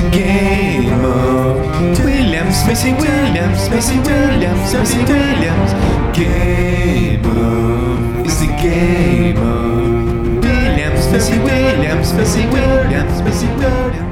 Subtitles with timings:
[0.00, 5.74] It's a game of Williams, Missy Williams, Missy Williams, Missy Williams.
[6.16, 8.24] Game of.
[8.24, 14.08] It's the game of Williams, Missy Williams, Missy Williams, Missy Williams.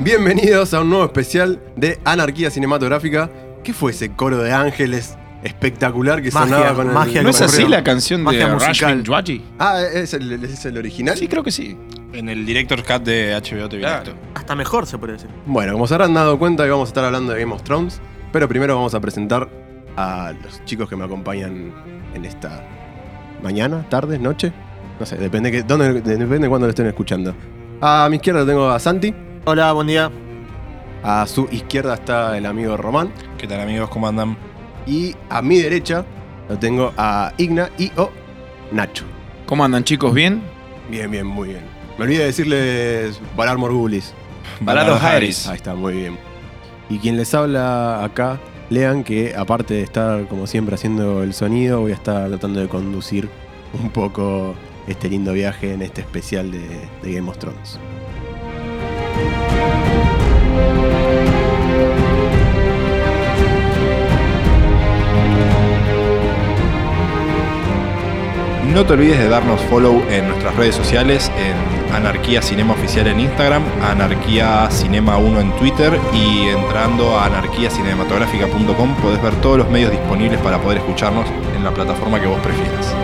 [0.00, 3.30] Bienvenidos a un nuevo especial de Anarquía Cinematográfica.
[3.62, 7.40] ¿Qué fue ese coro de ángeles espectacular que Magia, sonaba con el magia ¿No es
[7.40, 8.68] así la canción de Magia musical.
[8.68, 9.44] Rashmin Djawadi?
[9.60, 11.16] Ah, ¿es el, es el original?
[11.16, 11.76] Sí, creo que sí.
[12.12, 14.12] En el Director's Cut de HBO TV Claro.
[14.34, 15.30] Hasta mejor se puede decir.
[15.46, 18.00] Bueno, como se habrán dado cuenta que vamos a estar hablando de Game of Thrones,
[18.32, 19.48] pero primero vamos a presentar
[19.96, 21.72] a los chicos que me acompañan
[22.14, 22.62] en esta
[23.42, 24.52] mañana, tarde, noche.
[25.00, 27.34] No sé, depende, que, dónde, depende de cuándo lo estén escuchando.
[27.80, 30.10] A mi izquierda tengo a Santi, Hola, buen día.
[31.02, 33.88] a su izquierda está el amigo Román, ¿Qué tal amigos?
[33.90, 34.36] ¿Cómo andan?
[34.86, 36.04] y a mi derecha
[36.48, 38.10] lo tengo a Igna y o
[38.72, 39.04] Nacho.
[39.46, 40.12] ¿Cómo andan chicos?
[40.14, 40.42] ¿Bien?
[40.90, 41.71] Bien, bien, muy bien.
[41.98, 44.14] Me olvidé decirles Valar Morgulis.
[44.60, 45.46] Balado Harris.
[45.46, 46.18] Ahí está, muy bien.
[46.88, 48.40] Y quien les habla acá,
[48.70, 52.68] lean que aparte de estar como siempre haciendo el sonido, voy a estar tratando de
[52.68, 53.28] conducir
[53.80, 54.54] un poco
[54.86, 57.78] este lindo viaje en este especial de, de Game of Thrones.
[68.72, 73.20] No te olvides de darnos follow en nuestras redes sociales, en Anarquía Cinema Oficial en
[73.20, 79.90] Instagram, Anarquía Cinema 1 en Twitter y entrando a anarquiacinematográfica.com podés ver todos los medios
[79.90, 82.94] disponibles para poder escucharnos en la plataforma que vos prefieras.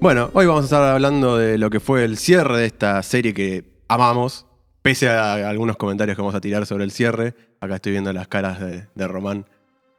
[0.00, 3.34] Bueno, hoy vamos a estar hablando de lo que fue el cierre de esta serie
[3.34, 4.46] que amamos,
[4.88, 7.34] pese a algunos comentarios que vamos a tirar sobre el cierre.
[7.60, 9.44] Acá estoy viendo las caras de, de Román,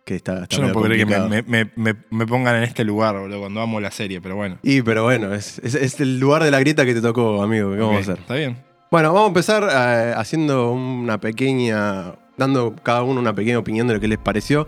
[0.03, 2.83] que está, está Yo no puedo creer que me, me- me- me pongan en este
[2.83, 4.57] lugar, boludo, cuando amo la serie, pero bueno.
[4.63, 7.71] Y pero bueno, es, es- es el lugar de la grieta que te tocó, amigo.
[7.73, 8.17] ¿Qué vamos a hacer?
[8.19, 8.57] ¿Está bien?
[8.89, 12.13] Bueno, vamos a empezar eh, haciendo una pequeña.
[12.37, 14.67] dando cada uno una pequeña opinión de lo que les pareció.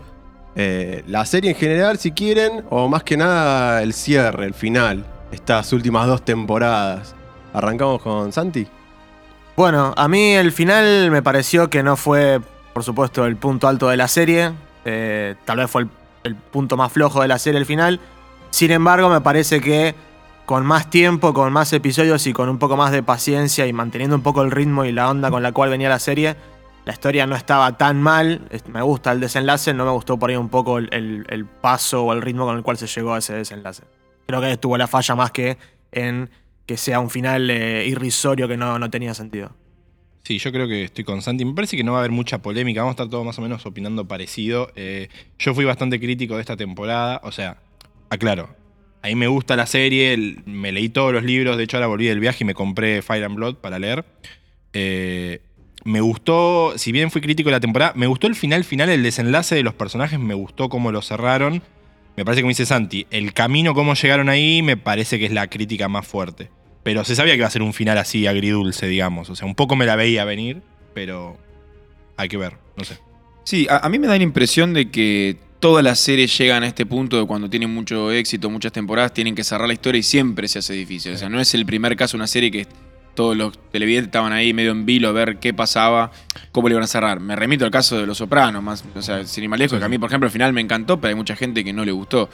[0.54, 5.04] Eh, la serie en general, si quieren, o más que nada el cierre, el final.
[5.32, 7.16] Estas últimas dos temporadas.
[7.54, 8.66] Arrancamos con Santi.
[9.56, 12.40] Bueno, a mí el final me pareció que no fue,
[12.72, 14.52] por supuesto, el punto alto de la serie.
[14.84, 15.86] Eh, tal vez fue
[16.24, 18.00] el, punto más flojo de la serie el final.
[18.50, 19.94] Sin embargo, me parece que
[20.46, 24.16] con más tiempo, con más episodios y con un poco más de paciencia y manteniendo
[24.16, 26.36] un poco el ritmo y la onda con la cual venía la serie,
[26.84, 28.48] la historia no estaba tan mal.
[28.68, 32.04] Me gusta el desenlace, no me gustó por ahí un poco el, el- el paso
[32.04, 33.84] o el ritmo con el cual se llegó a ese desenlace.
[34.26, 35.58] Creo que estuvo la falla más que
[35.92, 36.30] en
[36.66, 39.54] que sea un final eh, irrisorio que no, no tenía sentido.
[40.24, 41.44] Sí, yo creo que estoy con Santi.
[41.44, 42.80] Me parece que no va a haber mucha polémica.
[42.80, 44.70] Vamos a estar todos más o menos opinando parecido.
[44.76, 45.08] Eh,
[45.38, 47.20] yo fui bastante crítico de esta temporada.
[47.24, 47.58] O sea,
[48.08, 48.54] aclaro.
[49.02, 50.36] A mí me gusta la serie.
[50.46, 51.56] Me leí todos los libros.
[51.56, 54.04] De hecho, ahora volví del viaje y me compré Fire and Blood para leer.
[54.72, 55.40] Eh,
[55.84, 59.02] me gustó, si bien fui crítico de la temporada, me gustó el final final, el
[59.02, 60.20] desenlace de los personajes.
[60.20, 61.62] Me gustó cómo lo cerraron.
[62.16, 63.06] Me parece que me dice Santi.
[63.10, 66.50] El camino, cómo llegaron ahí, me parece que es la crítica más fuerte.
[66.82, 69.30] Pero se sabía que iba a ser un final así agridulce, digamos.
[69.30, 70.62] O sea, un poco me la veía venir,
[70.94, 71.36] pero
[72.16, 72.98] hay que ver, no sé.
[73.44, 76.66] Sí, a, a mí me da la impresión de que todas las series llegan a
[76.66, 80.02] este punto de cuando tienen mucho éxito, muchas temporadas, tienen que cerrar la historia y
[80.02, 81.14] siempre se hace difícil.
[81.14, 82.66] O sea, no es el primer caso una serie que
[83.14, 86.10] todos los televidentes estaban ahí medio en vilo a ver qué pasaba,
[86.50, 87.20] cómo le iban a cerrar.
[87.20, 89.78] Me remito al caso de Los Sopranos, más, o sea, sin ir más lejos, Sí,
[89.80, 91.84] que a mí, por ejemplo, al final me encantó, pero hay mucha gente que no
[91.84, 92.28] le gustó.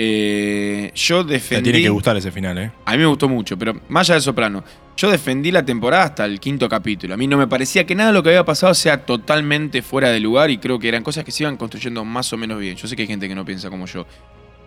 [0.00, 1.64] Eh, yo Te defendí...
[1.70, 2.70] tiene que gustar ese final, ¿eh?
[2.84, 4.62] A mí me gustó mucho, pero más allá de Soprano,
[4.96, 7.14] yo defendí la temporada hasta el quinto capítulo.
[7.14, 10.10] A mí no me parecía que nada de lo que había pasado sea totalmente fuera
[10.10, 12.76] de lugar y creo que eran cosas que se iban construyendo más o menos bien.
[12.76, 14.06] Yo sé que hay gente que no piensa como yo.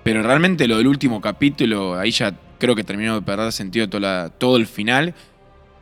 [0.04, 4.02] Pero realmente lo del último capítulo, ahí ya creo que terminó de perder sentido toda
[4.02, 5.14] la- todo el final.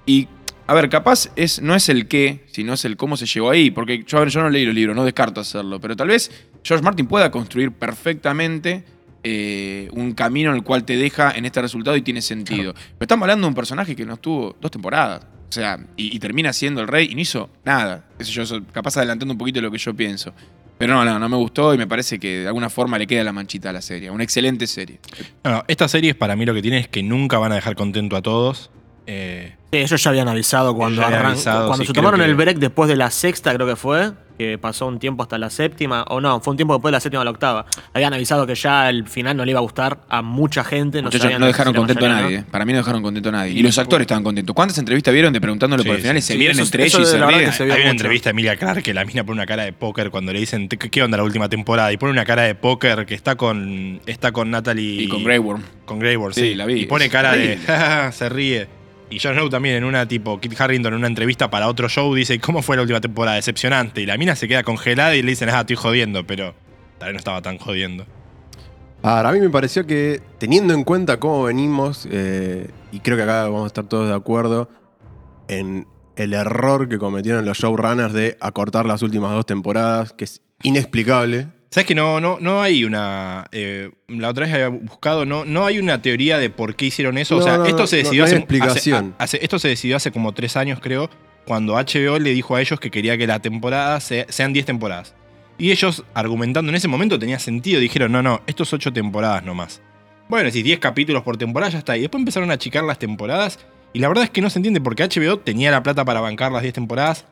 [0.06, 0.28] Y,
[0.68, 3.72] a ver, capaz es, no es el qué, sino es el cómo se llegó ahí.
[3.72, 5.80] Porque yo, a ver, yo no leí los libros, no descarto hacerlo.
[5.80, 6.32] Pero tal vez
[6.64, 8.84] George Martin pueda construir perfectamente
[9.24, 12.74] eh, un camino en el cual te deja en este resultado y tiene sentido.
[12.74, 15.26] Pero estamos hablando de un personaje que no estuvo dos temporadas.
[15.50, 18.06] O sea, y, y termina siendo el rey y no hizo nada.
[18.20, 20.34] Eso yo capaz adelantando un poquito lo que yo pienso.
[20.80, 23.26] Pero no, no, no me gustó y me parece que de alguna forma le queda
[23.26, 24.10] la manchita a la serie.
[24.10, 25.00] Una excelente serie.
[25.44, 27.76] No, no, esta serie para mí lo que tiene es que nunca van a dejar
[27.76, 28.72] contento a todos.
[29.12, 32.26] Eh, Sí, ellos ya habían avisado cuando, habían arran- avisado, cuando sí, se tomaron que-
[32.26, 34.12] el break después de la sexta, creo que fue.
[34.40, 37.00] que pasó un tiempo hasta la séptima, o no, fue un tiempo después de la
[37.02, 37.66] séptima a la octava.
[37.94, 41.02] Habían avisado que ya el final no le iba a gustar a mucha gente.
[41.02, 41.10] No,
[41.40, 42.38] no dejaron contento a nadie.
[42.40, 42.46] ¿no?
[42.46, 43.52] Para mí no dejaron contento a nadie.
[43.52, 44.56] Y los actores estaban contentos.
[44.56, 46.40] ¿Cuántas entrevistas vieron de preguntándole por Sí, el final y sí, se sí.
[46.40, 47.18] vieron Eso- entre eso ellos y se
[47.66, 47.72] ríen?
[47.74, 50.32] Hay una entrevista de Emilia Clarke que la mina pone una cara de póker cuando
[50.32, 51.92] le dicen ¿qué, onda la última temporada?
[51.92, 55.40] Y pone una cara de póker que está con está con Natalie Y con Grey
[55.40, 55.64] Worm.
[55.84, 56.56] con Grey Worm, Sí, sí.
[56.56, 56.84] la vi.
[56.84, 57.58] Y pone cara de
[58.14, 58.79] se ríe.
[59.10, 62.14] Y Jon Snow también en una tipo Kit Harrington en una entrevista para otro show
[62.14, 63.38] dice ¿cómo fue la última temporada?
[63.38, 64.02] Decepcionante.
[64.02, 66.54] Y la mina se queda congelada y le dicen ah estoy jodiendo, pero
[67.00, 68.06] tal vez no estaba tan jodiendo.
[69.02, 73.24] Ahora, a mí me pareció que, teniendo en cuenta cómo venimos, eh, y creo que
[73.24, 74.70] acá vamos a estar todos de acuerdo,
[75.48, 80.42] en el error que cometieron los showrunners de acortar las últimas dos temporadas, que es
[80.64, 81.48] inexplicable.
[81.72, 83.46] ¿Sabes que no, no, no hay una.
[83.52, 87.18] eh, la otra vez había buscado, no, no hay una teoría de por qué hicieron
[87.20, 87.38] eso.
[87.38, 89.14] o sea, no, esto se decidió hace, explicación.
[89.20, 91.10] hace- hace- Esto se decidió hace como tres años, creo,
[91.46, 95.14] cuando HBO le dijo a ellos que quería que la temporada se- sean 10 temporadas.
[95.60, 99.82] Y ellos, argumentando en ese momento, tenía sentido, dijeron, no, no, estos 8 temporadas nomás.
[100.28, 101.98] Bueno, si 10 capítulos por temporada, ya está.
[101.98, 103.60] Y después empezaron a achicar las temporadas.
[103.94, 106.52] Y la verdad es que no se entiende porque HBO tenía la plata para bancar
[106.52, 107.26] las 10 temporadas.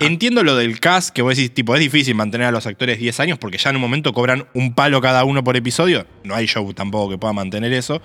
[0.00, 3.20] Entiendo lo del cast, que vos decís, tipo, es difícil mantener a los actores 10
[3.20, 6.06] años porque ya en un momento cobran un palo cada uno por episodio.
[6.24, 8.00] No hay show tampoco que pueda mantener eso.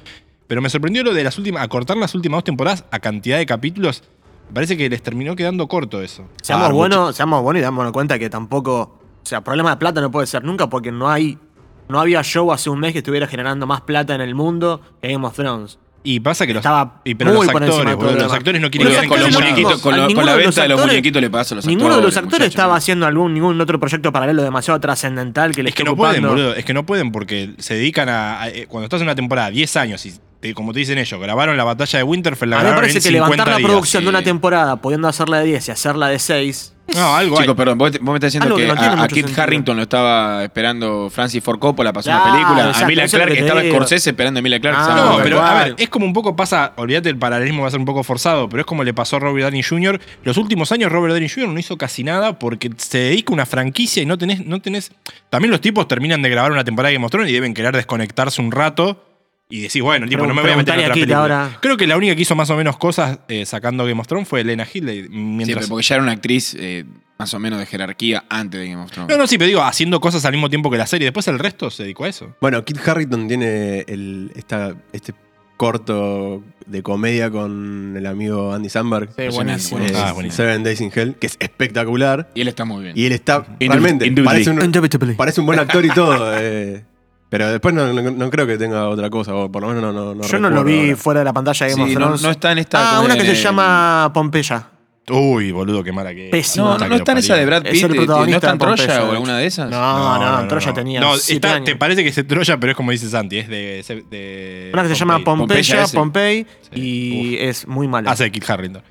[0.48, 3.46] Pero me sorprendió lo de las últimas, acortar las últimas dos temporadas a cantidad de
[3.46, 4.04] capítulos.
[4.50, 6.28] Me parece que les terminó quedando corto eso.
[6.44, 9.00] Seamos Ah, buenos, seamos buenos y damos cuenta que tampoco.
[9.24, 11.40] O sea, problema de plata no puede ser nunca porque no hay.
[11.88, 15.12] No había show hace un mes que estuviera generando más plata en el mundo que
[15.12, 15.80] Game of Thrones.
[16.08, 18.06] Y pasa que los, Estaba y, pero muy los por encima actores, de todo boludo,
[18.06, 18.38] lo los demás.
[18.38, 20.32] actores no quieren Los quedar con los actores muñequitos, con, a lo- con ninguno la
[20.32, 22.24] de venta los de los actores- muñequitos le pasa a los Ninguno de los actores,
[22.26, 22.84] actores estaba muchachos.
[22.84, 26.24] haciendo algún ningún otro proyecto paralelo demasiado trascendental que le Es que esté no pueden,
[26.24, 26.44] ocupando.
[26.44, 26.56] boludo.
[26.56, 28.42] Es que no pueden porque se dedican a.
[28.44, 31.20] a- eh, cuando estás en una temporada 10 años y, te- como te dicen ellos,
[31.20, 33.48] grabaron la batalla de Winterfell, la A mí me grabaron parece en que 50 levantar
[33.52, 33.68] la días.
[33.72, 36.75] producción de una temporada, pudiendo hacerla de 10 y hacerla de 6.
[36.94, 39.08] No, algo Chicos, perdón, vos, me estás diciendo Algo que, que no tiene a, a
[39.08, 39.38] Kit.
[39.40, 42.64] Harrington lo estaba esperando Francis Ford Coppola para hacer una Claro, película.
[42.64, 43.64] A exacto, Emilia Clarke que te estaba.
[43.64, 44.80] Scorsese esperando a Emilia Clarke.
[44.82, 45.12] Ah.
[45.18, 47.80] No, pero a ver, es como un poco pasa, olvídate el paralelismo va a ser
[47.80, 50.00] un poco forzado, pero es como le pasó a Robert Downey Jr.
[50.24, 51.50] Los últimos años Robert Downey Jr.
[51.50, 54.92] no hizo casi nada porque se dedica a una franquicia y no tenés, no tenés.
[55.30, 57.76] También los tipos terminan de grabar una temporada de Game of Thrones y deben querer
[57.76, 59.04] desconectarse un rato
[59.50, 61.18] y decir, bueno, tipo, Pero no me voy a meter en otra película.
[61.20, 61.58] ahora.
[61.62, 64.28] Creo que la única que hizo más o menos cosas eh, sacando Game of Thrones
[64.28, 64.90] fue Elena Hill.
[64.90, 66.84] Sí, Mientras, pero porque ya era una actriz eh,
[67.20, 69.10] más o menos de jerarquía antes de Game of Thrones.
[69.16, 71.06] No, no, sí, pero digo, haciendo cosas al mismo tiempo que la serie.
[71.06, 72.36] Después el resto se dedicó a eso.
[72.42, 75.14] Bueno, Kit Harrington tiene el, esta, este
[75.58, 79.10] corto de comedia con el amigo Andy Samberg.
[79.16, 79.80] Sí, buenísimo.
[79.80, 80.36] eh, Ah, buenísimo.
[80.46, 82.30] Seven Days in Hell, que es espectacular.
[82.36, 82.98] Y él está muy bien.
[82.98, 85.14] Y él está realmente, parece un, Indubitably.
[85.14, 86.34] parece un buen actor y todo.
[86.38, 86.84] eh,
[87.30, 89.92] pero después no, no- no creo que tenga otra cosa, o por lo menos no,
[89.92, 90.96] no, no Yo no lo vi ahora.
[90.98, 92.22] fuera de la pantalla de Game Sí, of no, Thrones.
[92.24, 92.98] no está en esta.
[92.98, 94.70] ah, una en que se el- llama Pompeya.
[95.08, 96.32] Uy, boludo, qué mala que es.
[96.32, 96.66] Pésimo.
[96.66, 97.46] No, no, no está en esa de.
[97.46, 97.84] Brad Es Pitt.
[97.84, 99.70] el eh, protagonista ¿No está en de Pompeya, Troya o de alguna de esas?
[99.70, 101.66] No, no, en Troya tenía No, siete está- años.
[101.66, 103.84] te parece que es de Troya, pero es como dice Santi, es de.
[104.10, 105.20] de Una que se llama.
[105.24, 105.86] Pompeya.
[105.94, 106.80] Pompey, Sí.
[106.80, 108.10] y es muy mala.
[108.12, 108.82] Hace de Kit Harrington.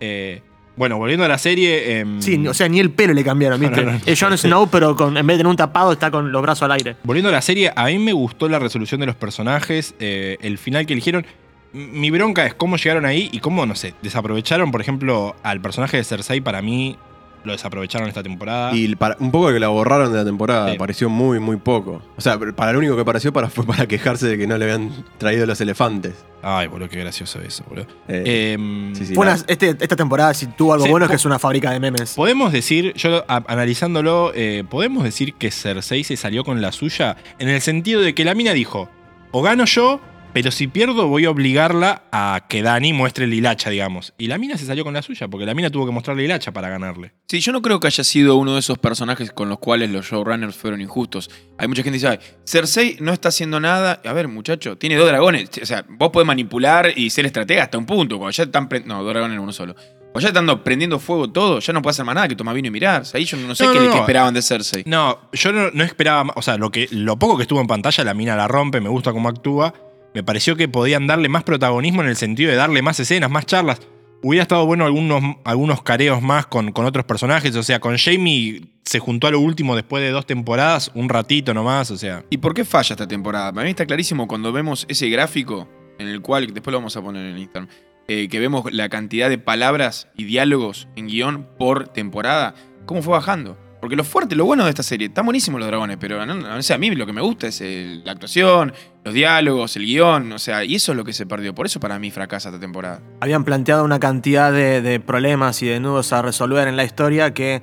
[0.00, 0.42] Eh,
[0.80, 1.98] bueno, volviendo a la serie.
[1.98, 3.82] em, Sí, o sea, ni el pelo le cambiaron, ¿viste?
[3.84, 4.00] No, no, no.
[4.06, 6.62] Es Jon Snow, pero con, en vez de tener un tapado, está con los brazos
[6.62, 6.96] al aire.
[7.04, 10.56] Volviendo a la serie, a mí me gustó la resolución de los personajes, eh, el
[10.56, 11.26] final que eligieron.
[11.74, 15.98] Mi bronca es cómo llegaron ahí y cómo, no sé, desaprovecharon, por ejemplo, al personaje
[15.98, 16.40] de Cersei.
[16.40, 16.96] Para mí,
[17.44, 18.74] lo desaprovecharon esta temporada.
[18.74, 20.78] Y para- un poco que la borraron de la temporada, Sí.
[20.78, 22.02] pareció muy, muy poco.
[22.16, 24.64] O sea, para lo único que pareció para, fue para quejarse de que no le
[24.64, 26.14] habían traído los elefantes.
[26.42, 27.86] Ay, boludo, qué gracioso eso, boludo.
[28.08, 31.04] Eh, Em, sí, sí, Fue la- una- este- esta temporada, si tuvo algo Sí, bueno,
[31.06, 32.14] es que es una fábrica de memes.
[32.14, 37.16] Podemos decir, yo a- analizándolo, eh, podemos decir que Cersei se salió con la suya
[37.38, 38.88] en el sentido de que la mina dijo,
[39.32, 40.00] o gano yo,
[40.32, 44.14] pero si pierdo voy a obligarla a que Dani muestre el hilacha, digamos.
[44.18, 46.52] Y la mina se salió con la suya, porque la mina tuvo que mostrarle hilacha
[46.52, 47.12] para ganarle.
[47.28, 50.06] Sí, yo no creo que haya sido uno de esos personajes con los cuales los
[50.06, 51.30] showrunners fueron injustos.
[51.58, 54.00] Hay mucha gente que dice, "Ay, Cersei no está haciendo nada.
[54.04, 55.50] A ver, muchacho, tiene dos dragones.
[55.62, 58.18] O sea, vos podés manipular y ser estratega hasta un punto.
[58.18, 58.68] Cuando ya están...
[58.86, 59.74] No, dos dragones en uno solo.
[60.12, 62.66] Cuando ya están prendiendo fuego todo, ya no puede hacer más nada que tomar vino
[62.68, 63.02] y mirar.
[63.02, 64.00] O sea, ahí yo no sé No, qué, no, qué no.
[64.00, 64.82] esperaban de Cersei.
[64.86, 67.68] No, yo no, no esperaba, más- o sea, lo, que, lo poco que estuvo en
[67.68, 69.72] pantalla, la mina la rompe, me gusta cómo actúa.
[70.14, 73.46] Me pareció que podían darle más protagonismo en el sentido de darle más escenas, más
[73.46, 73.80] charlas.
[74.22, 77.54] Hubiera estado bueno algunos, algunos careos más con, con otros personajes.
[77.56, 81.54] O sea, con Jamie se juntó a lo último después de dos temporadas, un ratito
[81.54, 81.90] nomás.
[81.90, 83.52] O sea, ¿Y por qué falla esta temporada?
[83.52, 85.68] Para mí está clarísimo cuando vemos ese gráfico
[86.00, 87.68] en el cual, después lo vamos a poner en Instagram,
[88.08, 92.54] eh, que vemos la cantidad de palabras y diálogos en guion por temporada,
[92.86, 93.56] cómo fue bajando.
[93.80, 96.62] Porque lo fuerte, lo bueno de esta serie, están buenísimos los dragones, pero no, no
[96.62, 98.72] sé, a mí lo que me gusta es el- la actuación,
[99.04, 101.54] los diálogos, el guion, o sea, y eso es lo que se perdió.
[101.54, 103.00] Por eso para mí fracasa esta temporada.
[103.20, 107.32] Habían planteado una cantidad de, de problemas y de nudos a resolver en la historia
[107.32, 107.62] que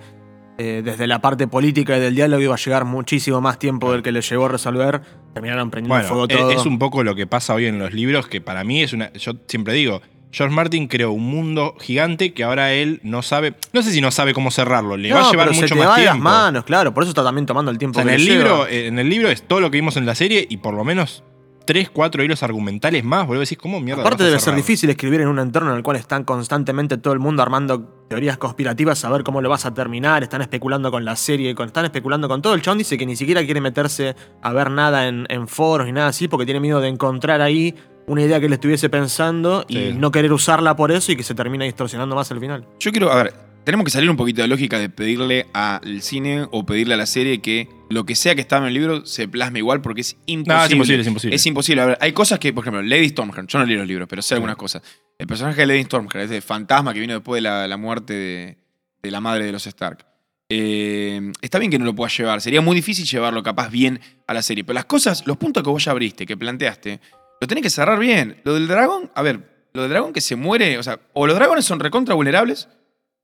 [0.60, 4.02] eh, desde la parte política y del diálogo iba a llegar muchísimo más tiempo del
[4.02, 5.02] que le llevó a resolver.
[5.36, 6.52] Terminaron prendiendo Bueno, fuego e- todo.
[6.52, 9.14] es un poco lo que pasa hoy en los libros, que para mí es una.
[9.14, 10.02] Yo siempre digo,
[10.38, 13.56] George Martin creó un mundo gigante que ahora él no sabe.
[13.74, 15.80] No sé si no sabe cómo cerrarlo, le va a llevar pero mucho se te
[15.80, 16.30] más va de las tiempo.
[16.30, 16.94] manos, claro.
[16.94, 18.70] Por eso está también tomando el O tiempo en que el, lleva.
[18.70, 20.84] eh, en el libro es todo lo que vimos en la serie y por lo
[20.84, 21.24] menos
[21.68, 23.28] tres, cuatro hilos argumentales más.
[23.28, 24.02] Vuelvo a decir, ¿cómo mierda?
[24.02, 27.20] Aparte debe ser difícil escribir en un entorno en el cual están constantemente todo el
[27.20, 31.54] mundo armando teorías conspirativas, saber cómo lo vas a terminar, están especulando con la serie,
[31.54, 32.54] con, están especulando con todo.
[32.54, 35.92] El chabón dice que ni siquiera quiere meterse a ver nada en, en foros ni
[35.92, 37.76] nada así porque tiene miedo de encontrar ahí
[38.08, 41.36] una idea que él estuviese pensando y no querer usarla por eso y que se
[41.36, 42.66] termine distorsionando más al final.
[42.80, 43.34] Yo quiero, a ver,
[43.68, 47.06] tenemos que salir un poquito de lógica de pedirle al cine o pedirle a la
[47.06, 50.16] serie que lo que sea que estaba en el libro se plasme igual porque es
[50.26, 50.56] imposible.
[50.56, 51.36] No, es imposible, es imposible.
[51.36, 51.82] Es imposible.
[51.82, 54.22] A ver, hay cosas que, por ejemplo, Lady Stormheart, yo no leí los libros, pero
[54.22, 54.84] sé algunas cosas.
[55.18, 58.58] El personaje de Lady Stormheart, ese fantasma que vino después de la, la muerte de,
[59.04, 60.06] de la madre de los Stark.
[60.48, 64.34] Eh, está bien que no lo puedas llevar, sería muy difícil llevarlo capaz bien a
[64.34, 67.02] la serie, pero las cosas, los puntos que vos ya abriste, que planteaste,
[67.42, 68.40] lo tenés que cerrar bien.
[68.46, 71.36] Lo del dragón, a ver, lo del dragón que se muere, o sea, o los
[71.36, 72.70] dragones son recontra vulnerables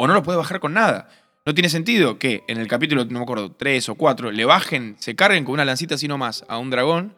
[0.04, 1.08] o no lo puedes bajar con nada.
[1.46, 4.96] No tiene sentido que en el capítulo, no me acuerdo, 3 o 4, le bajen,
[5.00, 7.16] se carguen con una lancita así nomás a un dragón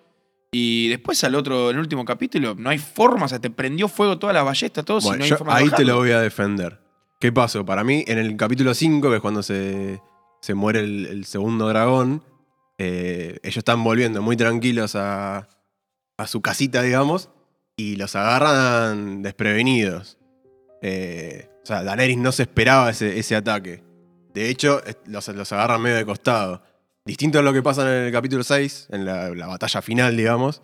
[0.52, 3.88] y después al otro, en el último capítulo, no hay forma, o sea, te prendió
[3.88, 5.98] fuego toda la ballesta, todo, si Bueno, no hay yo forma de ahí te lo
[5.98, 6.80] voy a defender.
[7.20, 7.66] ¿Qué pasó?
[7.66, 10.00] Para mí, en el capítulo 5, que es cuando se,
[10.42, 12.24] se muere el, el segundo dragón,
[12.78, 15.48] eh, ellos están volviendo muy tranquilos a,
[16.18, 17.30] a su casita, digamos,
[17.78, 20.18] y los agarran desprevenidos.
[20.82, 23.84] Eh, o sea, Daenerys no se esperaba ese, ese ataque.
[24.36, 26.62] De hecho, los, los agarran medio de costado.
[27.06, 30.62] Distinto a lo que pasa en el capítulo 6, en la, la batalla final, digamos,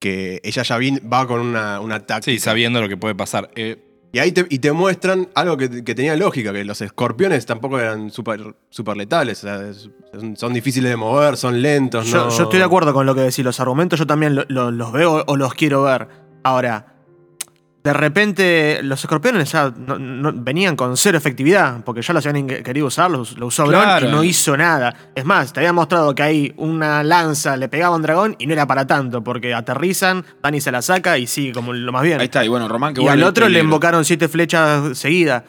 [0.00, 2.32] que ella ya vin- va con una, una táctica.
[2.32, 3.50] Sí, sabiendo lo que puede pasar.
[3.56, 7.44] Eh, Y ahí te, y te muestran algo que, que tenía lógica, que los escorpiones
[7.44, 9.44] tampoco eran súper super letales.
[9.44, 12.06] o sea, es- son, son difíciles de mover, son lentos.
[12.06, 14.44] Yo, no- yo estoy de acuerdo con lo que decís, los argumentos yo también lo-
[14.48, 16.08] lo- los veo o los quiero ver.
[16.44, 16.94] Ahora,
[17.88, 22.46] de repente los escorpiones ya no- no- venían con cero efectividad, porque ya los habían
[22.46, 24.06] querido usar, los- lo usó Claro.
[24.06, 24.94] y no hizo nada.
[25.14, 28.46] Es más, te había mostrado que ahí una lanza le pegaba a un dragón y
[28.46, 32.02] no era para tanto, porque aterrizan, Dani se la saca y sigue como lo más
[32.02, 32.20] bien.
[32.20, 35.44] Ahí está, y bueno, Román que y al otro el le invocaron siete flechas seguidas.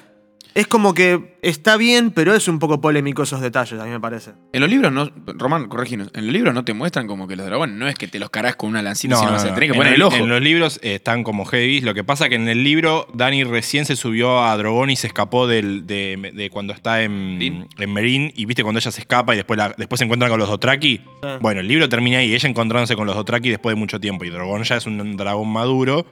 [0.56, 4.00] Es como que está bien, pero es un poco polémico esos detalles, a mí me
[4.00, 4.32] parece.
[4.51, 5.10] En los libros no.
[5.27, 6.10] Román, correginos.
[6.15, 8.29] En los libros no te muestran como que los dragones no es que te los
[8.32, 9.53] cargas con una lancita, No, sino no, que no.
[9.53, 10.15] tenés que En poner el ojo.
[10.18, 11.82] En los libros eh, están como heavy.
[11.82, 15.08] Lo que pasa que en el libro Dani recién se subió a Drogon y se
[15.08, 18.34] escapó del, de, de cuando está en, en Meereen.
[18.36, 21.01] Y viste cuando ella se escapa y después, la- después se encuentran con los Dothraki.
[21.41, 24.25] Bueno, el libro termina ahí, ella encontrándose con los Dothraki después de mucho tiempo.
[24.25, 26.06] Y Drogon ya es un dragón maduro.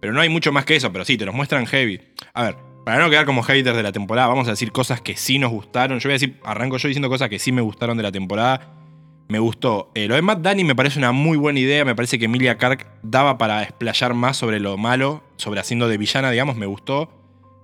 [0.00, 2.00] Pero no hay mucho más que eso, pero sí, te los muestran heavy.
[2.34, 5.16] A ver, para no quedar como haters de la temporada, vamos a decir cosas que
[5.16, 5.98] sí nos gustaron.
[5.98, 8.60] Yo voy a decir, arranco yo diciendo cosas que sí me gustaron de la temporada.
[9.26, 9.90] Me gustó.
[9.96, 11.84] Eh, lo de Matt Danny me parece una muy buena idea.
[11.84, 15.98] Me parece que Emilia Clark daba para explayar más sobre lo malo, sobre haciendo de
[15.98, 16.54] villana, digamos.
[16.54, 17.10] Me gustó.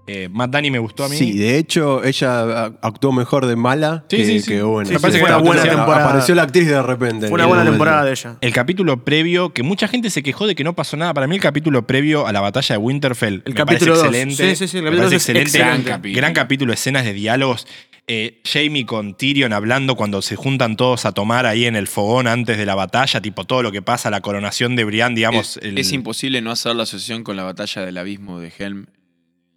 [0.06, 1.16] Eh, Matt Danny me gustó a mí.
[1.16, 4.48] Sí, de hecho, ella actuó mejor de mala Sí, que, sí, sí.
[4.50, 4.90] que buena.
[4.90, 6.04] Me parece que fue una buena temporada.
[6.08, 7.28] Apareció la actriz de repente.
[7.28, 8.36] Fue una en buena temporada de ella.
[8.40, 11.14] El capítulo previo, que mucha gente se quejó de que no pasó nada.
[11.14, 13.42] Para mí, el capítulo previo a la batalla de Winterfell.
[13.44, 14.04] El me parece capítulo dos.
[14.06, 14.34] excelente.
[14.50, 15.42] Sí, sí, sí, el capítulo parece dos es excelente.
[15.58, 15.82] excelente.
[15.84, 16.16] Gran capítulo.
[16.20, 17.66] Gran capítulo, escenas de diálogos.
[18.08, 22.26] Eh, Jamie con Tyrion hablando cuando se juntan todos a tomar ahí en el fogón
[22.26, 25.56] antes de la batalla, tipo todo lo que pasa, la coronación de Brian, digamos.
[25.58, 28.86] es, el- es imposible no hacer la asociación con la batalla del abismo de Helm.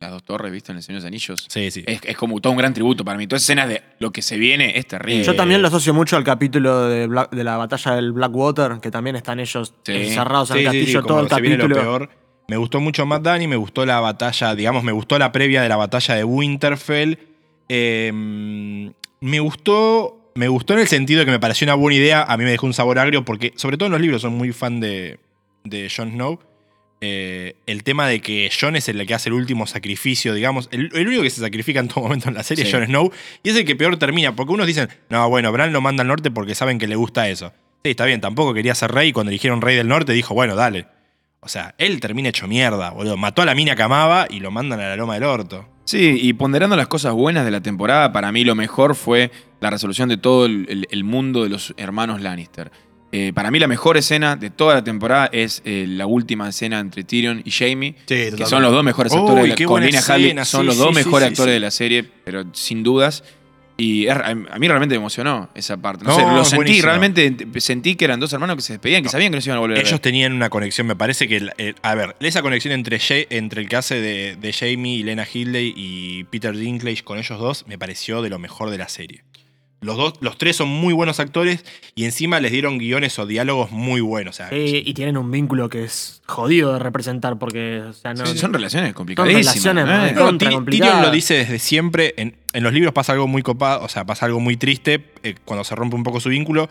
[0.02, 0.72] Las dos torres, ¿viste?
[0.72, 1.46] En el Señor de los Anillos.
[1.50, 1.84] Sí, sí.
[1.88, 3.28] Es, es como todo un gran tributo para mí.
[3.28, 5.24] Todas escenas de lo que se viene es terrible.
[5.24, 8.92] Yo también lo asocio mucho al capítulo de, Black- de la batalla del Blackwater, que
[8.92, 9.94] también están ellos Sí.
[9.94, 11.82] encerrados en Sí, el sí, sí, castillo como todo el se viene lo capítulo.
[11.84, 12.10] peor.
[12.48, 15.70] Me gustó mucho Matt Danny, me gustó la batalla, digamos, me gustó la previa de
[15.70, 17.18] la batalla de Winterfell.
[17.70, 18.12] Eh,
[19.22, 20.32] me gustó.
[20.36, 22.24] Me gustó en el sentido de que me pareció una buena idea.
[22.24, 24.52] A mí me dejó un sabor agrio porque, sobre todo en los libros, son muy
[24.52, 25.18] fan de,
[25.64, 26.40] de Jon Snow.
[27.02, 30.70] Eh, el tema de que Jon es el que hace el último sacrificio, digamos.
[30.72, 32.70] El, el único que se sacrifica en todo momento en la serie Sí.
[32.70, 33.12] es Jon Snow.
[33.44, 34.36] Y es el que peor termina.
[34.36, 37.30] Porque unos dicen, no, bueno, Bran lo manda al norte porque saben que le gusta
[37.30, 37.54] eso.
[37.84, 39.10] Sí, está bien, tampoco quería ser rey.
[39.10, 40.88] y Cuando eligieron rey del norte, dijo, bueno, dale.
[41.42, 43.18] O sea, él termina hecho mierda, boludo.
[43.18, 45.70] Mató a la mina que amaba y lo mandan a la loma del orto.
[45.84, 49.70] Sí, y ponderando las cosas buenas de la temporada, para mí lo mejor fue la
[49.70, 52.72] resolución de todo el, el- el mundo de los hermanos Lannister.
[53.18, 56.80] Eh, para mí la mejor escena de toda la temporada es eh, la última escena
[56.80, 58.46] entre Tyrion y Jamie, Sí, que totalmente.
[58.50, 60.96] son los dos mejores Uy, actores de la con Lina son sí, los dos sí,
[60.96, 63.24] mejores actores de la serie, pero sin dudas.
[63.78, 66.06] Y a mí realmente me emocionó esa parte.
[66.06, 66.86] No, sé, No, lo sentí, buenísimo.
[66.88, 69.58] realmente sentí que eran dos hermanos que se despedían, que sabían que no se iban
[69.58, 69.88] a volver a ver.
[69.88, 71.36] Ellos tenían una conexión, me parece que.
[71.38, 73.00] el- a ver, esa conexión entre,
[73.32, 77.38] entre el que hace de, de Jamie y Lena Hindley y Peter Dinklage con ellos
[77.38, 79.24] dos me pareció de lo mejor de la serie.
[79.86, 81.64] Los, dos, los tres son muy buenos actores
[81.96, 84.36] y encima les dieron guiones o diálogos muy buenos.
[84.36, 88.14] O sea, Sí, y tienen un vínculo que es jodido de representar porque, o sea,
[88.14, 89.46] no, Sí, son relaciones complicadísimas.
[89.46, 90.14] relaciones, ¿eh?
[90.14, 90.20] ¿no?
[90.20, 90.92] No, contra Ty- complicada.
[90.92, 92.14] Tyrion lo dice desde siempre.
[92.18, 95.36] En, en los libros pasa algo muy copado, o sea, pasa algo muy triste eh,
[95.46, 96.68] cuando se rompe un poco su vínculo.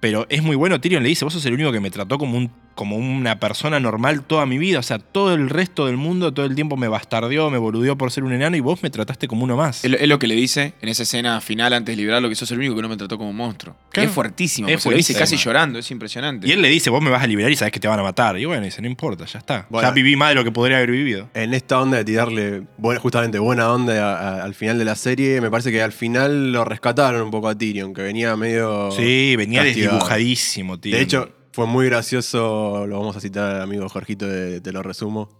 [0.00, 0.80] Pero es muy bueno.
[0.80, 3.78] Tyrion le dice: Vos sos el único que me trató como, un, como una persona
[3.80, 4.78] normal toda mi vida.
[4.78, 8.10] O sea, todo el resto del mundo todo el tiempo me bastardeó, me boludeó por
[8.10, 9.84] ser un enano y vos me trataste como uno más.
[9.84, 12.58] Es lo- que le dice en esa escena final antes de liberarlo, que sos el
[12.58, 13.76] único que no me trató como un monstruo.
[13.90, 14.08] Claro.
[14.08, 16.46] es fuertísimo, Es porque se lo dice casi llorando, es impresionante.
[16.48, 18.02] Y él le dice: Vos me vas a liberar y sabés que te van a
[18.02, 18.38] matar.
[18.38, 19.66] Y bueno, dice: No importa, ya está.
[19.68, 19.86] Bueno.
[19.88, 21.28] ya viví más de lo que podría haber vivido.
[21.34, 24.94] En esta onda de tirarle buena- justamente buena onda a- a- al final de la
[24.94, 28.90] serie, me parece que al final lo rescataron un poco a Tyrion, que venía medio.
[28.92, 29.92] Sí, venía castigado.
[29.96, 30.96] desdibujadísimo, tío.
[30.96, 34.82] De hecho, fue muy gracioso, lo vamos a citar al amigo Jorgito, de- te lo
[34.82, 35.30] resumo.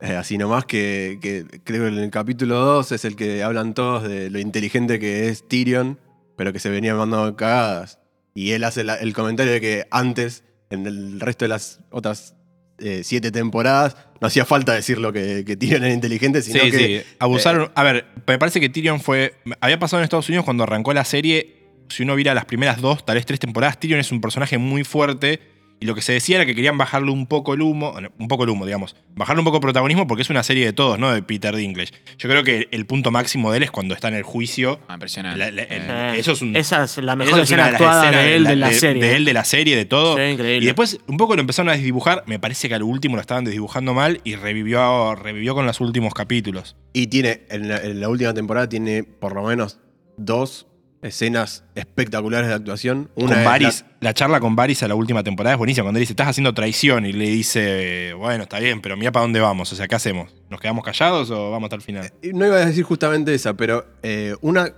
[0.00, 3.74] Eh, así nomás que, que creo que en el capítulo 2 es el que hablan
[3.74, 5.98] todos de lo inteligente que es Tyrion,
[6.36, 7.98] pero que se venía mandando cagadas.
[8.34, 12.34] Y él hace la- el comentario de que antes, en el resto de las otras
[12.78, 16.70] eh, siete temporadas, no hacía falta decir lo que, que Tyrion era inteligente, sino sí,
[16.70, 17.02] que sí.
[17.18, 17.70] Abusaron.
[17.74, 19.34] a ver, me parece que Tyrion fue.
[19.60, 21.59] Había pasado en Estados Unidos cuando arrancó la serie.
[21.90, 24.84] Si uno viera las primeras dos, tal vez tres temporadas, Tyrion es un personaje muy
[24.84, 25.40] fuerte.
[25.82, 28.44] Y lo que se decía era que querían bajarle un poco el humo, un poco
[28.44, 31.10] el humo, digamos, bajarle un poco el protagonismo porque es una serie de todos, ¿no?
[31.10, 31.92] De Peter Dinklage.
[32.18, 34.78] Yo creo que el punto máximo de él es cuando está en el juicio.
[34.88, 35.38] Ah, impresionante.
[35.38, 36.54] La- la- el- Eh, eso es un.
[36.54, 39.02] Esa es la mejor es escena actuada de él de la serie.
[39.02, 40.16] De él, de la serie, de todo.
[40.18, 40.62] Sí, increíble.
[40.62, 42.24] Y después, un poco lo empezaron a desdibujar.
[42.26, 45.80] Me parece que a lo último lo estaban desdibujando mal y revivió, revivió con los
[45.80, 46.76] últimos capítulos.
[46.92, 49.78] Y tiene, en la, en la última temporada, tiene por lo menos
[50.18, 50.66] dos
[51.02, 53.10] escenas espectaculares de actuación.
[53.14, 54.14] Una con Varys, la...
[54.14, 55.84] charla con Varys a la última temporada es buenísima.
[55.84, 59.22] Cuando él dice, estás haciendo traición, y le dice, bueno, está bien, pero mira para
[59.22, 59.72] dónde vamos.
[59.72, 60.34] O sea, ¿qué hacemos?
[60.50, 62.12] ¿Nos quedamos callados o vamos hasta el final?
[62.22, 64.72] la- no iba a decir justamente esa, pero eh, una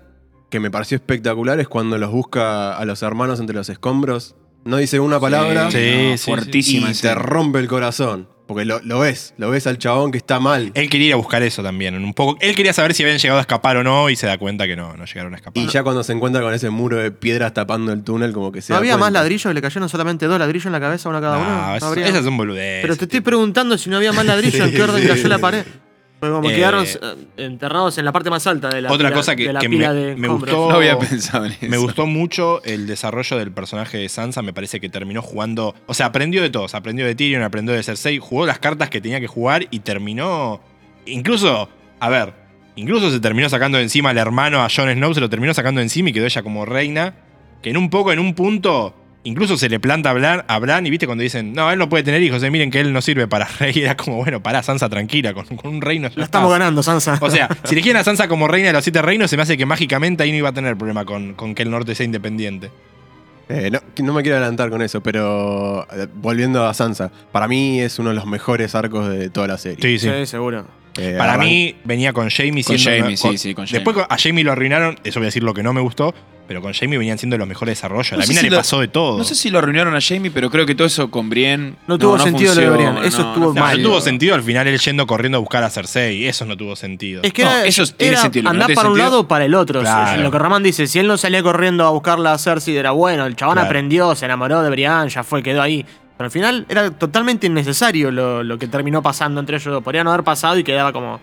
[0.51, 4.37] que me pareció espectacular es cuando los busca a los hermanos entre los escombros.
[4.65, 6.31] No dice una palabra Sí, no, sí, sí.
[6.31, 8.29] fuertísima y te rompe el corazón.
[8.47, 10.73] Porque lo, lo ves, lo ves al chabón que está mal.
[10.75, 11.95] Él quería ir a buscar eso también.
[11.95, 14.37] Un poco, él quería saber si habían llegado a escapar o no y se da
[14.37, 15.63] cuenta que no, no llegaron a escapar.
[15.63, 18.61] Y ya cuando se encuentra con ese muro de piedras tapando el túnel, como que
[18.61, 19.21] se ¿No da había más cuenta.
[19.21, 21.49] ladrillos que le cayeron solamente dos ladrillos en la cabeza, uno a cada uno?
[21.49, 22.83] No, No esas, habría- esas son boludeces.
[22.83, 25.65] Pero te estoy preguntando si no había más ladrillos, en qué orden cayó la pared.
[26.23, 29.17] Porque como Eh, quedaron eh, enterrados en la parte más alta de la Otra pila-
[29.17, 30.55] cosa que- de la que pila me- de me escombros.
[30.55, 31.67] gustó- No había pensado en eso.
[31.67, 34.41] Me gustó mucho el desarrollo del personaje de Sansa.
[34.41, 35.75] Me parece que terminó jugando.
[35.87, 36.77] O sea, aprendió de todos.
[36.77, 38.19] Aprendió de Tyrion, aprendió de Cersei.
[38.19, 40.61] Jugó las cartas que tenía que jugar y terminó.
[41.07, 42.35] Incluso, a ver,
[42.77, 45.15] incluso se terminó sacando de encima al hermano a Jon Snow.
[45.15, 47.15] Se lo terminó sacando de encima y quedó ella como reina.
[47.63, 48.95] Que en un poco, en un punto.
[49.25, 51.89] Incluso se le planta a Bran, a Bran y viste cuando dicen, no, él no
[51.89, 53.73] puede tener hijos, eh, miren que él no sirve para rey.
[53.77, 57.19] Era como, bueno, pará, Sansa, tranquila, con, con un reino ya La estamos ganando, Sansa.
[57.21, 59.57] O sea, si elegían a Sansa como reina de los siete reinos, se me hace
[59.57, 62.71] que mágicamente ahí no iba a tener problema con, con que el norte sea independiente.
[63.49, 67.81] Eh, no, no me quiero adelantar con eso, pero eh, volviendo a Sansa, para mí
[67.81, 69.79] es uno de los mejores arcos de toda la serie.
[69.83, 70.13] Sí, sí.
[70.13, 70.67] sí, seguro.
[70.99, 73.85] Eh, Para arran- mí venía con Jamie Con siendo- Jaime, sí, sí, con Jaime.
[73.85, 76.15] Después a Jamie lo arruinaron, eso voy a decir lo que no me gustó,
[76.47, 78.13] pero con Jamie venían siendo los mejores desarrollos.
[78.13, 79.17] A No la mina si le lo- pasó de todo.
[79.17, 81.77] No sé si lo arruinaron a Jamie, pero creo que todo eso con Brienne.
[81.87, 83.81] No tuvo sentido lo de Brienne, eso estuvo No, mal.
[83.81, 86.27] no tuvo sentido al final él yendo corriendo a buscar a Cersei.
[86.27, 87.23] Eso no tuvo sentido.
[87.23, 89.81] Es que era, eso tiene sentido, tiene para un sentido- lado o para el otro.
[89.81, 90.21] Claro.
[90.21, 93.25] Lo que Román dice, si él no salía corriendo a buscarla a Cersei, era bueno,
[93.25, 93.69] el chabón Claro.
[93.69, 95.87] aprendió, se enamoró de Brian, ya fue, quedó ahí.
[96.23, 99.83] Pero al final era totalmente innecesario lo, lo que terminó pasando entre ellos dos.
[99.83, 101.19] Podría no haber pasado y quedaba como.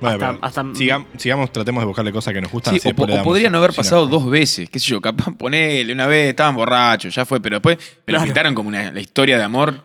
[0.00, 2.78] Bueno, hasta- pero hasta- sigam- sigamos, tratemos de buscarle cosas que nos gustan.
[2.78, 6.06] Sí, o, o podría no haber pasado dos veces, qué sé yo, capaz ponele una
[6.06, 8.24] vez, estaban borrachos, ya fue, pero después me lo Claro.
[8.24, 9.82] pintaron como una, la historia de amor.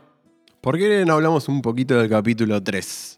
[0.59, 3.16] ¿Por qué no hablamos un poquito del capítulo 3?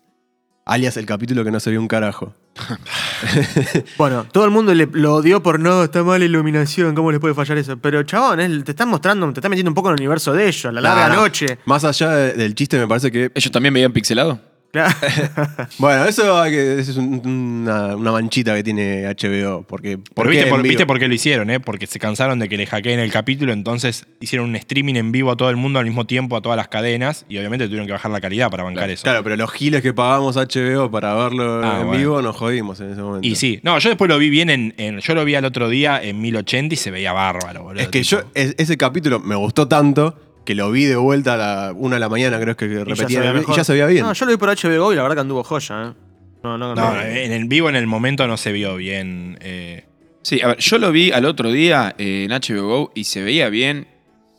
[0.71, 2.33] Alias el capítulo que no se vio un carajo.
[3.97, 7.19] Bueno, todo el mundo le, lo odió por no, está mal la iluminación, ¿cómo les
[7.19, 7.77] puede fallar eso?
[7.77, 10.73] Pero chabón, te están mostrando, te están metiendo un poco en el universo de ellos,
[10.73, 11.59] la larga noche.
[11.65, 13.31] Más allá de- del chiste, me parece que.
[13.33, 14.39] ¿Ellos también veían pixelado?
[14.71, 14.93] Claro.
[15.77, 19.63] Bueno, eso, hay que, eso es un- una, una manchita que tiene HBO.
[19.63, 20.69] Porque, ¿por Pero qué viste en por, vivo?
[20.69, 21.59] viste por qué lo hicieron, ¿eh?
[21.59, 25.31] Porque se cansaron de que le hackeen el capítulo, entonces hicieron un streaming en vivo
[25.31, 27.93] a todo el mundo al mismo tiempo, a todas las cadenas, y obviamente tuvieron que
[27.93, 29.03] bajar la calidad para bancar eso.
[29.03, 31.99] Claro, pero los giles que pagamos HBO para verlo Ah, en bueno.
[31.99, 33.27] vivo nos jodimos en ese momento.
[33.27, 35.69] Y sí, no, yo después lo vi bien en, en- Yo lo vi al otro
[35.69, 37.81] día en 1080 y se veía bárbaro, boludo.
[37.81, 38.21] Es que tipo.
[38.21, 40.15] yo, es- ese capítulo me gustó tanto
[40.49, 42.73] que lo vi de vuelta a la una de la mañana, creo que Y ya
[42.75, 44.03] se repetía y ya se veía bien.
[44.03, 45.93] No, yo lo vi por HBO y la verdad que anduvo joya, ¿eh?
[46.41, 47.01] No, no, No, no.
[47.03, 49.37] en el vivo en el momento no se vio bien.
[49.41, 49.85] eh,
[50.23, 53.21] Sí, a ver, yo lo vi al otro día eh, en HBO Go y se
[53.21, 53.85] veía bien.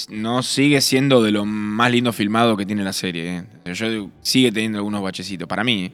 [0.09, 3.45] No sigue siendo de lo más lindo filmado que tiene la serie.
[3.65, 3.73] eh.
[3.73, 5.93] Yo digo, sigue teniendo algunos bachecitos, para mí.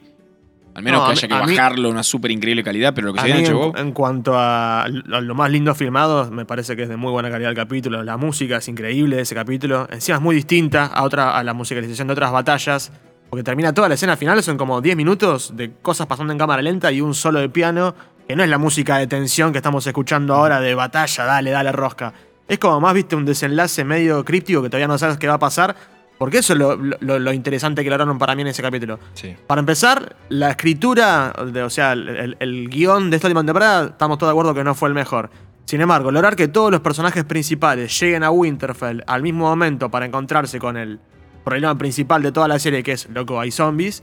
[0.77, 3.13] Al menos No, que haya que mí- bajarlo a una súper increíble calidad, pero lo
[3.15, 3.73] que se en, vos.
[3.75, 7.31] en cuanto a, a lo más lindo filmado, me parece que es de muy buena
[7.31, 8.03] calidad el capítulo.
[8.03, 9.87] La música es increíble de ese capítulo.
[9.91, 12.91] Encima es muy distinta a, otra, a la musicalización de otras batallas.
[13.29, 16.61] Porque termina toda la escena final, son como 10 minutos de cosas pasando en cámara
[16.61, 17.95] lenta y un solo de piano,
[18.27, 21.71] que no es la música de tensión que estamos escuchando ahora de batalla, dale, dale,
[21.71, 22.13] rosca.
[22.47, 25.39] Es como más, viste, un desenlace medio críptico que todavía no sabes qué va a
[25.39, 25.75] pasar.
[26.17, 28.99] Porque eso es lo, lo- lo interesante que lograron para mí en ese capítulo.
[29.13, 29.35] Sí.
[29.45, 34.17] Para empezar, la escritura, de- o sea, el, el- guion de esta última temporada, estamos
[34.17, 35.29] todos de acuerdo que no fue el mejor.
[35.65, 40.05] Sin embargo, lograr que todos los personajes principales lleguen a Winterfell al mismo momento para
[40.05, 40.99] encontrarse con el
[41.43, 44.01] problema principal de toda la serie, que es, loco, hay zombies,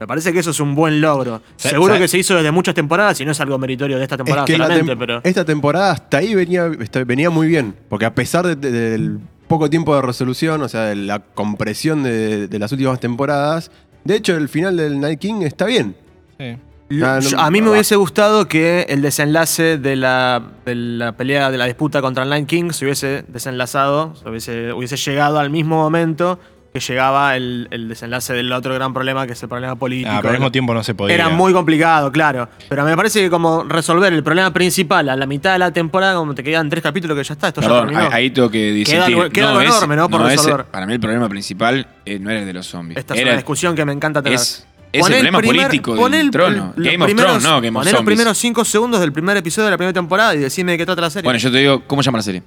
[0.00, 1.42] me parece que eso es un buen logro.
[1.56, 4.44] Seguro que se hizo desde muchas temporadas y no es algo meritorio de esta temporada
[4.44, 5.20] Es que la solamente, tem- pero...
[5.22, 6.68] esta temporada hasta ahí venía,
[7.06, 7.74] venía muy bien.
[7.88, 12.02] Porque a pesar de- de- del poco tiempo de resolución, o sea, de la compresión
[12.02, 13.70] de, de las últimas temporadas,
[14.04, 15.94] de hecho, el final del Night King está bien.
[16.38, 16.56] Sí.
[17.02, 21.50] Ah, no- a mí me hubiese gustado que el desenlace de la, de la pelea,
[21.50, 25.48] de la disputa contra el Night King se hubiese desenlazado, se hubiese, hubiese llegado al
[25.48, 26.38] mismo momento
[26.72, 30.10] que llegaba el, el desenlace del otro gran problema, que es el problema político.
[30.10, 31.14] Ah, pero al mismo tiempo no se podía.
[31.14, 32.48] Era muy complicado, claro.
[32.68, 36.14] Pero me parece que como resolver el problema principal a la mitad de la temporada,
[36.16, 38.06] como te quedan tres capítulos que ya está, esto ya Perdón, terminó.
[38.06, 40.08] ahí, ahí tengo que Queda algo- queda algo enorme, ¿no?
[40.08, 40.64] Por resolver.
[40.64, 42.98] para mí el problema principal eh, no era el de los zombies.
[42.98, 44.38] Esta es Era una discusión que me encanta tener.
[44.38, 46.72] es, el problema primer- político del el- trono.
[46.76, 49.66] el- Game of Thrones, no Game of poné los primeros cinco segundos del primer episodio
[49.66, 51.24] de la primera temporada y decime de qué trata la serie.
[51.26, 52.42] Bueno, yo te digo, ¿cómo llama la serie?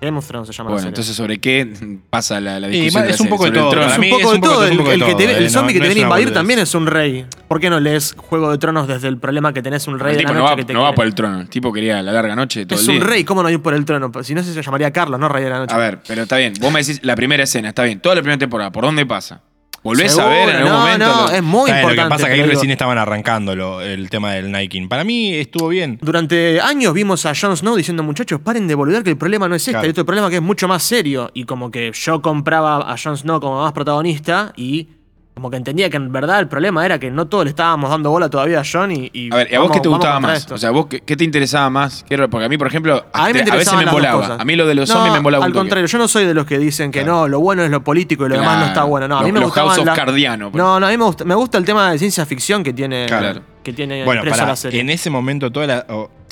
[0.00, 0.88] Game of Thrones se llama la Bueno, serie.
[0.90, 3.04] entonces, ¿sobre qué pasa la, la discusión?
[3.08, 3.80] es un poco de todo.
[3.80, 4.58] Es un poco de un todo.
[4.60, 5.88] un El, poco el de que te- todo, el eh, zombie no- que no te
[5.88, 6.34] viene a invadir boludez.
[6.34, 7.26] también es un rey.
[7.48, 10.16] ¿Por qué no lees Juego de Tronos desde el problema que tenés un rey El
[10.18, 11.40] de tipo la no noche va, que te no va por el trono.
[11.40, 13.08] El tipo quería la larga noche todo Es el un día.
[13.08, 14.10] rey, ¿cómo no ir por el trono?
[14.22, 15.74] Si no, se llamaría Carlos, no rey de la noche.
[15.74, 16.54] A ver, pero está bien.
[16.60, 18.00] Vos me decís la primera escena, está bien.
[18.00, 19.42] Toda la primera temporada, ¿por dónde pasa?
[19.82, 21.06] ¿Volvés Seguro, a ver en algún no, momento?
[21.06, 21.96] No, lo- es muy importante.
[21.96, 24.88] Lo que pasa es que ahí recién estaban arrancando lo- el tema del King.
[24.88, 25.98] Para mí estuvo bien.
[26.02, 29.54] Durante años vimos a Jon Snow diciendo, muchachos, paren de boludear que el problema no
[29.54, 29.88] es este, Claro.
[29.90, 31.30] otro problema que es mucho más serio.
[31.32, 34.88] Y como que yo compraba a Jon Snow como más protagonista y
[35.34, 38.10] como que entendía que en verdad el problema era que no todos le estábamos dando
[38.10, 39.10] bola todavía a Jon y...
[39.12, 40.38] y A ver, ¿y a vos vamos- qué te gustaba más?
[40.38, 40.54] esto.
[40.56, 42.04] O sea, ¿vos qué, qué te interesaba más?
[42.06, 44.36] Quiero- Porque a mí, por ejemplo, A mí me a veces me embolaba.
[44.38, 45.60] A mí lo de los No, zombies me embolaba Al un toque.
[45.62, 48.26] contrario, yo no soy de los que dicen que no, lo bueno es lo político
[48.26, 49.08] y lo demás no está bueno.
[49.08, 49.52] No, a Los- mí me los
[49.94, 52.62] Cardiano, por No, no, a mí me gusta, me gusta el tema de ciencia ficción
[52.62, 53.40] que tiene, Claro.
[53.62, 54.80] que tiene Bueno, para, la serie.
[54.80, 55.86] en ese momento, toda la,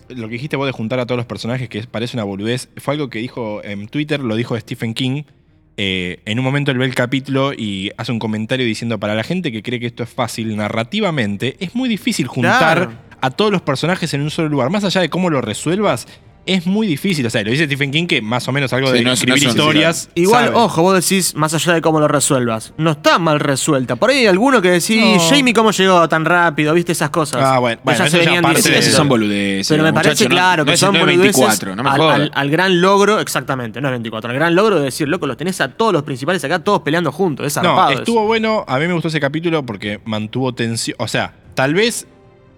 [0.08, 2.94] lo que dijiste vos de juntar a todos los personajes, que parece una boludez, fue
[2.94, 5.22] algo que dijo en Twitter, lo dijo Stephen King.
[5.78, 9.22] Eh, en un momento él ve el capítulo y hace un comentario diciendo: Para la
[9.22, 12.92] gente que cree que esto es fácil narrativamente, es muy difícil juntar Claro.
[13.20, 14.70] a todos los personajes en un solo lugar.
[14.70, 16.06] Más allá de cómo lo resuelvas,
[16.48, 17.24] es muy difícil.
[17.26, 19.26] O sea, lo dice Stephen King, que más o menos algo Sí, de no es-
[19.26, 20.10] no escribir es un- historias.
[20.14, 20.56] Igual, sabe.
[20.56, 23.96] ojo, vos decís, más allá de cómo lo resuelvas, no está mal resuelta.
[23.96, 25.20] Por ahí hay alguno que decís, No.
[25.28, 26.74] Jamie, ¿cómo llegó tan rápido?
[26.74, 27.42] ¿Viste esas cosas?
[27.44, 29.68] Ah, bueno, Que bueno, ya eso se ya parte de- Esos son boludeces.
[29.68, 31.82] Pero me muchacho, parece no- claro no que es- son no es boludeces 24, no
[31.82, 32.14] me al, jodas.
[32.16, 35.36] al- al gran logro, exactamente, no es 24, al gran logro de decir, loco, los
[35.36, 37.98] tenés a todos los principales acá, todos peleando juntos, es No, zarpado eso.
[38.00, 38.64] estuvo bueno.
[38.66, 40.96] A mí me gustó ese capítulo porque mantuvo tensión.
[40.98, 42.06] O sea, tal vez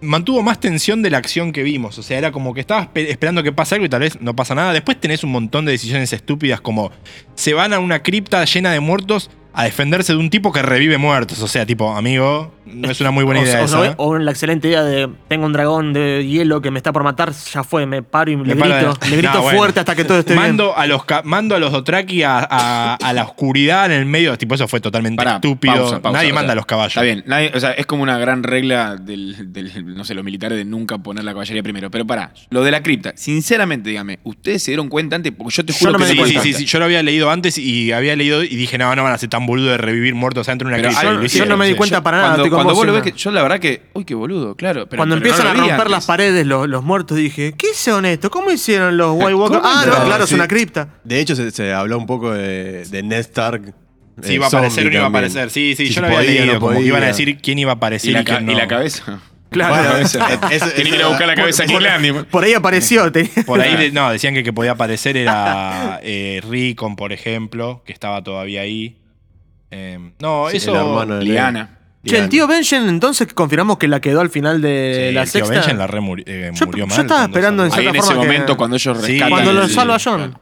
[0.03, 1.99] mantuvo más tensión de la acción que vimos.
[1.99, 4.35] O sea, era como que estabas pe- esperando que pase algo y tal vez no
[4.35, 4.73] pasa nada.
[4.73, 6.91] Después tenés un montón de decisiones estúpidas como
[7.35, 10.97] se van a una cripta llena de muertos a defenderse de un tipo que revive
[10.97, 11.43] muertos.
[11.43, 13.87] O sea, tipo, amigo, no es una muy buena O- idea o, esa.
[13.87, 13.95] ¿eh?
[13.97, 17.33] o la excelente idea de tengo un dragón de hielo que me está por matar,
[17.33, 19.59] ya fue, me paro y le paro de- grito, le grito No, bueno.
[19.59, 20.43] fuerte hasta que todo esté bien.
[20.45, 24.07] Mando a los ca- mando a los Dotraki a, a- a la oscuridad en el
[24.07, 24.37] medio.
[24.39, 25.75] Tipo, eso fue totalmente Pará, estúpido.
[25.75, 26.93] pausa, pausa, Nadie o manda sea, a los caballos.
[26.93, 30.25] Está bien, nadie- o sea, es como una gran regla del, del, no sé, los
[30.25, 31.91] militares de nunca poner la caballería primero.
[31.91, 35.33] Pero pará, lo de la cripta, sinceramente, dígame, ¿ustedes se dieron cuenta antes?
[35.37, 37.31] Porque yo te juro no que me sí, Sí, sí, sí, yo lo había leído
[37.31, 40.15] antes y había leído y dije, no, no van a ser tan boludo de revivir
[40.15, 41.27] muertos adentro de una cripta.
[41.27, 43.43] yo no me di cuenta para nada, Cuando, cuando vos lo ves que yo la
[43.43, 44.87] verdad que, uy, qué boludo, claro.
[44.89, 45.91] Pero, Cuando pero empiezan no a romper antes.
[45.91, 48.31] las paredes los, los muertos, dije, ¿qué son esto?
[48.31, 49.61] ¿Cómo hicieron los White Walkers?
[49.63, 50.89] ¿Cómo Ah, no, claro, es una cripta.
[51.05, 53.75] De hecho, se, se habló un poco de, de Ned Stark.
[54.23, 55.51] Sí, eh, iba a aparecer o no iba a aparecer.
[55.51, 56.55] Sí, sí, Si yo lo había podía, leído.
[56.55, 56.89] no como que podía.
[56.89, 58.53] iban a decir quién iba a aparecer ¿Y la, ca- quién no.
[58.53, 59.21] y la cabeza.
[59.51, 59.97] Claro.
[60.07, 62.13] Tienen que ir a buscar la cabeza a Kinglandy.
[62.31, 63.11] Por ahí apareció.
[63.13, 67.93] tenía- Por ahí, no, decían que que podía aparecer era eh, Rickon, por ejemplo, que
[67.93, 68.99] estaba todavía ahí.
[69.73, 70.71] Eh, no, Sí, eso.
[70.71, 71.33] el hermano de Ned.
[71.33, 71.79] Liana.
[72.05, 75.31] Che, el tío Benjen, entonces confirmamos que la quedó al final de Sí, la el
[75.31, 75.55] tío sexta.
[75.55, 77.01] Benjen la re muri- eh, Yo- murió yo mal.
[77.01, 79.31] estaba cuando esperando en en ese que- momento, cuando ellos Sí, rescatan.
[79.31, 80.39] Cuando lo el- salva a John.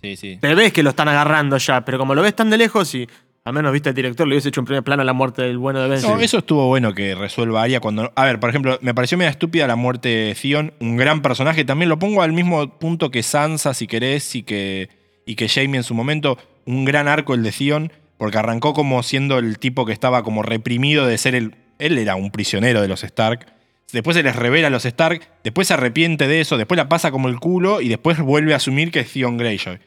[0.00, 0.38] Sí, sí.
[0.40, 3.08] Te ves que lo están agarrando ya, pero como lo ves tan de lejos y
[3.44, 5.80] al menos viste el director, le hubiese hecho en primer plano la muerte del bueno
[5.82, 6.10] de Benjen.
[6.10, 8.12] No, eso estuvo bueno que resuelva Arya cuando.
[8.14, 11.64] A ver, por ejemplo, me pareció media estúpida la muerte de Theon, un gran personaje.
[11.64, 14.88] También lo pongo al mismo punto que Sansa, si querés, y que,
[15.26, 16.38] y que Jaime en su momento.
[16.66, 20.42] Un gran arco el de Theon, porque arrancó como siendo el tipo que estaba como
[20.42, 21.54] reprimido de ser el.
[21.78, 23.46] él era un prisionero de los Stark.
[23.92, 27.10] Después se les revela a los Stark, después se arrepiente de eso, después la pasa
[27.12, 29.78] como el culo y después vuelve a asumir que es Theon Greyjoy.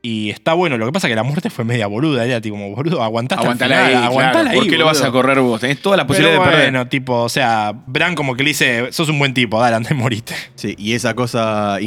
[0.00, 2.54] Y está bueno, lo que pasa es que la muerte fue media boluda, era tipo
[2.54, 4.58] como boludo, aguantaste Aguantala ahí, aguantala claro.
[4.60, 5.60] ¿Por qué lo vas a correr vos?
[5.60, 6.70] Tenés toda la Pero posibilidad de perder.
[6.70, 9.90] bueno, tipo, o sea, Bran como que le dice, sos un buen tipo, dale, andá
[9.90, 10.34] y moriste.
[10.54, 11.78] Sí, y esa cosa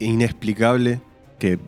[0.00, 0.98] inexplicable
[1.38, 1.58] que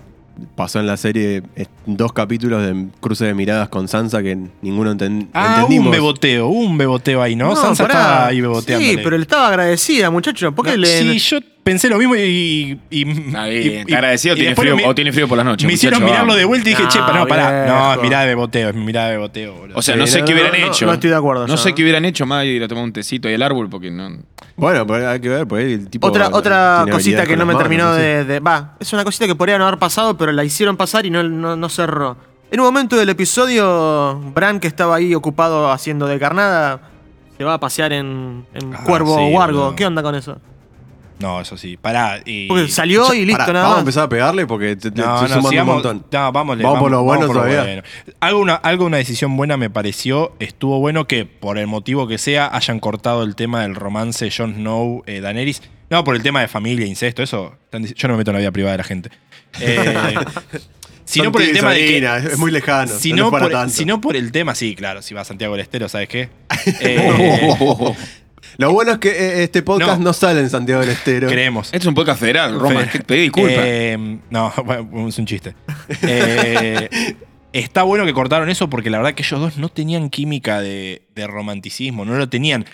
[0.55, 1.43] pasó en la serie,
[1.87, 5.87] dos capítulos de cruce de miradas con Sansa que ninguno enten- Ah, entendimos.
[5.87, 7.55] un beboteo, un beboteo ahí, ¿no?
[7.57, 8.01] Sansa pará.
[8.01, 8.85] estaba ahí beboteando.
[8.87, 10.53] Sí, pero él estaba agradecida, muchacho.
[10.53, 10.87] ¿Por qué le.?
[10.87, 12.79] Sí, yo pensé lo mismo y.
[12.91, 13.19] y, bien,
[13.81, 15.67] está agradecido y tiene frío, me- o tiene frío por las noches.
[15.67, 16.37] Me hicieron mirarlo vamos.
[16.37, 17.67] de vuelta y dije, No, che, no, pará.
[17.67, 19.79] No, es mirada de boteo, es mirada de boteo, boludo.
[19.79, 20.87] O sea, Sí, no sé no, qué hubieran no, hecho.
[20.87, 22.93] no estoy de acuerdo No yo, sé qué hubieran hecho más ir a tomar un
[22.93, 24.19] tecito ahí al árbol porque no.
[24.59, 26.07] Bueno, pues hay que ver, pues el tipo.
[26.09, 29.57] Otra, otra cosita que no me terminó de, de- Va, es una cosita que podría
[29.57, 32.17] no haber pasado, pero la hicieron pasar y no, no, no cerró.
[32.51, 36.81] En un momento del episodio, Bran, que estaba ahí ocupado haciendo de carnada,
[37.37, 39.77] se va a pasear en, en Ah, Cuervo sí, o Wargo.
[39.77, 40.39] ¿Qué onda con eso?
[41.21, 41.77] No, eso sí.
[41.77, 42.21] Pará.
[42.25, 42.47] Y...
[42.47, 43.83] Porque salió y listo, Pará, nada Vamos a más.
[43.83, 46.07] empezar a pegarle porque te, te No, estoy no, sumando sigamos, un montón.
[46.13, 47.63] No, vamos, Vamos por lo bueno todavía.
[47.63, 47.83] bueno.
[48.21, 50.33] Algo, una, algo, una decisión buena me pareció.
[50.39, 54.55] Estuvo bueno que, por el motivo que sea, hayan cortado el tema del romance Jon
[54.55, 55.63] Snow, eh, Daenerys.
[55.91, 57.55] No, por el tema de familia, incesto, eso.
[57.65, 59.11] están dic- Yo no me meto en la vida privada de la gente.
[59.61, 60.15] Eh,
[61.05, 61.87] sino Son por el tíos, tema de que.
[61.87, 63.75] Solina, es muy lejano, Si no no, es para por, tanto.
[63.75, 66.29] si no por el tema, sí, claro, si va a Santiago del Estero, ¿sabes qué?
[66.81, 67.95] Eh,
[68.59, 70.07] Lo bueno es que eh, este podcast No.
[70.07, 71.29] no, sale en Santiago del Estero.
[71.29, 71.69] creemos.
[71.69, 72.81] Este es un podcast federal, Roma.
[72.87, 73.53] Fe- Pedí disculpas.
[73.57, 75.55] Eh, no, bueno, es un chiste.
[76.03, 76.89] Eh,
[77.53, 81.07] está bueno que cortaron eso porque la verdad que ellos dos no tenían química de,
[81.15, 82.65] de romanticismo, no lo tenían.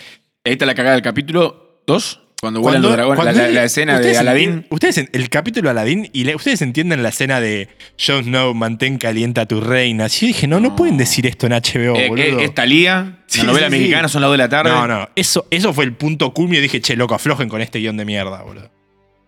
[0.43, 3.17] Ahí está la cagada del capítulo 2, cuando vuelan los dragones.
[3.17, 4.65] La, cuando la- él- la escena de Aladdin.
[4.69, 7.67] Ustedes, el capítulo de Aladdin, y le- ustedes entienden la escena de
[7.99, 10.07] Jon Snow, mantén caliente a tu reina.
[10.07, 12.23] Yo dije, no, no, pueden decir esto en HBO, Eh, boludo.
[12.39, 13.79] eh, es Talía, Sí, la novela sí, sí.
[13.79, 14.69] mexicana, son las 2 de la tarde.
[14.71, 16.61] no, no, eso, eso fue el punto culmio.
[16.61, 18.69] Dije, che, loco, aflojen con este guion de mierda, boludo.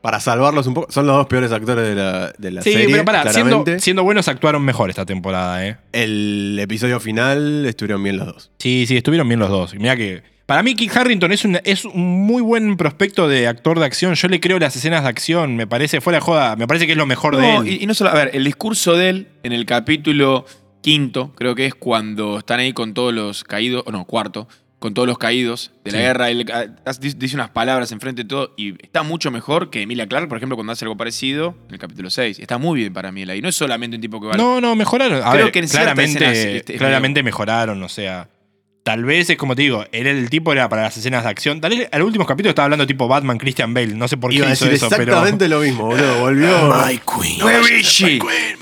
[0.01, 0.91] Para salvarlos un poco.
[0.91, 2.87] Son los dos peores actores de la, de la Sí, serie.
[2.91, 3.79] pero pará, siendo, claramente.
[3.79, 5.77] siendo buenos actuaron mejor esta temporada, ¿eh?
[5.91, 8.51] El episodio final estuvieron bien los dos.
[8.59, 9.73] Sí, sí, estuvieron bien los dos.
[9.75, 10.21] Mira que.
[10.47, 14.15] Para mí, Kit Harrington es un, es un muy buen prospecto de actor de acción.
[14.15, 15.57] Yo le creo las escenas de acción.
[15.57, 17.67] Me parece, fuera de joda, me parece que es lo mejor de No, él.
[17.67, 20.45] y, y no solo, a ver, el discurso de él en el capítulo
[20.81, 24.47] quinto, creo que es cuando están ahí con todos los caídos, o no, cuarto,
[24.79, 26.65] con todos los caídos de la guerra, él ah,
[27.01, 30.55] dice unas palabras enfrente de todo y está mucho mejor que Emilia Clarke, por ejemplo,
[30.55, 32.39] cuando hace algo parecido en el capítulo 6.
[32.39, 33.41] Está muy bien para mí ahí.
[33.41, 35.21] No es solamente un tipo que va No, no, mejoraron.
[35.23, 37.81] A Creo ver, que en claramente, escenas, este, es claramente mejoraron.
[37.83, 38.29] O sea,
[38.87, 41.59] tal vez es como te digo, él el tipo era para las escenas de acción.
[41.59, 43.87] Tal vez al último capítulo estaba hablando tipo Batman, Christian Bale.
[43.95, 45.01] No sé por qué Iba a hizo decir eso, pero.
[45.11, 46.19] exactamente lo mismo, boludo.
[46.21, 46.47] Volvió.
[47.21, 47.43] Queen.
[47.43, 48.19] Where is she?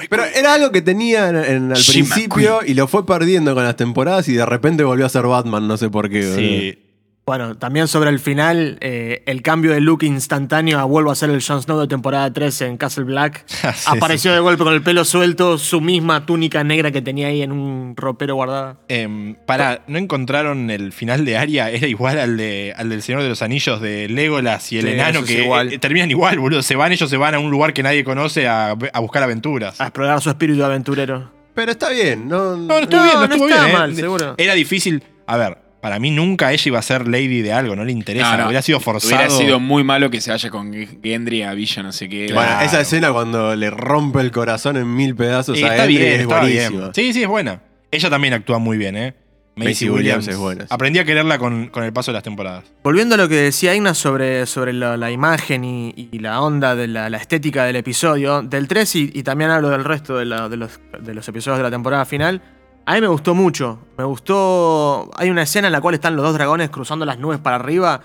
[0.09, 3.63] Pero era algo que tenía en, en- al She principio y lo fue perdiendo con
[3.63, 6.25] las temporadas y de repente volvió a ser Batman, no sé por qué.
[6.25, 6.84] boludo.
[7.27, 11.31] Bueno, también sobre el final, eh, el cambio de look instantáneo a vuelvo a ser
[11.31, 13.43] el Jon Snow de temporada 3 en Castle Black.
[13.75, 17.41] Sí, Apareció de golpe con el pelo suelto, su misma túnica negra que tenía ahí
[17.41, 18.77] en un ropero guardada.
[18.89, 21.71] Em, pará, ¿no encontraron el final de Aria?
[21.71, 24.91] Era igual al, de, al del Señor de los Anillos de Legolas y el Sí,
[24.91, 25.73] enano que igual.
[25.73, 26.61] eh, terminan igual, boludo.
[26.61, 29.81] Se van, ellos se van a un lugar que nadie conoce a, a buscar aventuras.
[29.81, 31.31] A explorar su espíritu aventurero.
[31.55, 32.55] Pero está bien, ¿no?
[32.55, 33.75] No, no estuvo No, bien, no, no estuvo está bien.
[33.75, 33.79] eh.
[33.79, 34.35] mal, seguro.
[34.37, 35.03] Era difícil.
[35.25, 38.31] A ver, para mí nunca ella iba a ser lady de algo, no le interesa.
[38.31, 38.45] No, no.
[38.47, 39.13] Hubiera sido forzado.
[39.15, 42.23] Hubiera sido muy malo que se vaya con Gendry a Villa, no sé qué.
[42.33, 42.65] Bueno, Claro.
[42.65, 46.25] esa escena cuando le rompe el corazón en mil pedazos Sí, a está bien, es
[46.25, 46.69] buenísima.
[46.85, 46.91] bien.
[46.95, 47.61] Sí, sí, es buena.
[47.91, 49.13] Ella también actúa muy bien, ¿eh?
[49.57, 50.67] Maisie Williams es buena, sí.
[50.71, 52.63] Aprendí a quererla con, con el paso de las temporadas.
[52.83, 56.75] Volviendo a lo que decía Igna sobre, sobre la, la imagen y, y la onda
[56.75, 60.25] de la, la estética del episodio, del 3 y, y también hablo del resto de,
[60.25, 62.41] la- de los, de los episodios de la temporada final,
[62.85, 63.79] a mí me gustó mucho.
[63.97, 65.09] Me gustó.
[65.17, 68.01] Hay una escena en la cual están los dos dragones cruzando las nubes para arriba.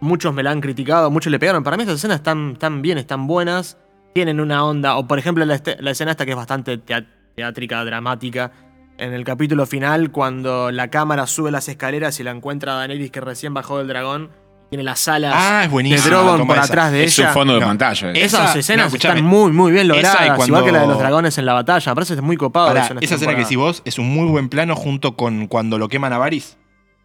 [0.00, 1.62] muchos me la han criticado, muchos le pegaron.
[1.62, 3.78] Para mí estas escenas están, están bien, están buenas.
[4.12, 4.96] Tienen una onda.
[4.96, 8.52] O por ejemplo, la, este- escena esta que es bastante teátrica, dramática.
[8.96, 13.10] En el capítulo final, cuando la cámara sube las escaleras y la encuentra a Daenerys
[13.10, 14.30] que recién bajó del dragón.
[14.70, 16.08] Tiene las alas Ah, es de buenísimo.
[16.08, 16.64] Drogon por esa.
[16.66, 17.28] atrás de es ella.
[17.28, 17.66] un fondo de No.
[17.66, 18.08] pantalla.
[18.10, 18.24] eh.
[18.24, 20.16] Esas Esa- escenas no, están muy, muy bien logradas.
[20.36, 21.92] cuando- Igual que la de los dragones en la batalla.
[21.92, 22.66] Me parece muy copado.
[22.68, 25.16] Pará, eso en esta esa escena que decís vos es un muy buen plano junto
[25.16, 26.56] con cuando lo queman a Varys.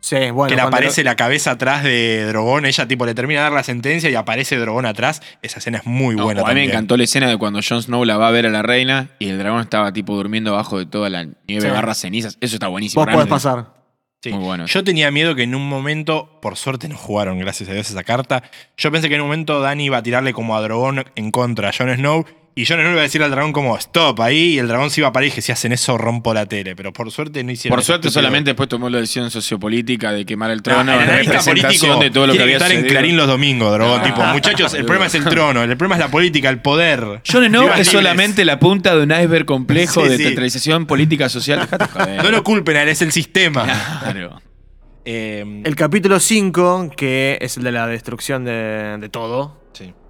[0.01, 0.47] Sí, bueno.
[0.49, 2.65] que le aparece la cabeza atrás de Drogón.
[2.65, 5.21] Ella tipo le termina de dar la sentencia y aparece Drogón atrás.
[5.41, 7.83] Esa escena es muy No, buena a mí me encantó la escena de cuando Jon
[7.83, 10.79] Snow la va a ver a la reina y el dragón estaba tipo durmiendo abajo
[10.79, 11.67] de toda la nieve Sí.
[11.69, 12.37] barra cenizas.
[12.39, 13.03] Eso está buenísimo.
[13.05, 13.78] Vos podés pasar.
[14.21, 14.31] Sí.
[14.33, 14.65] Muy bueno.
[14.65, 18.03] Yo tenía miedo que en un momento, por suerte no jugaron, gracias a Dios, esa
[18.03, 18.43] carta.
[18.75, 21.69] Yo pensé que en un momento Dani iba a tirarle como a Drogón en contra
[21.69, 22.25] a Jon Snow
[22.59, 24.89] Y yo no le iba a decir al dragón como stop ahí, y el dragón
[24.89, 26.75] se iba a parar y dije, si hacen eso rompo la tele.
[26.75, 30.25] Pero por suerte no hicieron Por suerte estúpido- solamente después tomó la decisión sociopolítica de
[30.25, 32.71] quemar el No, trono en analista representación político de todo lo que tiene había estar
[32.77, 32.85] en.
[32.85, 33.95] Clarín los domingos, drogo.
[33.95, 34.03] Ah.
[34.03, 37.21] tipo, muchachos, el problema es el trono, el problema es la política, el poder.
[37.31, 40.23] Jon Vivas es solamente la punta de un iceberg complejo Sí, de sí.
[40.23, 41.67] centralización política social.
[42.23, 43.63] No lo culpen es el sistema.
[44.03, 44.41] Claro.
[45.05, 49.57] Eh, El capítulo 5, que es el de la destrucción de, de todo.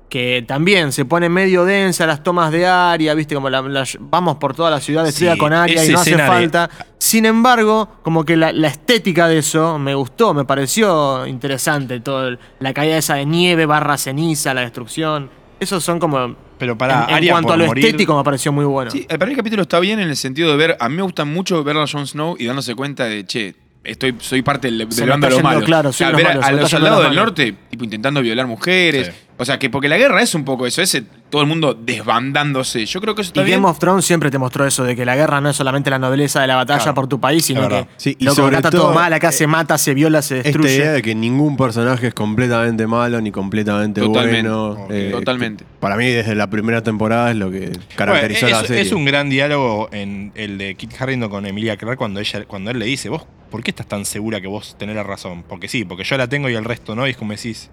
[0.10, 4.38] Que también se pone medio densa las tomas de área, viste, como la- la- vamos
[4.38, 6.69] por toda la ciudad destruida Sí, con área y no hace de- falta.
[6.98, 12.28] Sin embargo, como que la, la estética de eso me gustó, me pareció interesante, todo
[12.30, 15.30] el- la caída esa de nieve barra ceniza, la destrucción.
[15.60, 16.36] Esos son como...
[16.58, 18.91] Pero para en, en cuanto a lo morir- estético me pareció muy bueno.
[18.91, 20.76] Sí, para mí el capítulo está bien en el sentido de ver.
[20.80, 24.15] A mí me gusta mucho ver a Jon Snow y dándose cuenta de, che, estoy,
[24.19, 25.63] soy parte del, del bando de los malos.
[25.63, 29.08] claro, O sea, los ver malos, a, los soldados del norte tipo, intentando violar mujeres.
[29.08, 29.13] Sí.
[29.41, 32.86] O sea, que porque la guerra es un poco eso, ese todo el mundo desbandándose.
[32.86, 33.60] Yo creo que eso está Y bien.
[33.62, 35.97] Game of Thrones siempre te mostró eso, de que la guerra no es solamente la
[35.99, 37.88] nobleza de la batalla Claro, por tu país, sino que.
[37.97, 40.21] Sí, y loco, sobre acá está todo, todo mal, acá eh, se mata, se viola,
[40.21, 40.75] se Esta destruye.
[40.75, 44.88] idea de que ningún personaje es completamente malo ni completamente Totalmente, bueno.
[44.89, 45.63] eh, totalmente.
[45.63, 48.82] que Para mí, desde la primera temporada es lo que caracterizó Bueno, la es, serie.
[48.84, 52.71] es un gran diálogo en el de Kit Harington con Emilia Clarke cuando, ella, cuando
[52.71, 55.43] él le dice, vos, ¿por qué estás tan segura que vos tenés la razón?
[55.47, 57.69] Porque sí, porque yo la tengo y el resto no, y es como decís,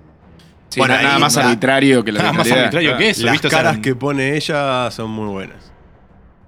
[0.68, 3.24] Sí, Bueno, na- nada más la- arbitrario que la nada más arbitrario que eso.
[3.24, 3.46] Las ¿viste?
[3.46, 5.72] O sea, caras que pone ella son muy buenas.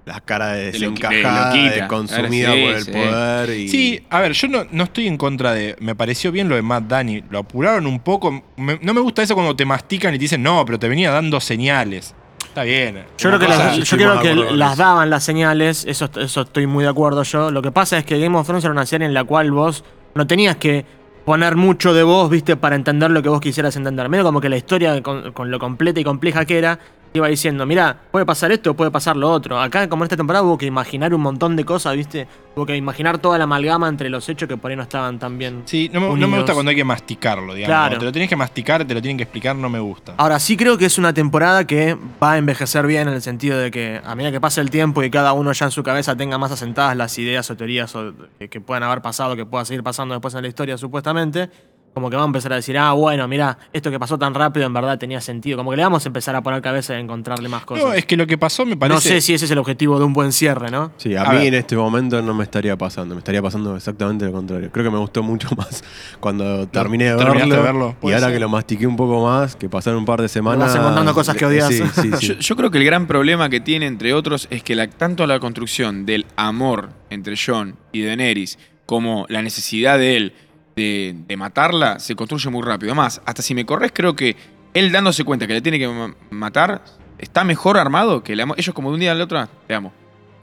[0.05, 1.87] Las caras de De de desencajada, de, loquita.
[1.87, 2.91] consumida Claro, sí, por el sí.
[2.91, 3.49] poder.
[3.59, 3.67] Y...
[3.69, 5.75] Sí, a ver, yo no, no estoy en contra de.
[5.79, 7.23] Me pareció bien lo de Matt Dani.
[7.29, 8.43] Lo apuraron un poco.
[8.57, 11.11] Me- no me gusta eso cuando te mastican y te dicen, no, pero te venía
[11.11, 12.15] dando señales.
[12.43, 13.03] Está bien.
[13.19, 16.09] Yo Una creo que, cosa- las- yo creo de que las daban las señales, eso,
[16.19, 17.51] eso estoy muy de acuerdo yo.
[17.51, 19.83] Lo que pasa es que Game of Thrones era una serie en la cual vos
[20.15, 20.85] no tenías que
[21.25, 24.09] poner mucho de vos, viste, para entender lo que vos quisieras entender.
[24.09, 26.79] Medio como que la historia, con, con lo completa y compleja que era,
[27.13, 29.59] iba diciendo, mira, puede pasar esto, puede pasar lo otro.
[29.59, 32.27] Acá, como en esta temporada, hubo que imaginar un montón de cosas, viste.
[32.55, 35.37] Hubo que imaginar toda la amalgama entre los hechos que por ahí no estaban tan
[35.37, 35.63] bien.
[35.65, 36.39] Sí, no me, no me unidos.
[36.39, 37.67] gusta cuando hay que masticarlo, digamos.
[37.67, 37.97] Claro.
[37.99, 40.13] Te lo tienes que masticar, te lo tienen que explicar, no me gusta.
[40.17, 43.57] Ahora sí creo que es una temporada que va a envejecer bien en el sentido
[43.57, 46.15] de que a medida que pase el tiempo y cada uno ya en su cabeza
[46.15, 48.13] tenga más asentadas las ideas o teorías o
[48.49, 51.49] que puedan haber pasado, que pueda seguir pasando después en la historia supuestamente,
[51.93, 54.65] como que va a empezar a decir, ah, bueno, mira, esto que pasó tan rápido
[54.65, 55.57] en verdad tenía sentido.
[55.57, 57.85] Como que le vamos a empezar a poner cabeza y a encontrarle más cosas.
[57.85, 58.95] No, es que lo que pasó me parece.
[58.95, 60.91] No sé si ese es el objetivo de un buen cierre, ¿no?
[60.97, 61.47] Sí, a, A mí ver.
[61.47, 63.15] en este momento no me estaría pasando.
[63.15, 64.69] Me estaría pasando exactamente lo contrario.
[64.71, 65.83] Creo que me gustó mucho más
[66.19, 67.55] cuando terminé de verlo.
[67.55, 68.33] de verlo, y ahora ser.
[68.33, 70.67] que lo mastiqué un poco más, que pasaron un par de semanas.
[70.69, 71.67] vas encontrando cosas que odias.
[71.67, 72.27] Sí, sí, sí.
[72.27, 75.25] Yo, yo creo que el gran problema que tiene, entre otros, es que la- tanto
[75.27, 80.33] la construcción del amor entre John y Daenerys como la necesidad de él
[80.79, 82.91] de, de matarla se construye muy rápido.
[82.91, 84.35] Además, hasta si me corres, creo que
[84.73, 86.83] él dándose cuenta que le tiene que ma- matar
[87.17, 88.55] está mejor armado que el amor.
[88.59, 89.91] Ellos, como de un día al otro, "Ah, te amo.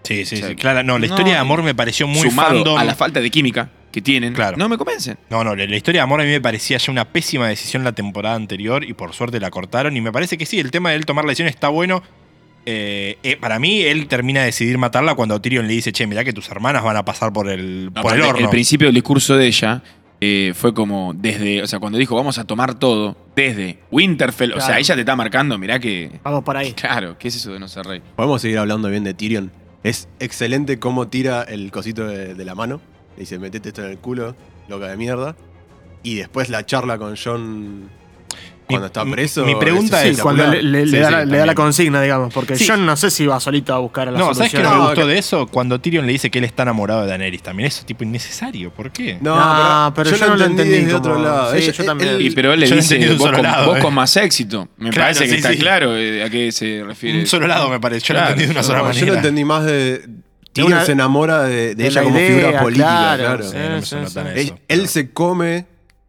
[0.03, 0.55] Sí, sí, O sea, sí.
[0.57, 2.79] Claro, no, la no, historia de amor me pareció muy Sumado fandom.
[2.79, 4.57] a la falta de química que tienen, Claro.
[4.57, 5.19] no me convencen.
[5.31, 7.83] No, no, la la historia de amor a mí me parecía ya una pésima decisión
[7.83, 9.97] la temporada anterior y por suerte la cortaron.
[9.97, 12.03] Y me parece que sí, el tema de él tomar la decisión está bueno.
[12.69, 16.25] Eh, eh, para mí, él termina de decidir matarla cuando Tyrion le dice, che, mirá
[16.25, 18.51] que tus hermanas van a pasar por el, por el horno.
[18.51, 19.83] principio del discurso de ella
[20.27, 24.57] eh, fue como desde, o sea, cuando dijo vamos a tomar todo, desde Winterfell, o
[24.57, 24.81] sea, Claro.
[24.81, 26.21] ella te está marcando, mirá que.
[26.25, 26.73] Vamos por ahí.
[26.73, 28.03] Claro, ¿qué es eso de no ser rey?
[28.17, 29.53] Podemos seguir hablando bien de Tyrion.
[29.83, 32.81] Es excelente cómo tira el cosito de, de la mano.
[33.17, 34.35] Le dice, metete esto en el culo,
[34.69, 35.37] loca de mierda.
[36.03, 37.89] Y después la charla con John
[38.67, 39.45] cuando está preso.
[39.45, 41.55] mi pregunta Sí, es- cuando le, le- le Sí, da, sí, la, le da la
[41.55, 41.55] también.
[41.55, 42.65] consigna, digamos, porque Sí.
[42.67, 44.79] yo no sé si va solito a buscar a la No, ¿sabes qué no me
[44.87, 45.47] gustó que- de eso?
[45.47, 47.69] Cuando Tyrion le dice que él está enamorado de Daenerys también.
[47.69, 48.71] Eso es tipo innecesario.
[48.71, 49.19] ¿Por qué?
[49.21, 51.53] No, No, pero yo no lo entendí desde como- otro lado.
[51.53, 52.11] sí, Ella- yo también.
[52.11, 53.81] él- Y pero él le dice entendí vos, solo con, lado, vos eh.
[53.83, 54.69] con más éxito.
[54.77, 55.59] Me Claro, parece que sí, está sí.
[55.59, 57.21] claro eh, a qué se refiere.
[57.21, 58.07] Un solo lado me parece.
[58.07, 59.01] Yo lo entendí de una sola manera.
[59.01, 60.03] yo lo entendí más de.
[60.53, 62.87] Tyrion se enamora de, ella la como figura política,
[63.19, 64.57] claro, claro.
[64.69, 65.67] Él, se come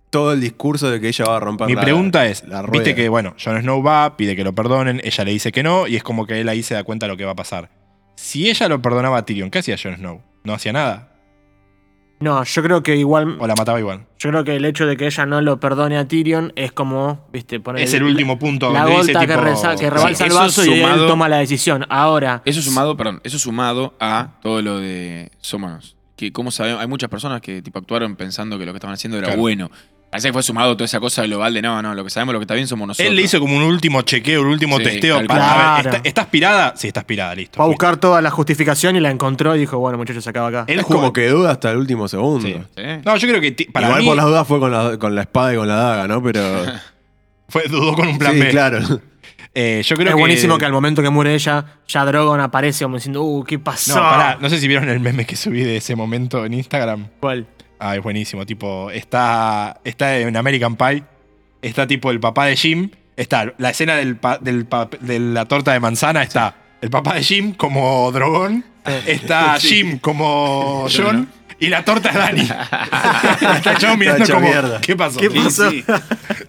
[0.10, 2.72] todo el discurso de que ella va a romper Mi la- pregunta es, la rueda.
[2.84, 5.88] viste que, bueno, Jon Snow va, pide que lo perdonen, ella le dice que no,
[5.88, 7.70] y es como que él ahí se da cuenta de lo que va a pasar.
[8.16, 10.22] Si ella lo perdonaba a Tyrion, ¿qué hacía Jon Snow?
[10.44, 11.14] No hacía nada.
[12.20, 13.38] No, yo creo que igual.
[13.40, 14.08] O la mataba igual.
[14.18, 17.28] Yo creo que el hecho de que ella no lo perdone a Tyrion es como,
[17.32, 17.84] viste, poner.
[17.84, 20.34] Es el último punto La donde dice gota que, tipo- reza- que Sí, rebalsa el
[20.34, 21.86] vaso y él toma la decisión.
[21.90, 22.42] Ahora.
[22.44, 25.96] Eso sumado, perdón, eso sumado a todo lo de Somanos.
[26.16, 29.20] Que como sabemos, hay muchas personas que tipo actuaron pensando que lo que estaban haciendo
[29.20, 29.42] era Claro.
[29.42, 29.70] bueno.
[30.18, 32.40] Parece que fue sumado toda esa cosa global de no, no, lo que sabemos, lo
[32.40, 33.08] que está bien somos nosotros.
[33.08, 35.26] Él le hizo como un último chequeo, un último Sí, testeo.
[35.28, 35.98] Para, a ver, Claro.
[35.98, 36.74] ¿está, está aspirada?
[36.76, 37.58] Sí, está aspirada, listo.
[37.58, 40.48] Fue a buscar toda la justificación y la encontró y dijo, bueno, muchachos, se acaba
[40.48, 40.64] acá.
[40.68, 42.48] Él Es jugó- como que duda hasta el último segundo.
[42.48, 42.56] Sí.
[42.76, 42.84] ¿Sí?
[43.06, 45.22] No, yo creo que para Igual mí por las dudas fue con la, con la
[45.22, 46.24] espada y con la daga, ¿no?
[46.24, 46.42] Pero.
[47.50, 48.50] fue, dudó con un plan sí, B.
[48.50, 48.80] claro.
[49.54, 50.20] Eh, yo creo es que.
[50.20, 53.96] buenísimo que al momento que muere ella, ya Drogon aparece como diciendo, uh, ¿qué pasó?
[53.96, 57.08] No, pará, no sé si vieron el meme que subí de ese momento en Instagram.
[57.20, 57.48] ¿Cuál?
[57.80, 58.46] Ah, es buenísimo.
[58.46, 61.04] Tipo, está, está en American Pie.
[61.62, 62.90] Está tipo el papá de Jim.
[63.16, 66.22] Está la escena del pa- del pa- de la torta de manzana.
[66.24, 68.64] Está el papá de Jim como dragón.
[69.06, 71.28] Está Jim como John.
[71.60, 72.42] Y la torta es Dani.
[73.58, 74.42] está John mirando como.
[74.48, 74.80] mierda.
[74.80, 75.20] ¿Qué pasó?
[75.20, 75.72] ¿Qué pasó?
[75.72, 75.84] sí.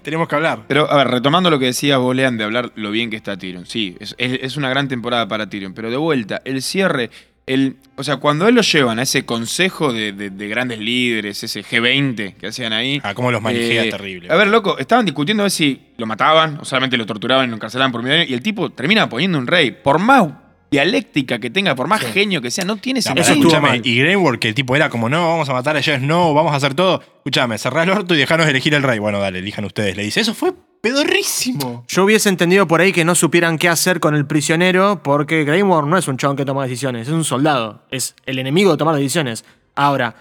[0.03, 0.61] Tenemos que hablar.
[0.69, 3.37] Pero, a ver, retomando lo que decías vos, Lean, de hablar lo bien que está
[3.39, 3.65] Tyrion.
[3.67, 5.73] Sí, es, es- es una gran temporada para Tyrion.
[5.73, 7.11] Pero de vuelta, el cierre,
[7.49, 11.43] el, o sea, cuando él lo llevan a ese consejo de, de- de grandes líderes,
[11.43, 13.01] ese G20 que hacían ahí.
[13.03, 14.31] Ah, cómo los manijea, eh, terrible.
[14.31, 17.49] A ver, loco, estaban discutiendo a ver si lo mataban o solamente lo torturaban y
[17.51, 18.27] lo encarcelaban por medio año.
[18.31, 19.71] Y el tipo termina poniendo un rey.
[19.73, 20.29] Por más
[20.71, 23.27] dialéctica que tenga, por más genio que sea, no tiene sentido.
[23.27, 26.07] estuvo escúchame, y Greywork, que el tipo era como, no, vamos a matar a Jon
[26.07, 27.01] no, vamos a hacer todo.
[27.17, 28.99] Escúchame, cerrá el orto y dejanos elegir el rey.
[28.99, 29.97] Bueno, dale, elijan ustedes.
[29.97, 31.85] Le dice, eso fue pedorrísimo.
[31.89, 35.63] Yo hubiese entendido por ahí que no supieran qué hacer con el prisionero, porque Grey
[35.63, 38.77] Worm no es un chabón que toma decisiones, es un soldado, es el enemigo de
[38.77, 39.45] tomar decisiones.
[39.75, 40.15] Ahora,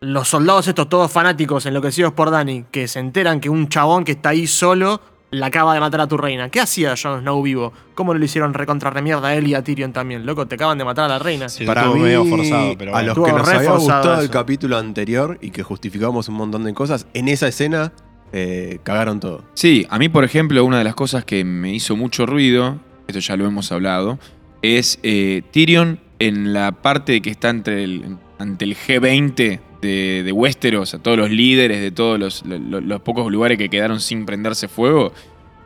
[0.00, 4.12] los soldados estos todos fanáticos, enloquecidos por Dani, que se enteran que un chabón que
[4.12, 5.00] está ahí solo
[5.30, 6.48] la acaba de matar a tu reina.
[6.48, 7.72] ¿Qué hacía Jon Snow vivo?
[7.94, 10.24] ¿Cómo no le hicieron recontra remierda a él y a Tyrion también?
[10.24, 11.48] Loco, te acaban de matar a la reina.
[11.48, 15.38] Sí, Para mí, medio forzado, pero a los que nos había gustado el capítulo anterior
[15.40, 17.92] y que justificamos un montón de cosas, en esa escena
[18.36, 19.44] eh, cagaron todo.
[19.54, 23.20] Sí, a mí, por ejemplo, una de las cosas que me hizo mucho ruido, esto
[23.20, 24.18] ya lo hemos hablado,
[24.62, 30.32] es eh, Tyrion en la parte que está entre el, ante el G20 de, de
[30.32, 34.26] Westeros, a todos los líderes de todos los, lo- los pocos lugares que quedaron sin
[34.26, 35.12] prenderse fuego.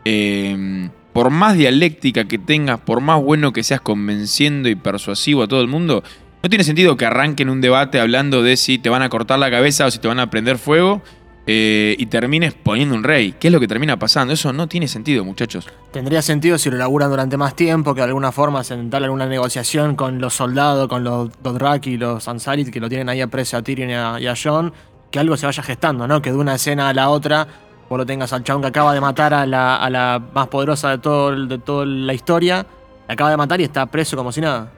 [0.05, 5.49] eh, por más dialéctica que tengas, por más bueno que seas convenciendo y persuasivo a
[5.49, 6.05] todo el mundo,
[6.43, 9.51] no tiene sentido que arranquen un debate hablando de si te van a cortar la
[9.51, 11.03] cabeza o si te van a prender fuego
[11.51, 13.32] eh, y termines poniendo un rey.
[13.32, 14.34] ¿Qué es lo que termina pasando?
[14.34, 15.66] Eso no tiene sentido, muchachos.
[15.90, 19.24] Tendría sentido si lo laburan durante más tiempo, que de alguna forma se entabla alguna
[19.24, 23.28] negociación con los soldados, con los Dothraki y los Ansarit, que lo tienen ahí a
[23.28, 24.74] precio a Tyrion y a, y a Jon,
[25.11, 26.20] que algo se vaya gestando, ¿no?
[26.20, 27.49] Que de una escena a la otra
[27.88, 30.90] vos lo tengas al chabón que acaba de matar a la, a la más poderosa
[30.90, 32.66] de, todo, de toda la historia,
[33.07, 34.70] la acaba de matar y está preso como si nada.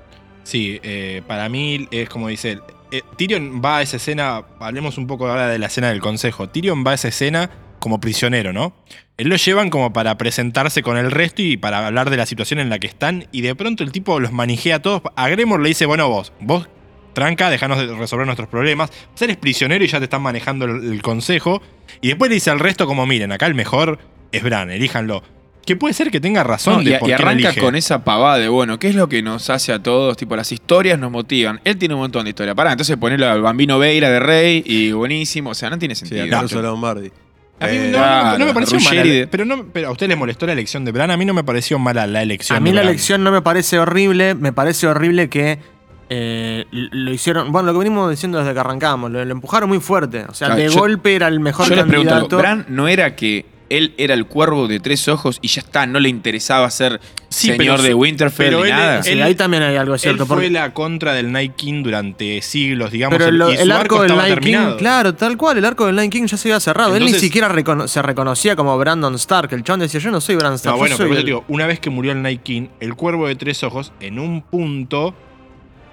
[0.45, 2.63] Sí, eh, para mí es como dice él.
[2.91, 6.49] Eh, Tyrion va a esa escena, hablemos un poco ahora de la escena del consejo.
[6.49, 8.75] Tyrion va a esa escena como prisionero, ¿no?
[9.17, 12.59] Él lo llevan como para presentarse con el resto y para hablar de la situación
[12.59, 13.27] en la que están.
[13.33, 15.03] Y de pronto el tipo los manijea a todos.
[15.15, 16.69] A Gremor le dice, bueno, vos, vos
[17.13, 18.91] tranca, dejanos de resolver nuestros problemas.
[19.13, 21.63] Vos eres prisionero y ya te están manejando el, el consejo.
[22.01, 23.99] Y después le dice al resto como, miren, acá el mejor
[24.33, 25.23] es Bran, elíjanlo.
[25.71, 27.61] Que puede ser que tenga razón No, de y, por y qué lo arranca elige.
[27.61, 30.17] con esa pavada de, bueno, ¿qué es lo que nos hace a todos?
[30.17, 31.61] Tipo, las historias nos motivan.
[31.63, 32.57] Él tiene un montón de historia.
[32.57, 35.51] Pará, entonces ponelo al Bambino Veira de Rey y buenísimo.
[35.51, 36.29] O sea, no tiene Sí, sentido.
[36.29, 37.13] Caruso Lombardi.
[37.61, 37.99] A mí Eh, no,
[38.33, 39.13] no- no me pareció Ruggeri mala.
[39.13, 41.13] de- Pero, no, pero a usted les molestó la elección de Bran.
[41.13, 42.57] A mí no me pareció mala la elección.
[42.57, 42.91] A mí de la Bran.
[42.91, 45.61] elección no me parece horrible, me parece horrible que
[46.09, 49.79] eh, lo hicieron, bueno, lo que venimos diciendo desde que arrancamos, lo, lo empujaron muy
[49.79, 52.37] fuerte, o sea, Claro, de yo- golpe era el mejor Yo les pregunto, candidato.
[52.39, 55.87] ¿Bran no era que él era el cuervo de tres ojos y ya está?
[55.87, 57.01] ¿No le interesaba ser
[57.31, 59.03] Sí, señor pero- de Winterfell pero ni él- nada?
[59.03, 60.27] Sí, él- ahí también hay algo Él cierto.
[60.27, 63.17] fue porque- la contra del Night King durante siglos, digamos.
[63.17, 65.65] pero el, lo- y su el arco del estaba Night King, claro, tal cual, el
[65.65, 66.95] arco del Night King ya se había cerrado.
[66.97, 69.53] Él ni siquiera recono- se reconocía como Brandon Stark.
[69.55, 70.75] El chon decía, yo no soy Brandon Stark.
[70.75, 71.25] No, bueno, soy pero yo el-".
[71.25, 74.19] te digo, una vez que murió el Night King, el cuervo de tres ojos, en
[74.19, 75.15] un punto,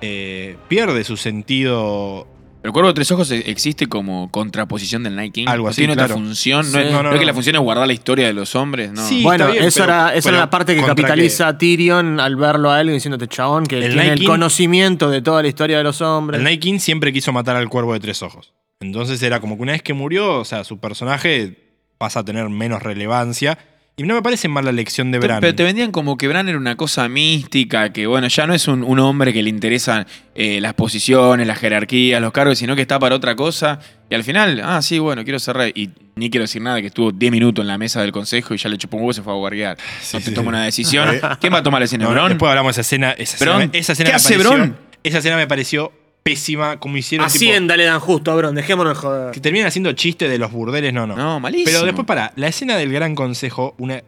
[0.02, 2.28] eh, pierde su sentido.
[2.68, 5.46] El cuervo de tres ojos e- existe como contraposición del Night King.
[5.48, 6.66] Algo ¿No así, Tiene otra función.
[6.66, 6.72] Sí.
[6.74, 8.56] No, es, No, no, no es que la función es guardar la historia de los
[8.56, 8.92] hombres.
[8.92, 9.08] No.
[9.08, 12.36] Sí, Bueno, bien, pero- era, esa era la parte que ¿contra capitaliza a Tyrion al
[12.36, 15.48] verlo a él diciéndote chabón que El tiene Night el King- conocimiento de toda la
[15.48, 16.40] historia de los hombres.
[16.40, 18.54] El Night King siempre quiso matar al cuervo de tres ojos.
[18.82, 22.50] Entonces era como que una vez que murió, o sea, su personaje pasa a tener
[22.50, 23.58] menos relevancia.
[24.00, 25.42] Y no me parece mal la elección de Bran.
[25.42, 28.68] Pero te vendían como que Bran era una cosa mística, que bueno, ya no es
[28.68, 32.84] un, un hombre que le interesan eh, las posiciones, las jerarquías, los cargos, sino que
[32.84, 33.80] está para otra cosa.
[34.08, 35.72] Y al final, ah, sí, bueno, quiero ser rey.
[35.74, 38.58] Y ni quiero decir nada, que estuvo 10 minutos en la mesa del consejo y
[38.58, 39.78] ya le chupó un huevo y se fue a guardiar.
[40.14, 40.50] no te sí, toma sí.
[40.50, 41.20] una decisión.
[41.42, 42.04] ¿Quién va a tomar la decisión?
[42.04, 42.30] No, ¿Bron?
[42.30, 43.12] Después hablamos de esa escena.
[43.14, 43.62] Esa Bron.
[43.64, 44.78] escena, esa escena ¿Qué hace pareció- Bron?
[45.04, 45.92] Esa escena me pareció
[46.30, 46.80] pésima.
[46.80, 47.28] Como hicieron.
[47.28, 49.32] tipo, Hacienda le dan justo, bro, dejémonos de joder.
[49.32, 51.16] que terminan haciendo chistes de los burdeles, no, no.
[51.16, 51.66] No, malísimo.
[51.72, 54.02] Pero después, para, la escena del gran consejo, una.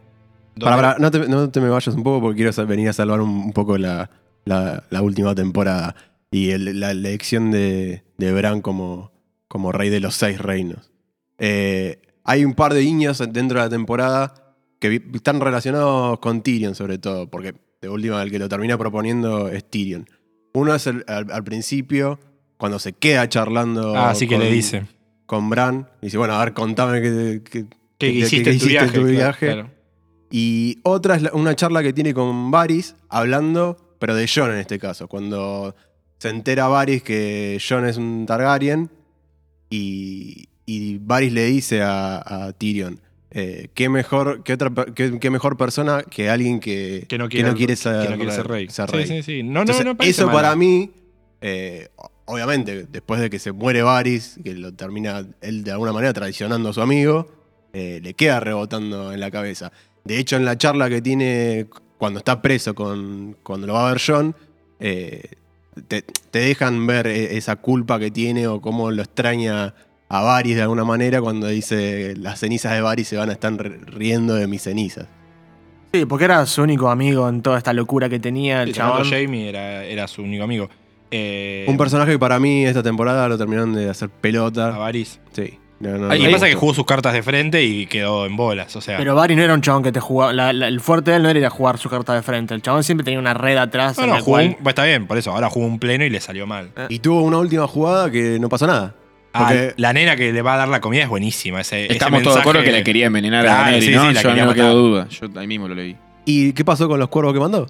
[0.60, 3.20] Para, para, no, te, no te me vayas un poco porque quiero venir a salvar
[3.20, 4.10] un, un poco la,
[4.44, 5.94] la- la última temporada
[6.30, 9.10] y el- la elección de, de Bran como,
[9.48, 10.90] como rey de los seis reinos.
[11.38, 14.34] Eh, hay un par de guiños dentro de la temporada
[14.78, 19.48] que están relacionados con Tyrion sobre todo, porque de última el que lo termina proponiendo
[19.48, 20.08] es Tyrion.
[20.52, 22.18] Uno es el- al, al principio,
[22.56, 24.86] cuando se queda charlando Ah, sí que con, le dice.
[25.26, 27.66] con Bran, dice, bueno, a ver, contame qué, qué- ¿Qué,
[27.98, 28.86] qué- hiciste en tu viaje?
[28.86, 29.46] en tu Claro, viaje.
[29.46, 29.70] claro.
[30.30, 34.78] Y otra es una charla que tiene con Varys, hablando, pero de Jon en este
[34.78, 35.08] caso.
[35.08, 35.74] Cuando
[36.18, 38.90] se entera Varys que Jon es un Targaryen
[39.68, 43.00] y, y Varys le dice a, a Tyrion,
[43.32, 47.76] eh, ¿qué, mejor, qué, otra, qué, qué mejor persona que alguien que, Que no quiere,
[47.76, 48.68] ser, que no quiere ser rey.
[48.68, 49.06] ser Sí, rey?
[49.06, 49.42] sí, sí.
[49.42, 50.34] No, no, Entonces, no parece eso mal.
[50.36, 50.90] para mí,
[51.40, 51.88] eh,
[52.24, 56.70] obviamente, después de que se muere Varys, que lo termina él de alguna manera traicionando
[56.70, 57.30] a su amigo,
[57.72, 59.70] eh, le queda rebotando en la cabeza.
[60.04, 61.66] De hecho, en la charla que tiene
[61.98, 64.34] cuando está preso, con, cuando lo va a ver John,
[64.78, 69.74] te, te dejan ver esa culpa que tiene o cómo lo extraña
[70.10, 73.54] a Varys de alguna manera cuando dice las cenizas de Varys se van a estar
[73.86, 75.06] riendo de mis cenizas.
[75.94, 79.08] Sí, porque era su único amigo en toda esta locura que tenía el Sí, chabón.
[79.08, 80.68] Jamie era, era su único amigo.
[81.10, 84.70] Eh, Un personaje que para mí esta temporada lo terminaron de hacer a pelota.
[84.78, 85.18] Varys.
[85.32, 85.58] Sí.
[85.80, 86.60] No, no, Lo no que me pasa es que gustó.
[86.60, 88.76] jugó sus cartas de frente y quedó en bolas.
[88.76, 90.32] O sea, Pero Barry no era un chabón que te jugaba.
[90.32, 92.52] la- la- el fuerte de él no era ir a jugar su carta de frente.
[92.54, 93.96] El chabón siempre tenía una red atrás.
[93.96, 95.30] no, en no, la jugó cual- un- pues está bien, por eso.
[95.32, 96.70] Ahora jugó un pleno y le salió mal.
[96.90, 98.94] Y tuvo una última jugada que no pasó nada.
[99.32, 101.60] Ah, la nena que le va a dar la comida es buenísima.
[101.60, 104.08] Ese, Estamos todos de acuerdo que la quería envenenar Claro, a Daenerys, sí, ¿no?
[104.08, 104.72] sí, la Yo no me quedó matar.
[104.72, 105.08] duda.
[105.08, 105.96] Yo ahí mismo lo leí.
[106.24, 107.66] ¿Y qué pasó con los cuervos que mandó?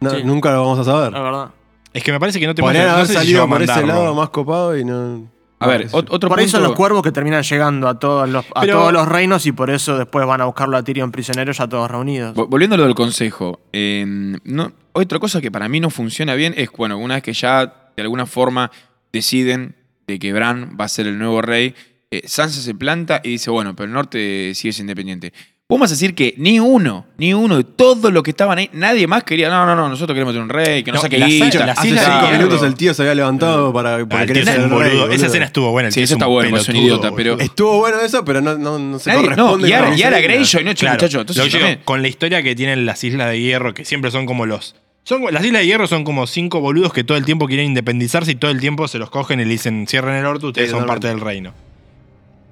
[0.00, 0.22] No, Sí.
[0.24, 1.12] Nunca lo vamos a saber.
[1.12, 1.50] La verdad.
[1.92, 3.48] Es que me parece que no te Podrían muestran- no haber sé si salido a
[3.48, 5.30] por ese lado más copado y no.
[5.60, 8.44] A ver, otro Por ahí son punto- los cuervos que terminan llegando a todos los,
[8.54, 11.52] a Pero- todos los reinos y por eso después van a buscarlo a Tyrion prisionero
[11.52, 12.34] ya todos reunidos.
[12.34, 14.04] Vo- Volviendo a lo del consejo, eh,
[14.42, 17.66] no, otra cosa que para mí no funciona bien es, bueno, una vez que ya
[17.96, 18.72] de alguna forma
[19.12, 19.76] deciden
[20.06, 21.74] de que Bran va a ser el nuevo rey,
[22.10, 25.32] eh, Sansa se planta y dice, bueno, pero el norte sigue siendo independiente.
[25.68, 28.68] Vos vas a decir que ni uno, ni uno de todos los que estaban ahí,
[28.74, 31.16] nadie más quería, no, no, no, nosotros queremos tener un rey, que no, No, saque
[31.18, 31.72] la guita.
[31.72, 34.70] Hace cinco minutos el tío se había levantado para, para querer es ser un el
[34.70, 35.00] rey, boludo.
[35.04, 35.14] boludo.
[35.14, 35.86] Esa escena estuvo buena.
[35.88, 37.38] el Sí, tío eso es está bueno, es un idiota, pero-.
[37.38, 40.02] Estuvo bueno eso, pero no, no, no se Nadie- no, corresponde y ahora, con y
[40.02, 40.44] no,
[40.74, 41.84] che, Claro, muchacho, entonces lo que yo digo, también.
[41.86, 44.74] con la historia que tienen las Islas de Hierro, que siempre son como los.
[45.04, 48.30] Son, las Islas de Hierro son como cinco boludos que todo el tiempo quieren independizarse
[48.32, 50.76] y todo el tiempo se los cogen y le dicen cierren el orto, ustedes Sí,
[50.76, 51.52] son parte del reino.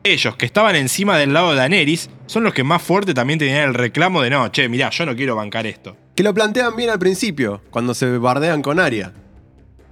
[0.02, 3.68] Ellos, que estaban encima del lado de Daenerys, son los que más fuerte también tenían
[3.68, 5.96] el reclamo de no, che, mirá, yo no quiero bancar esto.
[6.16, 9.12] Que lo plantean bien al principio, cuando se bardean con Arya.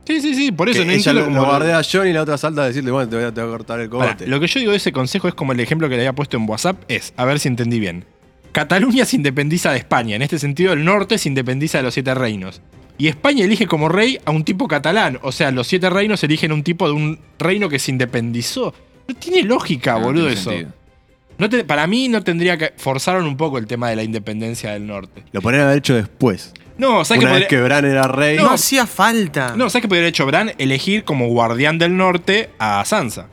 [0.06, 1.36] Sí, sí, sí, por eso Que no ella lo, cómo.
[1.36, 3.42] lo bardea a John y la otra salta a decirle, bueno, te voy a, te
[3.42, 4.26] voy a cortar el Ahora, cogote.
[4.26, 6.38] lo que yo digo de ese consejo es como el ejemplo que le había puesto
[6.38, 8.06] en WhatsApp, es, a ver si entendí bien.
[8.52, 12.14] Cataluña se independiza de España, en este sentido el norte se independiza de los siete
[12.14, 12.60] reinos.
[12.96, 16.50] Y España elige como rey a un tipo catalán, o sea, los siete reinos eligen
[16.50, 18.74] un tipo de un reino que se independizó.
[19.06, 20.50] No tiene lógica, No, no boludo, tiene eso.
[20.50, 20.72] sentido.
[21.38, 22.72] No te- para mí no tendría que...
[22.76, 25.22] Forzaron un poco el tema de la independencia del norte.
[25.30, 26.52] Lo podrían haber hecho después.
[26.76, 28.36] No, ¿sabes qué Una vez podría- que Bran era rey.
[28.38, 29.54] No, hacía falta.
[29.56, 30.52] No, ¿sabes qué podría haber hecho Bran?
[30.58, 33.28] Elegir como guardián del norte a Sansa.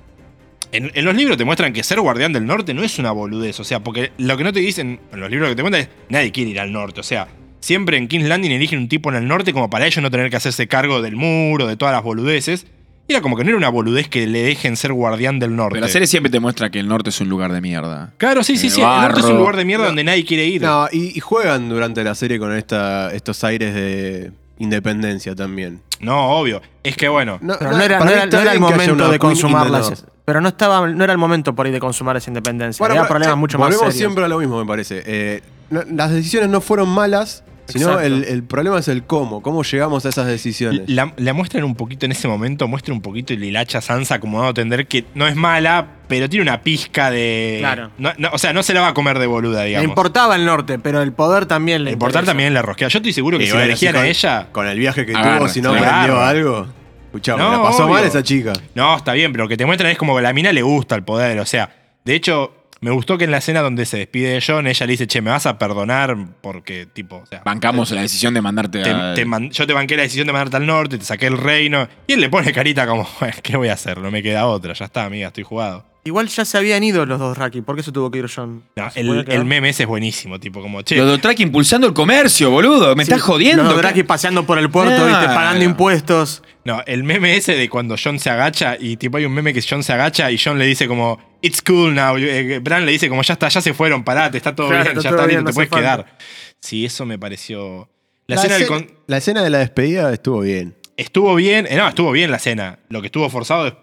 [0.72, 3.60] En, en los libros te muestran que ser guardián del norte no es una boludez.
[3.60, 5.90] O sea, porque lo que no te dicen en los libros que te cuentan es
[6.10, 7.00] nadie quiere ir al norte.
[7.00, 7.28] O sea,
[7.60, 10.30] siempre en King's Landing eligen un tipo en el norte como para ellos no tener
[10.30, 12.66] que hacerse cargo del muro, de todas las boludeces.
[13.08, 15.76] Y era como que no era una boludez que le dejen ser guardián del norte.
[15.76, 18.14] Pero la serie siempre te muestra que el norte es un lugar de mierda.
[18.18, 18.82] Claro, sí, sí, sí.
[18.82, 20.64] El norte es un lugar de mierda donde nadie quiere ir.
[20.64, 25.82] No, y, y juegan durante la serie con esta, estos aires de independencia también.
[26.00, 26.62] No, obvio.
[26.84, 27.40] Es que bueno.
[27.40, 29.72] Pero no era, para no mí era- no era el que momento de consumar the
[29.72, 30.00] la North.
[30.26, 32.82] Pero no estaba, no era el momento por ahí de consumar esa independencia.
[32.84, 33.98] Bueno, Había pero, problemas mucho más volvemos serios.
[33.98, 35.04] siempre a lo mismo, me parece.
[35.06, 39.42] Eh, no- las decisiones no fueron malas, sino el, el problema es el cómo.
[39.44, 40.82] ¿Cómo llegamos a esas decisiones?
[40.88, 44.38] La, la muestran un poquito en ese momento, muestra un poquito y Lilacha Sansa como
[44.38, 47.58] dando a entender que no es mala, pero tiene una pizca de.
[47.60, 47.92] Claro.
[48.00, 49.90] No- no, o sea, no se la va a comer de boluda, Le digamos.
[49.90, 52.88] importaba el norte, pero el poder también le Le importar también la rosquea.
[52.88, 54.48] Yo estoy seguro que Y si bueno, la elegían a ella.
[54.52, 56.68] Con el viaje que Agarra, tuvo, si no aprendió algo.
[57.16, 57.94] Escuchame, No, la pasó obvio.
[57.96, 58.54] mal esa chica.
[58.74, 60.62] No, está bien, pero lo que te muestran es como que a la mina le
[60.62, 61.40] gusta el poder.
[61.40, 64.68] O sea, de hecho, me gustó que en la escena donde se despide de John,
[64.68, 67.42] ella le dice, che, me vas a perdonar porque, tipo, o sea.
[67.44, 69.14] Bancamos la decisión de mandarte te- a...
[69.14, 71.88] te man- yo te banqué la decisión de mandarte al norte, te saqué el reino.
[72.08, 73.08] Y él le pone carita como,
[73.44, 73.98] ¿qué voy a hacer?
[74.00, 75.86] No me queda otra, ya está, amiga, estoy jugado.
[76.08, 77.62] Igual ya se habían ido los dos Raki.
[77.62, 78.62] ¿Por qué se tuvo que ir John?
[78.76, 81.94] No, ¿Se podía el, meme ese es buenísimo, tipo como, che, Los Dothraki impulsando el
[81.94, 82.96] comercio, boludo.
[82.96, 83.64] Me Sí, estás jodiendo.
[83.64, 85.08] Los Dothraki paseando por el puerto, Claro.
[85.08, 85.26] ¿viste?
[85.34, 86.44] pagando impuestos.
[86.64, 89.64] no, el meme ese de cuando John se agacha y tipo hay un meme que
[89.68, 92.16] John se agacha y John le dice como, it's cool now.
[92.18, 94.98] Eh, Bran le dice como, ya está, ya se fueron, parate, está todo Claro, bien,
[94.98, 95.96] está ya todo está bien, no te puedes falta.
[96.04, 96.18] quedar.
[96.62, 97.90] Sí, eso me pareció...
[98.28, 100.76] La, La, escena del escena, con- la escena de la despedida estuvo bien.
[100.98, 102.78] Estuvo bien, eh, no, estuvo bien la escena.
[102.90, 103.74] Lo que estuvo forzado es.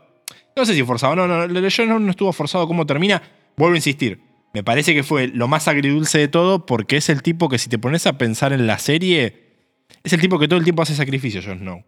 [0.56, 2.66] No sé si forzado, no, no, John no, no estuvo forzado.
[2.66, 3.22] ¿Cómo termina?
[3.56, 4.20] Vuelvo a insistir.
[4.54, 7.68] Me parece que fue lo más agridulce de todo porque es el tipo que, si
[7.70, 9.46] te pones a pensar en la serie,
[10.04, 11.84] es el tipo que todo el tiempo hace sacrificios, Jon Snow.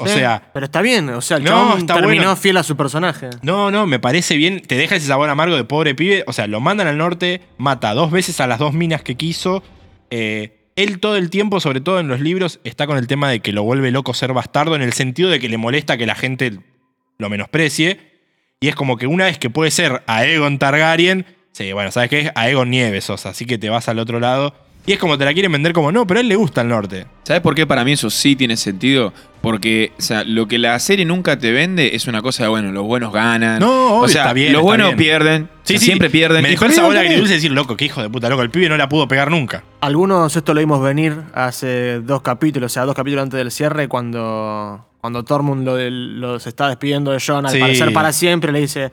[0.00, 2.36] O Sí, sea, Pero está bien, o sea, el No, está terminó bueno.
[2.36, 3.28] fiel a su personaje.
[3.42, 4.60] no, no, me parece bien.
[4.62, 6.22] Te deja ese sabor amargo de pobre pibe.
[6.28, 9.62] O sea, lo mandan al norte, mata dos veces a las dos minas que quiso.
[10.10, 13.40] Eh, él todo el tiempo, sobre todo en los libros, está con el tema de
[13.40, 16.14] que lo vuelve loco ser bastardo, en el sentido de que le molesta que la
[16.14, 16.60] gente
[17.18, 17.98] lo menosprecie.
[18.60, 22.20] Y es como que una vez que puede ser Aegon Targaryen, sí, bueno, ¿sabes qué?
[22.20, 24.54] Es Aegon Nieves, sos, así que te vas al otro lado.
[24.86, 26.68] Y es como te la quieren vender como, no, pero a él le gusta el
[26.68, 27.06] norte.
[27.24, 29.12] ¿Sabes por qué para mí eso sí tiene sentido?
[29.42, 32.72] Porque, o sea, lo que la serie nunca te vende es una cosa de, bueno,
[32.72, 33.58] los buenos ganan.
[33.58, 34.96] No, obvio, o sea, está bien, los está buenos bien.
[34.96, 35.42] pierden.
[35.42, 36.42] o sea, siempre pierden.
[36.42, 38.50] Me Y dejó el sabor agridulce de decir, loco, qué hijo de puta, loco, el
[38.50, 39.62] pibe no la pudo pegar nunca.
[39.82, 43.88] Algunos esto lo vimos venir hace dos capítulos, o sea, dos capítulos antes del cierre,
[43.88, 47.60] cuando, cuando Tormund lo, lo- se está despidiendo de John, al Sí.
[47.60, 48.90] parecer para siempre, le dice,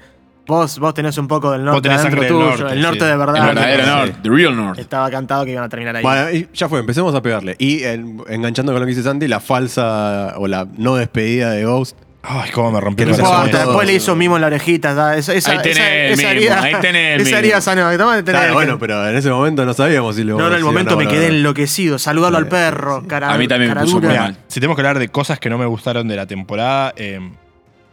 [0.47, 3.05] vos, vos tenés un poco del norte del tuyo, norte, el norte sí.
[3.05, 3.45] de El verdad.
[3.45, 3.89] verdadero Sí.
[3.89, 4.79] North, the real North.
[4.79, 6.03] Estaba cantado que iban a terminar ahí.
[6.03, 7.55] Bueno, y ya fue, empecemos a pegarle.
[7.57, 11.65] Y en- enganchando con lo que dice Sandy, la falsa o la no despedida de
[11.65, 11.97] Ghost.
[12.27, 13.51] Ay, cómo me rompió Que el corazón.
[13.51, 15.15] después le hizo mimo en la orejita.
[15.15, 17.37] Esa, esa, Ahí tenés esa- el esa mimo, herida- ahí tenés el Esa mimo.
[17.37, 17.97] herida sanó.
[17.97, 20.47] Toma, tenés Claro, el- bueno, pero en ese momento no sabíamos si le No, no,
[20.47, 21.99] en el momento me quedé enloquecido.
[21.99, 24.37] Saludarlo al perro, cara A mí también me puso muy mal.
[24.47, 27.19] si tenemos que hablar de cosas que no me gustaron de la temporada, eh,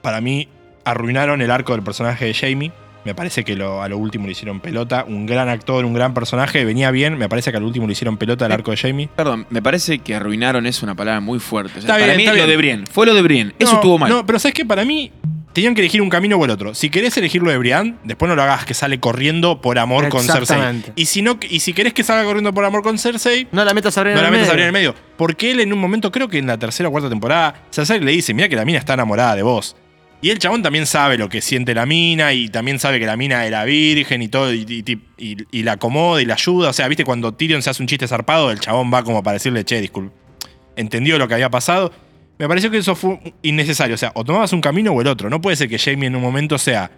[0.01, 0.49] para mí
[0.85, 2.73] arruinaron el arco del personaje de Jamie.
[3.05, 5.05] Me parece que lo- a lo último le hicieron pelota.
[5.07, 7.19] Un gran actor, un gran personaje, venía bien.
[7.19, 9.09] Me parece que al último le hicieron pelota al arco de Jamie.
[9.15, 11.79] Perdón, me parece que arruinaron es una palabra muy fuerte.
[11.81, 12.85] O sea, para bien, mí lo de Brienne.
[12.91, 13.53] Fue lo de Brienne.
[13.59, 14.09] Eso No, estuvo mal.
[14.11, 14.65] No, pero ¿sabes qué?
[14.65, 15.11] Para mí
[15.53, 16.75] tenían que elegir un camino o el otro.
[16.75, 20.09] Si querés elegir lo de Brian, después no lo hagas que sale corriendo por amor
[20.09, 20.83] con Cersei.
[20.97, 23.75] Y si, no, y si querés que salga corriendo por amor con Cersei, No la
[23.75, 24.51] metas a no en la metas a medio.
[24.53, 24.95] abrir en el medio.
[25.17, 28.13] Porque él en un momento, creo que en la tercera o cuarta temporada, Cersei le
[28.13, 29.77] dice, mira que la mina está enamorada de vos.
[30.23, 33.17] Y el chabón también sabe lo que siente la mina y también sabe que la
[33.17, 36.71] mina era virgen y todo, y, y- y- y la acomoda y la ayuda.
[36.71, 39.35] O sea, viste, cuando Tyrion se hace un chiste zarpado, el chabón va como para
[39.35, 40.15] decirle, che, disculpe.
[40.77, 41.93] Entendió lo que había pasado.
[42.39, 43.95] Me pareció que eso fue innecesario.
[43.95, 45.29] O sea, o tomabas un camino o el otro.
[45.29, 46.91] No puede ser que Jamie en un momento sea.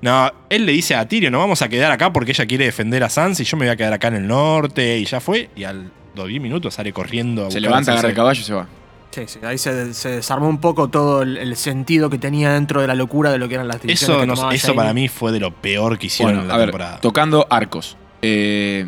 [0.00, 3.02] No, él le dice a Tyrion, no vamos a quedar acá porque ella quiere defender
[3.04, 4.98] a Sansa y yo me voy a quedar acá en el norte.
[4.98, 5.50] Y ya fue.
[5.56, 7.46] Y al los 10 minutos sale corriendo.
[7.46, 8.66] a Se levanta, agarra el caballo y se va.
[9.10, 12.80] Sí, sí, ahí se, se desarmó un poco todo el, el sentido que tenía dentro
[12.82, 15.08] de la locura de lo que eran las decisiones Eso, que no- eso para mí
[15.08, 17.00] fue de lo peor que hicieron Bueno, en la a ver, temporada.
[17.00, 17.96] tocando arcos.
[18.22, 18.86] Eh,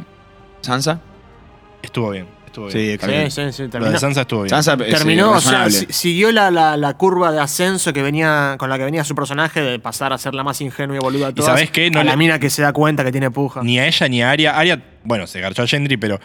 [0.60, 1.00] Sansa.
[1.82, 2.78] Estuvo bien, estuvo bien.
[2.78, 3.30] Sí, excelente.
[3.30, 3.92] Sí, sí, sí, Lo terminó.
[3.92, 4.50] de Sansa estuvo bien.
[4.50, 8.56] Sansa es, Terminó, eh, o sea, siguió la, la- la curva de ascenso que venía
[8.58, 11.26] con la que venía su personaje de pasar a ser la más ingenua y boluda
[11.26, 11.52] de ¿Y todas.
[11.52, 11.90] sabés qué?
[11.90, 13.62] No a la le- mina que se da cuenta que tiene puja.
[13.62, 14.54] Ni a ella ni a Arya.
[14.58, 16.20] Arya, bueno, se garchó a Gendry, pero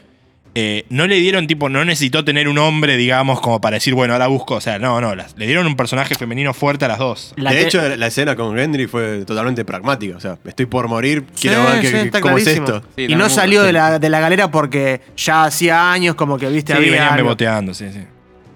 [0.58, 4.14] eh, no le dieron, tipo, no necesitó tener un hombre, digamos, como para decir, bueno,
[4.14, 4.56] ahora busco.
[4.56, 7.34] O sea, no, no, las- le dieron un personaje femenino fuerte a las dos.
[7.36, 10.16] La de que- hecho, la escena con Gendry fue totalmente pragmática.
[10.16, 12.82] O sea, estoy por morir, Sí, quiero ver sí, qué- está cómo es esto.
[12.96, 16.48] Sí, y no, salió de la, de la galera porque ya hacía años como que,
[16.48, 17.26] viste, Sí, había venían algo.
[17.26, 18.00] beboteando, sí, sí.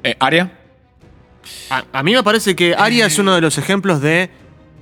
[0.04, 0.52] Eh, Aria.
[1.70, 4.30] A, a mí me parece que Aria es uno de los ejemplos de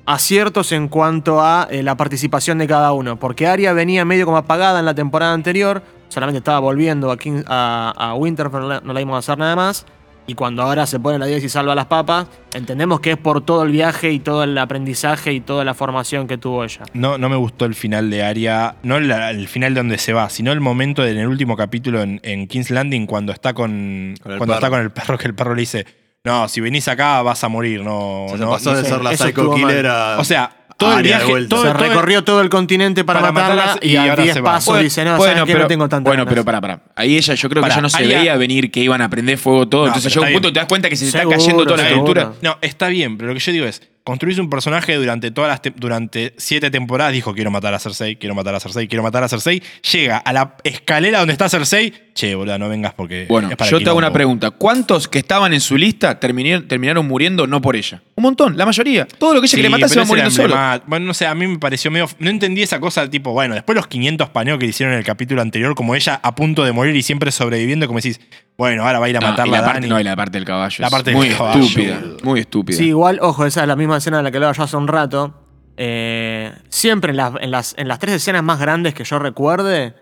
[0.05, 3.18] aciertos en cuanto a eh, la participación de cada uno.
[3.20, 7.43] Porque Aria venía medio como apagada en la temporada anterior, solamente estaba volviendo a, King-
[7.47, 9.86] a, a Winterfell, no la, no la íbamos a hacer nada más.
[10.30, 13.45] Y cuando ahora se pone la 10 y salva las papas, entendemos que es por
[13.45, 16.82] todo el viaje y todo el aprendizaje y toda la formación que tuvo ella.
[16.93, 20.30] No, no me gustó el final de Arya, no la- el final donde se va,
[20.30, 24.53] sino el momento en el último capítulo en, en King's Landing cuando está con, cuando
[24.55, 24.72] está perro.
[24.72, 25.86] con el perro, que el perro le dice,
[26.26, 28.26] no, si venís acá vas a morir, no.
[28.26, 28.89] O sea, se no- pasó no de sé".
[28.89, 30.18] ser la psycho killer a.
[30.20, 33.19] O sea, todo el de viaje, todo, se todo el- recorrió todo el continente para,
[33.19, 34.51] para matarla, matarlas y, y a ahora 10 se va.
[34.53, 35.51] pasos dice, no, ¿saben qué?
[35.53, 36.82] pero, no tengo tanta bueno, pero para, para.
[36.95, 39.67] Ahí ella yo creo que ya no se veía venir que iban a prender fuego
[39.67, 39.82] todo.
[39.82, 40.53] No, Entonces llega un punto bien.
[40.53, 42.34] te das cuenta que se te está cayendo toda la estructura.
[42.41, 45.62] No, está bien, pero lo que yo digo es, construís un personaje durante todas las
[45.62, 49.22] te- durante siete temporadas, dijo quiero matar a Cersei, quiero matar a Cersei, quiero matar
[49.24, 53.49] a Cersei, llega a la escalera donde está Cersei, che, boludo, no vengas porque Bueno,
[53.51, 54.14] es para yo te hago una quilombo".
[54.14, 54.51] pregunta.
[54.51, 58.01] ¿Cuántos que estaban en su lista terminaron, terminaron muriendo no por ella?
[58.16, 59.05] Un montón, la mayoría.
[59.05, 60.55] Todo lo que ella Sí, quería matar se va muriendo solo.
[60.88, 62.10] Bueno, no sé, a mí me pareció medio.
[62.20, 65.05] No entendí esa cosa, tipo, bueno, después los 500 paneos que le hicieron en el
[65.05, 68.20] capítulo anterior, como ella a punto de morir y siempre sobreviviendo, como decís,
[68.58, 69.88] bueno, ahora va a ir a No, y la a parte, Dani.
[69.89, 70.76] no, y la parte del caballo.
[70.80, 72.01] La parte del muy caballo, estúpida.
[72.24, 72.78] Muy estúpida.
[72.78, 74.88] Sí, igual, ojo, esa es la misma escena de la que hablaba yo hace un
[74.88, 75.34] rato.
[75.78, 79.93] Eh, siempre en las, en, las, en las tres escenas más grandes que yo recuerde,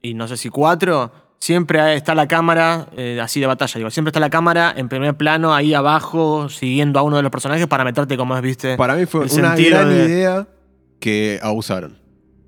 [0.00, 4.08] y no sé si cuatro, siempre está la cámara, eh, así de batalla, digo, siempre
[4.08, 7.84] está la cámara en primer plano, ahí abajo, siguiendo a uno de los personajes para
[7.84, 8.76] meterte como es, viste.
[8.78, 10.46] Para mí fue una gran de- idea
[10.98, 11.98] que abusaron.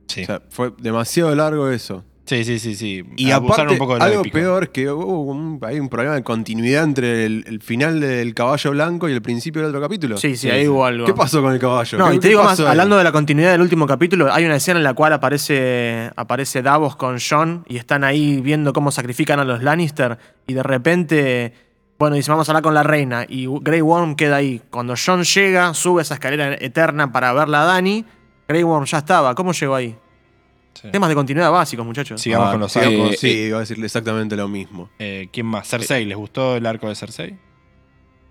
[0.08, 0.22] Sí.
[0.22, 2.02] O sea, fue demasiado largo eso.
[2.24, 3.04] Sí, sí, sí, sí.
[3.16, 4.34] Y Abusaron aparte, un poco de algo épico.
[4.34, 8.70] peor, que hubo un- hay un problema de continuidad entre el, el final del caballo
[8.70, 10.16] blanco y el principio del otro capítulo.
[10.16, 11.06] sí, sí, ahí hubo algo.
[11.06, 11.98] ¿Qué pasó con el caballo?
[11.98, 12.66] No, ¿Qué- y te digo más, ahí?
[12.66, 16.62] hablando de la continuidad del último capítulo, hay una escena en la cual aparece, aparece
[16.62, 21.52] Davos con John y están ahí viendo cómo sacrifican a los Lannister y de repente
[21.98, 23.26] bueno, dice, vamos a hablar con la reina.
[23.28, 24.62] Y Grey Worm queda ahí.
[24.70, 28.06] Cuando John llega, sube esa escalera eterna para verla a Dani.
[28.48, 29.34] Grey Worm ya estaba.
[29.34, 29.94] ¿Cómo llegó ahí?
[30.74, 30.88] Sí.
[30.90, 32.20] Temas de continuidad básicos, muchachos.
[32.20, 33.16] Sigamos Ah, con los sí, arcos.
[33.18, 34.88] Sí, iba a decirle exactamente lo mismo.
[34.98, 35.68] Eh, ¿Quién más?
[35.68, 36.04] Cersei.
[36.04, 37.36] ¿Les gustó el arco de Cersei?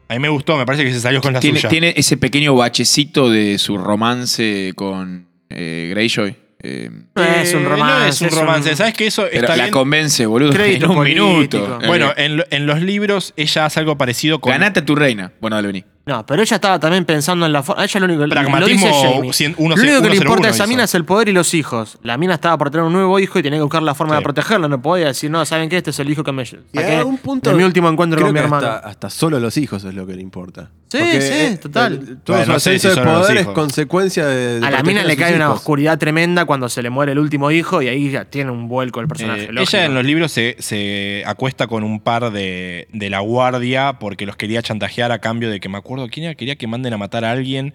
[0.07, 1.69] A mí me gustó, me parece que se salió con la Tiene, suya.
[1.69, 6.35] tiene ese pequeño bachecito de su romance con eh, Greyjoy.
[6.61, 8.23] eh, No es un Eh, romance.
[8.23, 8.75] No es un romance.
[8.75, 9.73] ¿Sabes que eso pero está la bien?
[9.73, 11.27] convence, boludo, Crédito en un político.
[11.27, 11.79] minuto.
[11.85, 15.31] Bueno, Eh, en, en los libros ella hace algo parecido con ganate a tu reina.
[15.39, 15.85] Bueno, dale, vení.
[16.09, 17.83] No, pero ella estaba también pensando en la forma.
[17.83, 19.29] Ella lo único lo Pragmatismo dice Jamie.
[19.31, 20.69] cien- Lo uno- único que le 101 importa a esa hizo.
[20.69, 21.99] mina es el poder y los hijos.
[22.03, 24.17] La mina estaba por tener un nuevo hijo y tenía que buscar la forma Sí.
[24.19, 24.67] de protegerlo.
[24.67, 25.77] No podía decir, no, ¿saben qué?
[25.77, 27.51] Este es el hijo que me Y saqué a un punto.
[27.51, 28.67] en mi último encuentro creo con mi que hermano.
[28.67, 30.69] Hasta, hasta solo los hijos es lo que le importa.
[30.91, 31.93] Sí, Porque, sí, eh, total.
[31.93, 34.59] el- Todo Bueno, su no sé ascenso si de poder es consecuencia de.
[34.59, 37.51] de a la mina le cae una oscuridad tremenda cuando se le muere el último
[37.51, 39.43] hijo y ahí ya tiene un vuelco el personaje.
[39.43, 43.97] Eh, ella en los libros se, se acuesta con un par de, de la guardia
[43.99, 46.93] porque los quería chantajear a cambio de que me acuerdo quién era, quería que manden
[46.93, 47.73] a matar a alguien.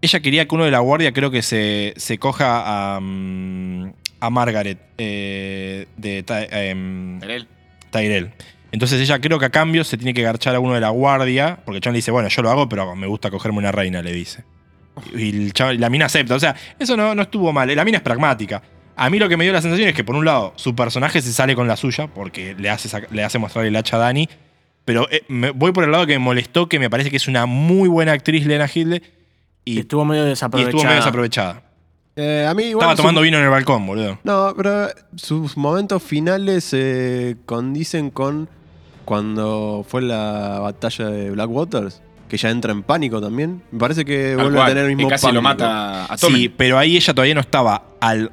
[0.00, 4.30] Ella quería que uno de la guardia creo que se, se coja a, mm, a
[4.30, 7.20] Margaret eh, de em,
[7.90, 8.30] Tyrell.
[8.70, 11.58] Entonces ella creo que a cambio se tiene que garchar a uno de la guardia,
[11.64, 14.12] porque John le dice, bueno, yo lo hago, pero me gusta cogerme una reina, le
[14.12, 14.44] dice.
[15.14, 16.34] Y el chaval- la mina acepta.
[16.34, 17.74] O sea, eso no, no estuvo mal.
[17.74, 18.62] La mina es pragmática.
[18.94, 21.22] A mí lo que me dio la sensación es que, por un lado, su personaje
[21.22, 24.28] se sale con la suya, porque le hace, le hace mostrar el hacha a Dani.
[24.88, 27.28] Pero eh, me- voy por el lado que me molestó, que me parece que es
[27.28, 29.02] una muy buena actriz, Lena Hilde.
[29.66, 30.70] Y Y, estuvo medio y desaprovechada.
[30.70, 31.62] estuvo medio desaprovechada.
[32.16, 34.18] Eh, a mí igual Estaba su- tomando vino en el balcón, boludo.
[34.24, 38.48] No, pero sus momentos finales se condicen con
[39.04, 43.62] cuando fue la batalla de Blackwaters, que ella entra en pánico también.
[43.70, 46.40] Me parece que vuelve cual, a tener el mismo que casi lo mata a Tommen.
[46.40, 48.32] Sí, pero ahí ella todavía no estaba al,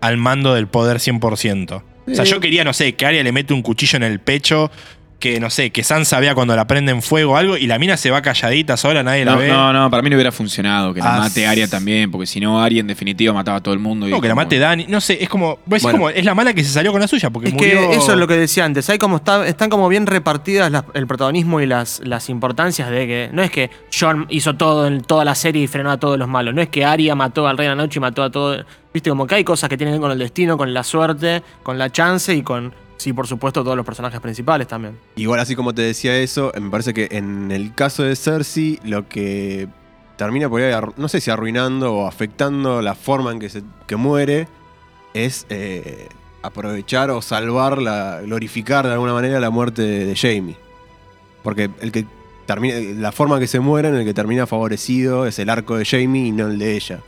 [0.00, 1.82] al mando del poder 100%.
[2.10, 2.30] O sea, Sí.
[2.32, 4.70] yo quería, no sé, que Arya le mete un cuchillo en el pecho,
[5.20, 7.78] que no sé, que Sansa vea cuando la prende en fuego o algo, y la
[7.78, 9.48] mina se va calladita sola, nadie la ve.
[9.48, 12.40] no, no, para mí no hubiera funcionado que la Ah, mate Arya también, porque si
[12.40, 14.08] no, Arya en definitiva mataba a todo el mundo.
[14.08, 14.86] y No, que la como- mate Dani.
[14.88, 15.58] No sé, es como.
[15.66, 15.90] Bueno.
[15.92, 17.90] como, es la mala que se salió con la suya, porque Es murió.
[17.90, 18.88] que eso es lo que decía antes.
[18.90, 23.06] Hay como está- están como bien repartidas las- el protagonismo y las, las importancias de
[23.06, 26.18] que no es que John hizo todo en toda la serie y frenó a todos
[26.18, 26.54] los malos.
[26.54, 28.64] No es que Arya mató al Rey de la Noche y mató a todo.
[28.92, 31.42] Viste, como que hay cosas que tienen que ver con el destino, con la suerte,
[31.62, 34.98] con la chance y con, sí, por supuesto, todos los personajes principales también.
[35.16, 39.08] Igual así como te decía eso, me parece que en el caso de Cersei, lo
[39.08, 39.68] que
[40.16, 43.96] termina por ahí, no sé si arruinando o afectando la forma en que, se, que
[43.96, 44.48] muere,
[45.14, 46.08] es eh,
[46.42, 50.56] aprovechar o salvar, la, glorificar de alguna manera la muerte de, de Jamie.
[51.42, 52.04] Porque el que
[52.46, 55.76] termina, la forma en que se muere, en el que termina favorecido, es el arco
[55.76, 57.00] de Jamie y no el de ella.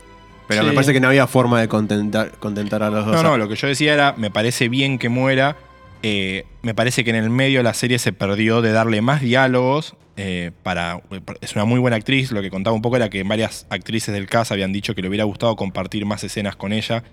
[0.47, 0.67] Pero Sí.
[0.67, 3.15] me parece que no había forma de contentar, contentar a los dos.
[3.15, 5.55] No, no, lo que yo decía era, me parece bien que muera.
[6.03, 9.95] Eh, me parece que en el medio la serie se perdió de darle más diálogos.
[10.17, 11.01] eh, para,
[11.41, 12.31] es una muy buena actriz.
[12.31, 15.07] Lo que contaba un poco era que varias actrices del cast habían dicho que le
[15.07, 17.03] hubiera gustado compartir más escenas con ella.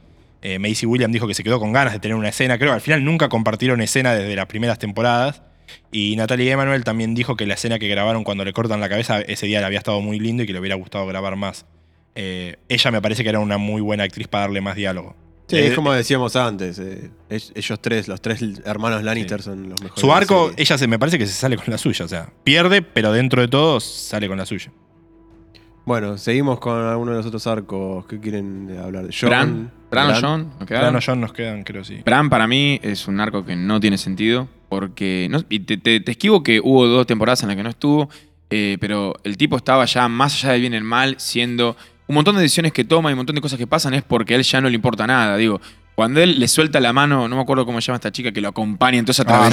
[0.43, 2.59] Eh, Macy Williams dijo que se quedó con ganas de tener una escena.
[2.59, 5.43] Creo que al final nunca compartieron escena desde las primeras temporadas.
[5.93, 9.21] Y Natalie Emanuel también dijo que la escena que grabaron cuando le cortan la cabeza
[9.21, 11.65] ese día le había estado muy lindo y que le hubiera gustado grabar más.
[12.17, 15.15] Eh, ella me parece que era una muy buena actriz para darle más diálogo.
[15.51, 16.79] Sí, Eh, es como decíamos antes.
[16.79, 20.01] eh, ellos tres, los tres hermanos Lannister son los mejores.
[20.01, 22.05] Su arco, ella se, me parece que se sale con la suya.
[22.05, 24.71] O sea, pierde, pero dentro de todo sale con la suya.
[25.87, 28.07] Bueno, seguimos con alguno de los otros arcos.
[28.07, 29.07] ¿Qué quieren hablar?
[29.09, 30.69] de Bran, Bran o John, ¿nos?
[30.69, 32.01] Bran o John nos quedan, creo, sí.
[32.05, 35.27] Bran para mí es un arco que no tiene sentido, porque...
[35.31, 38.09] no- y te, te- te esquivo que hubo dos temporadas en las que no estuvo,
[38.51, 41.77] eh, pero el tipo estaba ya más allá del bien y el mal, siendo...
[42.11, 44.35] Un montón de decisiones que toma y un montón de cosas que pasan es porque
[44.35, 45.61] a él ya no le importa nada, digo.
[45.95, 48.41] Cuando él le suelta la mano, no me acuerdo cómo se llama esta chica que
[48.41, 49.49] lo acompaña en toda esa Ah.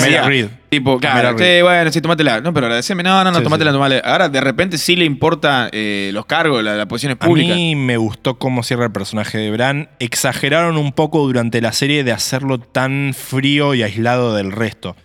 [0.70, 2.42] Tipo, claro, sí, bueno, sí, tomátela.
[2.42, 3.04] No, pero agradeceme.
[3.04, 3.76] No, no, no, Sí, tomátela, sí.
[3.76, 4.02] tomátela.
[4.06, 7.56] Ahora, de repente, sí le importa eh, los cargos, la- las posiciones A públicas.
[7.56, 9.90] mí me gustó cómo cierra el personaje de Bran.
[10.00, 14.96] Exageraron un poco durante la serie de hacerlo tan frío y aislado del resto.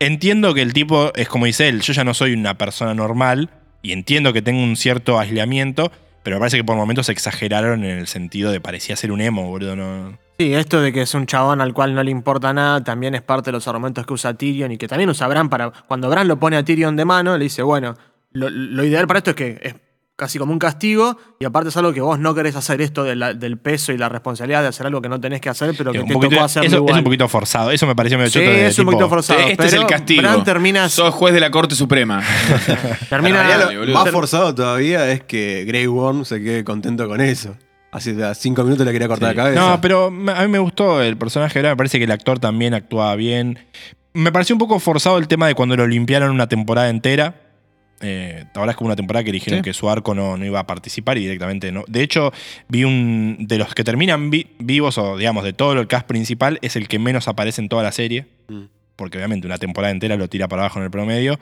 [0.00, 3.50] Entiendo que el tipo, es como dice él, yo ya no soy una persona normal
[3.82, 5.92] y entiendo que tengo un cierto aislamiento,
[6.28, 10.12] pero parece que por momentos exageraron en el sentido de parecía ser un emo, boludo.
[10.38, 13.22] Sí, esto de que es un chabón al cual no le importa nada también es
[13.22, 15.70] parte de los argumentos que usa Tyrion y que también usa Bran para.
[15.70, 17.96] Cuando Bran lo pone a Tyrion de mano, le dice: Bueno,
[18.32, 19.74] lo, lo ideal para esto es que es
[20.18, 23.14] casi como un castigo y aparte es algo que vos no querés hacer esto de
[23.14, 25.92] la- del peso y la responsabilidad de hacer algo que no tenés que hacer, pero
[25.92, 26.94] que un te poquito- tocó hacerlo eso igual.
[26.94, 27.70] es un poquito forzado.
[27.70, 29.38] Eso me pareció medio Sí, choto de es un tipo- poquito forzado.
[29.38, 30.22] este es el castigo.
[30.22, 30.88] Bran termina.
[30.88, 32.20] Sos juez de la Corte Suprema.
[33.08, 37.56] termina lo más forzado todavía es que Grey Worm se quede contento con eso.
[37.92, 39.36] Hace a cinco minutos le quería cortar Sí.
[39.36, 39.60] la cabeza.
[39.60, 40.10] No, pero a
[40.42, 41.62] mí me gustó el personaje.
[41.62, 43.58] Me parece que el actor también actuaba bien.
[44.14, 47.36] me pareció un poco forzado el tema de cuando lo limpiaron una temporada entera.
[48.00, 49.62] Eh, ahora es como una temporada que dijeron Sí.
[49.64, 51.84] que su arco no, no iba a participar y directamente no.
[51.88, 52.32] De hecho,
[52.68, 53.36] vi un.
[53.40, 56.86] De los que terminan vi- vivos, o digamos, de todo el cast principal, es el
[56.88, 58.26] que menos aparece en toda la serie.
[58.48, 58.64] Mm.
[58.96, 61.38] Porque obviamente una temporada entera lo tira para abajo en el promedio.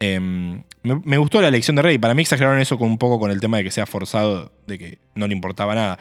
[0.00, 1.98] Eh, me, me gustó la elección de Rey.
[1.98, 4.78] Para mí exageraron eso con un poco con el tema de que sea forzado, de
[4.78, 5.98] que no le importaba nada.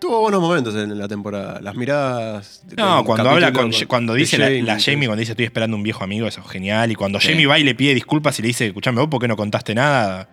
[0.00, 1.60] Tuvo buenos momentos en la temporada.
[1.60, 2.62] Las miradas.
[2.76, 6.26] No, cuando habla con, cuando dice la, Jamie, cuando dice estoy esperando un viejo amigo,
[6.28, 6.90] eso es genial.
[6.92, 7.28] Y cuando Sí.
[7.30, 9.74] Jamie va y le pide disculpas y le dice, escuchame, vos por qué no contaste
[9.74, 10.28] nada.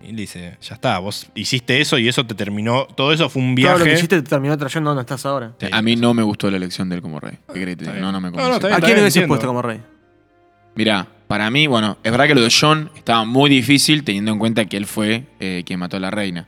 [0.00, 2.86] Y le dice, ya está, vos hiciste eso y eso te terminó.
[2.86, 3.98] Todo eso fue un Todo lo que viaje.
[3.98, 5.52] hiciste te terminó trayendo donde estás ahora.
[5.58, 5.66] Sí.
[5.72, 7.38] A mí no me gustó la elección de él como rey.
[8.00, 8.54] No, no me No, no, convenció.
[8.54, 8.72] está bien.
[8.82, 9.80] ¿A quién hubieses puesto como rey?
[10.76, 14.38] Mirá, para mí, bueno, es verdad que lo de John estaba muy difícil teniendo en
[14.38, 16.46] cuenta que él fue eh, quien mató a la reina.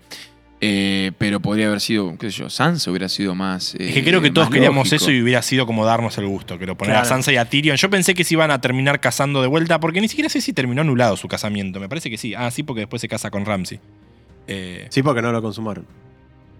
[0.62, 3.74] Eh, pero podría haber sido, qué sé yo, Sansa hubiera sido más.
[3.76, 4.96] Es que creo que todos queríamos lógico.
[4.96, 7.04] eso y hubiera sido como darnos el gusto, que lo poner a.
[7.06, 7.76] Sansa y a Tyrion.
[7.78, 10.52] Yo pensé que se iban a terminar casando de vuelta, porque ni siquiera sé si
[10.52, 11.80] terminó anulado su casamiento.
[11.80, 12.34] Me parece que sí.
[12.34, 13.80] Ah, sí, porque después se casa con Ramsey.
[14.46, 15.86] Eh, Sí, porque no lo consumaron.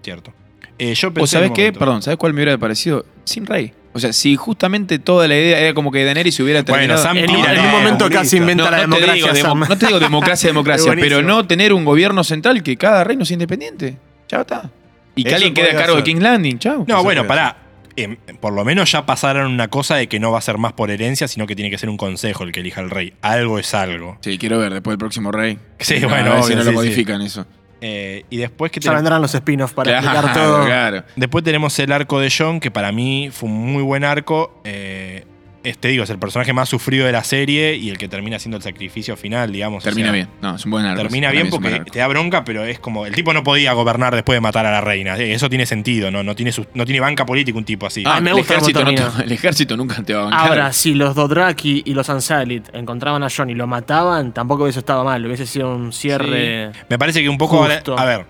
[0.02, 0.32] cierto.
[0.78, 1.70] Eh, yo pensé ¿O sabes qué?
[1.72, 3.04] Perdón, ¿sabes cuál me hubiera parecido?
[3.24, 3.74] Sin rey.
[3.92, 7.02] O sea, si justamente toda la idea era como que Daenerys hubiera Bueno, terminado.
[7.02, 8.22] Sam En, Tira, un- en no, un momento comunista.
[8.22, 9.14] casi inventa no, la no te democracia.
[9.32, 9.68] digo, demo- Sam.
[9.68, 13.34] no te digo democracia, democracia, pero no tener un gobierno central que cada reino sea
[13.34, 13.96] independiente.
[14.28, 14.70] Chao está.
[15.16, 16.04] Y que Eso alguien quede a cargo de.
[16.04, 16.58] King's Landing.
[16.60, 16.84] Chao.
[16.86, 17.56] No, bueno, pará.
[17.96, 20.72] Em, por lo menos ya pasaron una cosa de que no va a ser más
[20.72, 23.14] por herencia, sino que tiene que ser un consejo el que elija el rey.
[23.20, 24.16] Algo es algo.
[24.20, 25.58] Sí, quiero ver después el próximo rey.
[25.80, 26.76] Sí, No, bueno, a ver si no sí, lo sí.
[26.76, 27.44] modifican eso.
[27.80, 30.64] Eh, y después que Ya vendrán los spin-offs para Claro, explicar todo.
[30.66, 31.04] claro.
[31.16, 34.60] Después tenemos el arco de John, que para mí fue un muy buen arco.
[34.64, 35.24] Eh,
[35.62, 38.56] este digo, es el personaje más sufrido de la serie y el que termina haciendo
[38.56, 39.82] el sacrificio final, digamos.
[39.82, 40.28] o Termina sea, bien.
[40.40, 41.02] No, es un buen arco.
[41.02, 43.04] Termina bien porque te da bronca, pero es como.
[43.06, 45.16] El tipo no podía gobernar después de matar a la reina.
[45.18, 46.22] Eh, Eso tiene sentido, ¿no?
[46.22, 48.02] No tiene, su- no tiene banca política un tipo así.
[48.06, 50.48] Ah, me el, gusta ejército no te- el ejército nunca te va a bancar.
[50.48, 54.78] Ahora, si los Dothraki y los Ansalit encontraban a John y lo mataban, tampoco hubiese
[54.78, 55.24] estado mal.
[55.26, 56.72] Hubiese sido un cierre.
[56.88, 57.64] Me parece que un poco.
[57.64, 57.98] Justo.
[57.98, 58.26] a ver,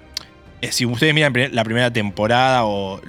[0.63, 3.01] eh, si ustedes miran la primera temporada o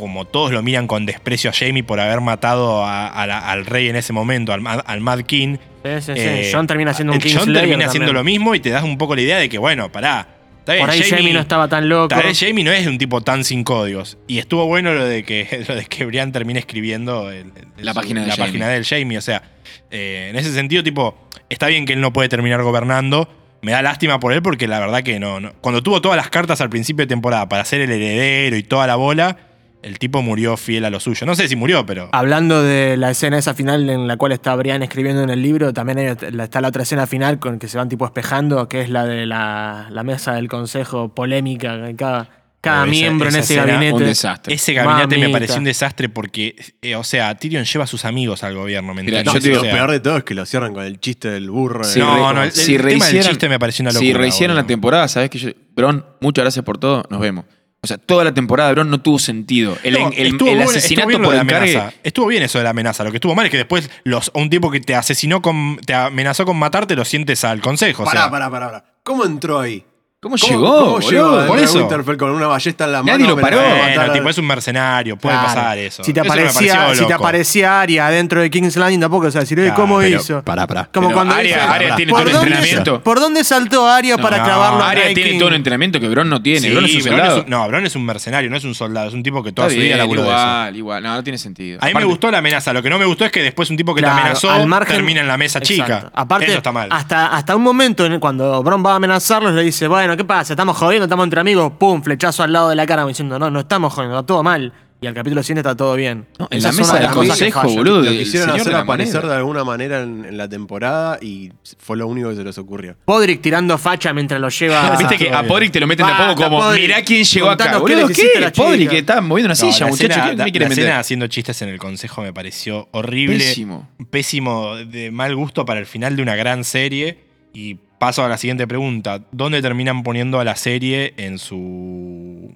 [0.00, 3.66] como todos lo miran con desprecio a Jamie por haber matado a- a la- al
[3.66, 5.56] rey en ese momento, al, Mad- al Mad King.
[5.84, 6.12] Sí, sí, sí.
[6.16, 8.82] eh, John termina siendo un el John Kingslayer termina haciendo lo mismo y te das
[8.82, 10.26] un poco la idea de que, bueno, pará.
[10.58, 12.08] Está bien, Por ahí Jamie, no estaba tan loco.
[12.08, 14.18] Tal vez Jamie no es un tipo tan sin códigos.
[14.28, 17.94] Y estuvo bueno lo de que, lo de que Brian termine escribiendo el- el- La
[17.94, 18.46] página de la Jamie.
[18.48, 19.16] página del Jamie.
[19.16, 19.42] O sea,
[19.90, 21.16] eh, en ese sentido, tipo,
[21.48, 23.28] está bien que él no puede terminar gobernando.
[23.62, 26.28] Me da lástima por él porque la verdad que no, no- Cuando tuvo todas las
[26.30, 29.38] cartas al principio de temporada para ser el heredero y toda la bola,
[29.82, 31.26] el tipo murió fiel a lo suyo.
[31.26, 32.08] No sé si murió, pero.
[32.12, 35.72] Hablando de la escena esa final en la cual está Brian escribiendo en el libro,
[35.72, 38.90] también hay- está la otra escena final con que se van tipo espejando, que es
[38.90, 41.78] la de la, la mesa del consejo polémica.
[41.96, 42.28] Cada,
[42.60, 43.92] cada esa- miembro en ese gabinete.
[43.94, 44.54] Un desastre.
[44.54, 48.44] Ese gabinete me pareció un desastre porque, eh, o sea, Tyrion lleva a sus amigos
[48.44, 49.34] al gobierno, ¿me Mira, entendés?
[49.34, 51.00] yo te digo, O lo sea, peor de todo es que lo cierran con el
[51.00, 51.88] chiste del burro.
[51.88, 54.06] De- no, re- no, el, si el tema del rehicieran- chiste me pareció una locura.
[54.06, 55.50] Si rehicieron la temporada, sabes que yo.
[55.74, 57.46] Bron, muchas gracias por todo, nos vemos.
[57.82, 59.76] O sea, toda la temporada de Bron no tuvo sentido.
[59.82, 61.76] El, No, el- estuvo el asesinato estuvo bien lo por de la encargue.
[61.76, 61.96] amenaza.
[62.02, 63.04] Estuvo bien eso de la amenaza.
[63.04, 65.78] Lo que estuvo mal es que después los, un tipo que te asesinó con.
[65.86, 68.02] te amenazó con matarte lo sientes al consejo.
[68.02, 68.84] o Pará, sea, pará, pará, pará.
[69.02, 69.84] ¿Cómo entró ahí?
[70.22, 70.78] ¿Cómo, ¿Cómo- llegó?
[70.96, 71.78] ¿Cómo llegó Por eso.
[71.78, 73.16] Winterfell con una ballesta en la mano?
[73.16, 73.58] Nadie lo paró.
[73.58, 75.48] a tipo, es un mercenario, puede Claro.
[75.48, 76.04] pasar eso.
[76.04, 79.62] Si te, aparecía, si te aparecía Aria dentro de King's Landing, tampoco es decir, "Eh,
[79.64, 80.42] Claro, ¿cómo pero- hizo?
[80.42, 80.90] Pará, pará.
[80.92, 83.02] Como Pero cuando dice, Arya tiene ¿por todo el dónde- entrenamiento.
[83.02, 84.84] ¿Por dónde saltó Aria para no, clavarlo?
[84.84, 85.38] a Arya Night tiene King?
[85.38, 86.60] todo el entrenamiento que Bron no tiene.
[86.60, 87.36] Sí, Bron es un Bron soldado.
[87.38, 89.52] es un- no, Bron es un mercenario, no es un soldado, es un tipo que
[89.52, 91.02] toda Está su vida laburó igual, igual.
[91.02, 91.78] No, no tiene sentido.
[91.80, 92.74] A mí me gustó la amenaza.
[92.74, 94.50] Lo que no me gustó es que después un tipo que te amenazó
[94.86, 96.10] termina en la mesa chica.
[96.14, 96.88] Aparte, eso está mal.
[96.92, 100.24] Hasta, hasta un momento en el- cuando Bron va a amenazarlos, le dice, bueno, ¿qué
[100.24, 100.52] pasa?
[100.52, 101.04] ¿Estamos jodiendo?
[101.04, 101.72] ¿Estamos entre amigos?
[101.78, 104.72] Pum, flechazo al lado de la cara, diciendo, no, no estamos jodiendo, está todo mal.
[105.02, 106.26] Y al capítulo siguiente está todo bien.
[106.38, 108.02] No, en la es mesa de del las cosas que boludo.
[108.02, 112.06] Lo quisieron señor hacer aparecer de alguna manera en, en la temporada y fue lo
[112.06, 112.96] único que se les ocurrió.
[113.06, 114.94] Podrick tirando facha mientras lo lleva.
[114.98, 115.42] Viste que a.
[115.42, 116.82] Podrick te lo meten de a Basta, poco como, Podrick.
[116.82, 117.64] mirá quién llegó acá.
[117.80, 118.50] Contanos qué Boludo, ¿qué?
[118.54, 120.06] Podrick que está moviendo una No, silla, la muchacho.
[120.12, 123.38] escena, ¿Qué la- me la escena haciendo chistes en el consejo me pareció horrible.
[123.38, 123.88] Pésimo.
[124.10, 127.24] Pésimo, de mal gusto para el final de una gran serie.
[127.54, 129.22] Y paso a la siguiente pregunta.
[129.30, 132.52] ¿Dónde terminan poniendo a la serie en su.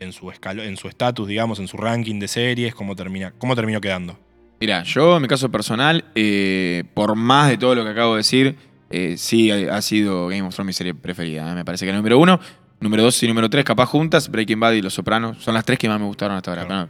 [0.00, 2.74] en su escalo- en su estatus, digamos, en su ranking de series?
[2.74, 3.32] ¿Cómo termina?
[3.38, 4.18] ¿Cómo terminó quedando?
[4.60, 8.18] Mira, yo en mi caso personal, eh, por más de todo lo que acabo de
[8.18, 8.56] decir,
[8.90, 11.50] eh, sí ha, ha sido Game of Thrones mi serie preferida.
[11.50, 11.54] ¿eh?
[11.54, 12.38] Me parece que el número uno,
[12.80, 15.78] número dos y número tres, capaz juntas, Breaking Bad y Los Sopranos, son las tres
[15.78, 16.66] que más me gustaron hasta ahora.
[16.66, 16.88] Claro.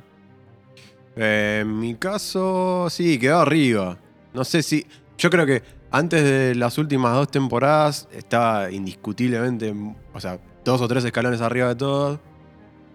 [1.16, 3.98] Eh, en mi caso, sí, quedó arriba.
[4.32, 4.86] No sé si.
[5.18, 5.62] Yo creo que
[5.92, 9.74] antes de las últimas dos temporadas estaba indiscutiblemente,
[10.14, 12.18] o sea, dos o tres escalones arriba de todos.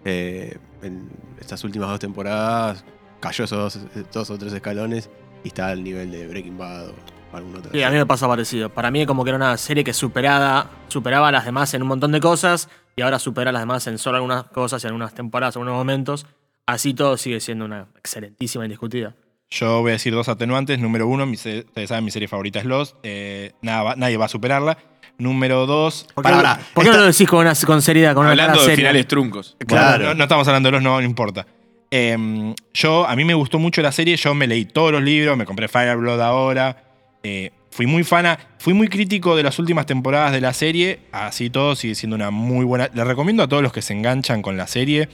[0.04, 1.08] Eh, en
[1.40, 2.84] estas últimas dos temporadas
[3.20, 3.78] cayó esos
[4.12, 5.10] dos, o tres escalones
[5.44, 6.94] y está al nivel de Breaking Bad o
[7.36, 7.72] alguna otra.
[7.72, 8.68] Sí, a mí me pasa parecido.
[8.68, 11.88] Para mí como que era una serie que superada, superaba a las demás en un
[11.88, 15.14] montón de cosas y ahora supera a las demás en solo algunas cosas, en algunas
[15.14, 16.26] temporadas, algunos momentos.
[16.66, 19.14] Así todo sigue siendo una excelentísima indiscutida.
[19.50, 20.78] Yo voy a decir dos atenuantes.
[20.78, 22.96] Número uno, mi ustedes saben, mi serie favorita es Lost.
[23.02, 24.78] Eh, nada, va- nadie va a superarla.
[25.18, 26.06] Número dos.
[26.14, 26.32] ¿Por qué,
[26.74, 29.56] por qué no lo decís con, una, con seriedad, con una Hablando de finales truncos.
[29.66, 30.04] Claro.
[30.08, 31.46] No, no estamos hablando de los, no, no importa.
[31.90, 35.36] Eh, yo, a mí me gustó mucho la serie, yo me leí todos los libros,
[35.36, 36.84] me compré Fire Blood ahora.
[37.22, 41.48] eh, fui muy fana, fui muy crítico de las últimas temporadas de la serie, así
[41.50, 42.88] todo sigue siendo una muy buena.
[42.92, 45.08] Le recomiendo a todos los que se enganchan con la serie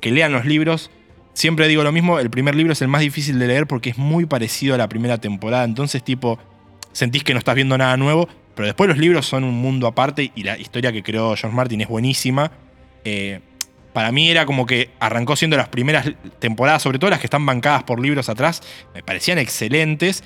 [0.00, 0.90] que lean los libros.
[1.34, 3.98] Siempre digo lo mismo, el primer libro es el más difícil de leer porque es
[3.98, 6.38] muy parecido a la primera temporada, entonces tipo,
[6.92, 10.30] sentís que no estás viendo nada nuevo, pero después los libros son un mundo aparte
[10.34, 12.52] y la historia que creó George Martin es buenísima.
[13.04, 13.40] Eh,
[13.92, 16.08] para mí era como que arrancó siendo las primeras
[16.38, 18.62] temporadas, sobre todo las que están bancadas por libros atrás,
[18.94, 20.22] me parecían excelentes.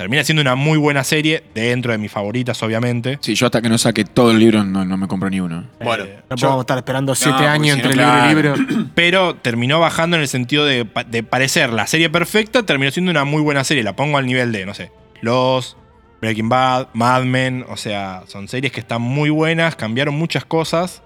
[0.00, 3.18] Termina siendo una muy buena serie, dentro de mis favoritas, obviamente.
[3.20, 5.66] Sí, yo hasta que no saque todo el libro no, no me compro ni uno.
[5.78, 8.28] Bueno, Eh, No yo- podemos estar esperando siete años no, entre claro.
[8.30, 8.86] libro y libro.
[8.94, 13.24] pero terminó bajando en el sentido de, de parecer la serie perfecta, terminó siendo una
[13.26, 13.82] muy buena serie.
[13.82, 14.90] La pongo al nivel de, no sé,
[15.20, 15.76] Los,
[16.22, 21.02] Breaking Bad, Mad Men, o sea, son series que están muy buenas, cambiaron muchas cosas,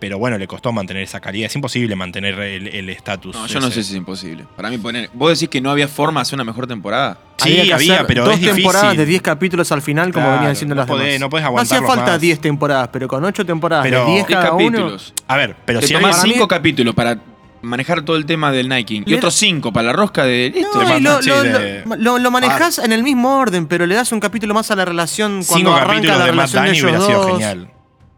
[0.00, 1.46] pero bueno, le costó mantener esa calidad.
[1.46, 3.36] Es imposible mantener el estatus.
[3.36, 4.46] No, yo no sé si es imposible.
[4.56, 5.10] Para mí poner.
[5.12, 7.18] ¿Vos decís que no había forma de hacer una mejor temporada?
[7.36, 8.64] Sí, que había, hacer pero dos es difícil.
[8.64, 11.20] temporadas de 10 capítulos al final, como Claro, venían siendo no las podés- demás.
[11.20, 12.20] no podés hacía aguantarlos falta más.
[12.20, 14.64] 10 temporadas, pero con 8 temporadas Pero- de 10 10 cada uno.
[14.66, 15.14] capítulos.
[15.28, 17.18] A ver, pero si alguien- 5 capítulos para
[17.62, 20.50] manejar todo el tema del Nike y otros 5 para la rosca de.
[20.54, 20.82] Listo.
[20.82, 24.20] No, lo, lo, de- lo- lo- manejás en el mismo orden, pero le das un
[24.20, 26.78] capítulo más a la relación cuando cinco arranca capítulos la de Matt relación de Danny
[26.78, 27.30] ellos hubiera sido dos.
[27.32, 27.70] genial.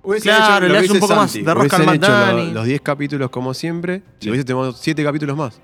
[0.05, 2.81] Hubiesen Claro, hecho lo le un poco más de rosca al hecho lo- los 10
[2.81, 4.03] capítulos como siempre.
[4.21, 5.61] Si hubiese tomado 7 capítulos más.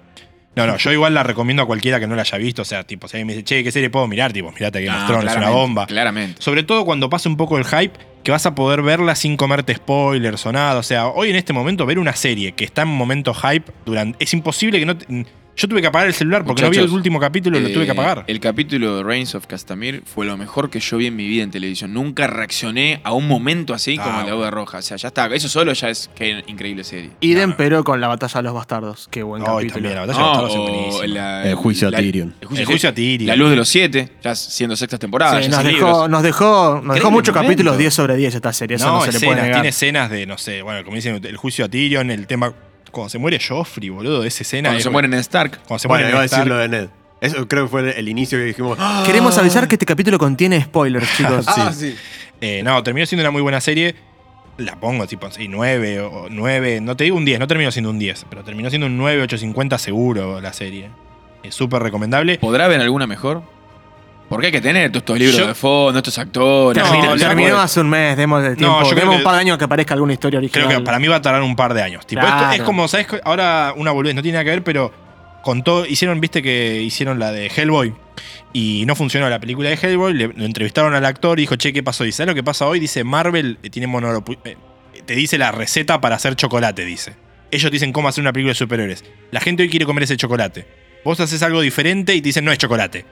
[0.56, 2.62] No, no, yo igual la recomiendo a cualquiera que no la haya visto.
[2.62, 4.32] O sea, tipo, si alguien me dice, che, ¿qué serie puedo mirar?
[4.32, 5.86] Tipo, mirate Game of Thrones, es una bomba.
[5.86, 6.42] Claramente.
[6.42, 7.92] Sobre todo cuando pasa un poco el hype,
[8.24, 10.78] que vas a poder verla sin comerte spoilers o nada.
[10.80, 14.22] O sea, hoy en este momento ver una serie que está en momento hype, durante,
[14.24, 14.96] es imposible que no...
[14.96, 15.26] te-
[15.58, 17.72] yo tuve que apagar el celular porque no vi el último capítulo y lo Eh,
[17.72, 18.24] tuve que apagar.
[18.28, 21.42] El capítulo de Reigns of Castamir fue lo mejor que yo vi en mi vida
[21.42, 21.92] en televisión.
[21.92, 24.38] Nunca reaccioné a un momento así Ah, como la bueno.
[24.38, 24.78] Uda Roja.
[24.78, 25.26] O sea, ya está.
[25.26, 27.10] Eso solo ya es que increíble serie.
[27.20, 27.56] Idem, No.
[27.56, 29.08] pero con la batalla de los bastardos.
[29.10, 29.72] Qué buen capítulo.
[29.74, 31.06] también, la batalla No, de los bastardos es buenísima.
[31.20, 32.34] la- El juicio a la- Tyrion.
[32.40, 33.26] El El juicio a Tyrion.
[33.26, 35.44] La luz de los siete, ya siendo sextas temporadas.
[35.44, 38.52] Sí, ya nos, dejó, nos dejó, nos dejó Increíble muchos capítulos 10 sobre 10 esta
[38.52, 38.76] serie.
[38.76, 39.52] Eso no, no, se le puede negar.
[39.54, 42.52] tiene escenas de, no sé, bueno, como dicen, el juicio a Tyrion, el tema...
[42.90, 44.68] Cuando se muere Joffrey, boludo, esa escena...
[44.68, 45.58] Cuando es- se mueren en Stark.
[45.66, 46.48] Cuando se Bueno, muere iba a decir Stark.
[46.48, 46.88] lo de Ned.
[47.20, 48.78] Eso creo que fue el, el inicio que dijimos.
[48.80, 49.02] ¡Ah!
[49.04, 51.46] Queremos avisar que este capítulo contiene spoilers, chicos.
[51.48, 51.94] Ah, sí.
[52.40, 53.94] Eh, no, terminó siendo una muy buena serie.
[54.58, 56.80] La pongo tipo sí, 9 o 9.
[56.80, 59.22] No te digo un 10, no terminó siendo un 10, pero terminó siendo un 9,
[59.22, 60.88] 850 seguro la serie.
[61.44, 62.38] Es súper recomendable.
[62.38, 63.42] ¿Podrá haber alguna mejor?
[64.28, 66.82] Porque hay que tener todos estos libros Yo- de fondo, estos actores.
[66.84, 68.82] No, Terminó, hace un mes, demos de tiempo.
[68.82, 70.66] yo creo demos que- un par de años que aparezca alguna historia original.
[70.68, 72.06] Creo que para mí va a tardar un par de años.
[72.06, 72.50] Tipo, Claro.
[72.50, 73.06] esto es como, ¿sabes?
[73.06, 73.20] qué?
[73.24, 74.92] Ahora una boludez, no tiene nada que ver, pero
[75.42, 75.86] con todo.
[75.86, 77.94] Hicieron, viste que hicieron la de Hellboy.
[78.52, 80.12] Y no funcionó la película de Hellboy.
[80.12, 82.04] Le, lo entrevistaron al actor y dijo, che, ¿qué pasó?
[82.04, 82.80] Dice, ¿sabes lo que pasa hoy?
[82.80, 84.40] Dice, Marvel eh, tiene monopolio.
[85.06, 87.14] te dice la receta para hacer chocolate, dice.
[87.50, 89.04] Ellos dicen cómo hacer una película de superhéroes.
[89.30, 90.66] La gente hoy quiere comer ese chocolate.
[91.04, 93.06] Vos haces algo diferente y te dicen, no es chocolate.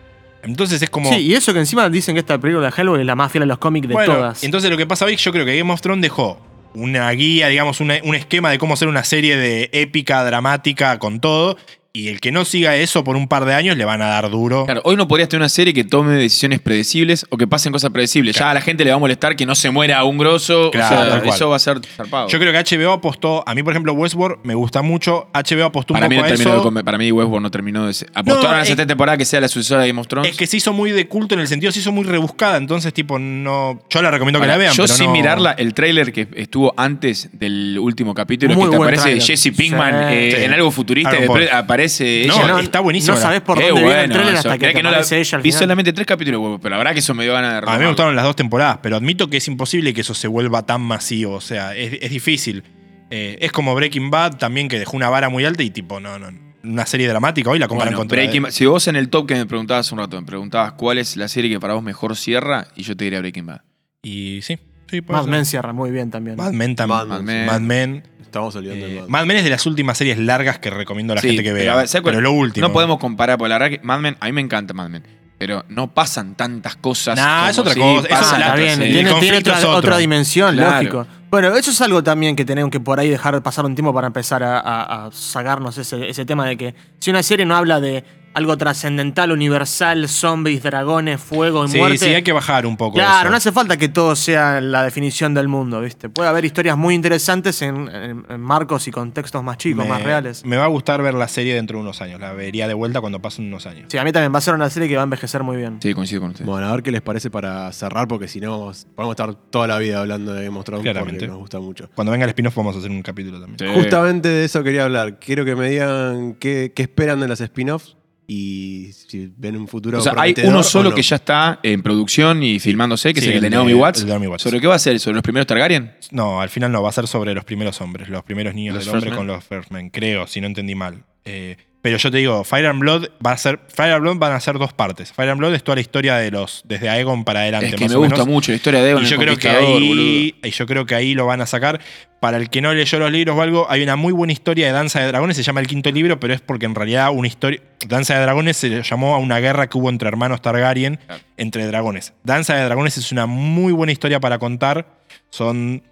[0.46, 1.12] Entonces es como.
[1.12, 3.42] Sí, y eso que encima dicen que esta película de Hellboy es la más fiel
[3.42, 4.42] a los cómics de Bueno, todas.
[4.44, 6.40] Entonces lo que pasa hoy, yo creo que Game of Thrones dejó
[6.74, 11.20] una guía, digamos, una- un esquema de cómo hacer una serie de épica, dramática, con
[11.20, 11.56] todo.
[11.96, 14.28] Y el que no siga eso por un par de años le van a dar
[14.30, 14.66] duro.
[14.66, 17.90] Claro, hoy no podrías tener una serie que tome decisiones predecibles o que pasen cosas
[17.90, 18.36] predecibles.
[18.36, 20.70] Ya a la gente le va a molestar que no se muera un grosso.
[20.70, 22.28] Claro, o sea, eso va a ser zarpado.
[22.28, 25.94] Yo creo que HBO apostó, a mí por ejemplo Westworld me gusta mucho, HBO apostó
[25.94, 28.10] un para, mí poco no a de para mí Westworld no terminó de ser.
[28.12, 30.30] Apostaron a la es- sexta temporada que sea la sucesora de Game of Thrones.
[30.30, 32.92] Es que se hizo muy de culto en el sentido, se hizo muy rebuscada, entonces
[32.92, 33.80] tipo no...
[33.88, 34.74] Yo la recomiendo que la vean.
[34.74, 38.70] yo pero sin no- mirarla, el tráiler que estuvo antes del último capítulo, Muy que
[38.70, 39.22] te aparece tráiler.
[39.22, 40.14] Jesse Pinkman Sí.
[40.14, 40.44] eh, Sí.
[40.44, 41.58] en algo futurista después Paul.
[41.86, 43.14] Aparece No, está buenísimo.
[43.14, 44.48] No sabes por Qué dónde viene el bueno trailer eso.
[44.48, 45.58] hasta que te no la- ella al Vi final.
[45.62, 47.86] solamente tres capítulos, pero la verdad que eso me dio ganas de A mí me
[47.86, 51.34] gustaron las dos temporadas, pero admito que es imposible que eso se vuelva tan masivo.
[51.34, 52.62] O sea, es, es difícil.
[53.10, 56.18] Eh, es como Breaking Bad también, que dejó una vara muy alta y tipo, no,
[56.18, 56.28] no.
[56.64, 59.28] Una serie dramática hoy la comparan Bueno, con Breaking Bad- Si vos en el top
[59.28, 61.82] que me preguntabas hace un rato, me preguntabas cuál es la serie que para vos
[61.84, 63.60] mejor cierra, y yo te diría Breaking Bad.
[64.02, 64.58] Y sí,
[64.90, 65.30] sí, puede Mad ser.
[65.30, 66.36] Men cierra muy bien también.
[66.36, 67.08] Mad Men también.
[67.08, 67.46] Mad Men.
[67.46, 68.02] Mad Men.
[68.20, 69.08] Estamos olvidando Eh, del Mad.
[69.08, 71.50] Mad Men es de las últimas series largas que recomiendo a la Sí, gente que
[71.52, 71.72] pero vea.
[71.72, 72.66] a ver, ¿sabes cuál- pero lo último.
[72.66, 75.02] No podemos comparar, porque la verdad que Mad Men, a mí me encanta Mad Men,
[75.38, 77.16] pero no pasan tantas cosas.
[77.16, 78.76] Nah, como es otra sí cosa, pasan está bien, sí.
[78.76, 79.78] tiene, El tiene conflicto otra, es otro.
[79.78, 80.72] otra dimensión, Claro.
[80.76, 81.06] lógico.
[81.30, 84.06] Bueno, eso es algo también que tenemos que por ahí dejar pasar un tiempo para
[84.06, 87.80] empezar a, a- a sacarnos ese, ese tema de que si una serie no habla
[87.80, 88.04] de
[88.36, 91.96] algo trascendental, universal, zombies, dragones, fuego y Sí, muerte.
[91.98, 92.96] sí, hay que bajar un poco.
[92.96, 93.30] Claro, eso.
[93.30, 96.10] no hace falta que todo sea la definición del mundo, ¿viste?
[96.10, 100.02] Puede haber historias muy interesantes en, en- en marcos y contextos más chicos, me, más
[100.02, 100.44] reales.
[100.44, 102.20] Me va a gustar ver la serie dentro de unos años.
[102.20, 103.86] La vería de vuelta cuando pasen unos años.
[103.88, 105.78] Sí, a mí también va a ser una serie que va a envejecer muy bien.
[105.80, 106.44] Sí, coincido con usted.
[106.44, 109.78] Bueno, a ver qué les parece para cerrar, porque si no, podemos estar toda la
[109.78, 111.14] vida hablando de Game of Thrones Claramente.
[111.20, 111.88] porque nos gusta mucho.
[111.94, 113.58] Cuando venga el spin-off vamos a hacer un capítulo también.
[113.58, 113.80] Sí.
[113.80, 115.18] Justamente de eso quería hablar.
[115.18, 117.96] Quiero que me digan qué, qué esperan de las spin-offs
[118.28, 120.96] y si ven un futuro O sea, hay uno solo no.
[120.96, 123.74] que ya está en producción y filmándose, que Sí, es el de el de- Naomi
[123.74, 124.00] Watts.
[124.00, 124.42] el de Naomi Watts.
[124.42, 124.98] ¿Sobre qué va a ser?
[124.98, 125.92] ¿Sobre los primeros Targaryen?
[126.10, 128.86] No, al final no, va a ser sobre los primeros hombres, los primeros niños ¿Los
[128.86, 131.04] del hombre con los First Men, creo, si no entendí mal.
[131.26, 133.60] Eh, pero yo te digo, Fire and Blood va a ser.
[133.68, 135.12] Fire and Blood van a ser dos partes.
[135.12, 136.62] Fire and Blood es toda la historia de los.
[136.64, 138.26] desde Aegon para adelante, Es que más me o gusta menos.
[138.28, 140.34] mucho la historia de Egon Y el yo creo que ahí.
[140.42, 141.80] Y yo creo que ahí lo van a sacar.
[142.18, 144.72] Para el que no leyó los libros o algo, hay una muy buena historia de
[144.72, 145.36] Danza de Dragones.
[145.36, 147.60] Se llama el quinto libro, pero es porque en realidad una historia.
[147.86, 151.22] Danza de Dragones se llamó a una guerra que hubo entre hermanos Targaryen, Claro.
[151.36, 152.14] entre dragones.
[152.24, 154.86] Danza de Dragones es una muy buena historia para contar.
[155.30, 155.82] Son.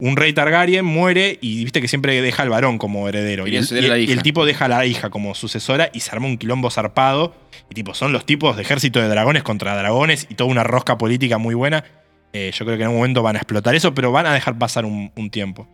[0.00, 3.48] Un rey Targaryen muere y viste que siempre deja al varón como heredero.
[3.48, 3.66] Y el,
[4.00, 7.34] y y tipo deja a la hija como sucesora y se arma un quilombo zarpado.
[7.70, 10.98] Y tipo, son los tipos de ejército de dragones contra dragones y toda una rosca
[10.98, 11.84] política muy buena.
[12.32, 14.56] Eh, yo creo que en algún momento van a explotar eso, pero van a dejar
[14.58, 15.66] pasar un, un tiempo.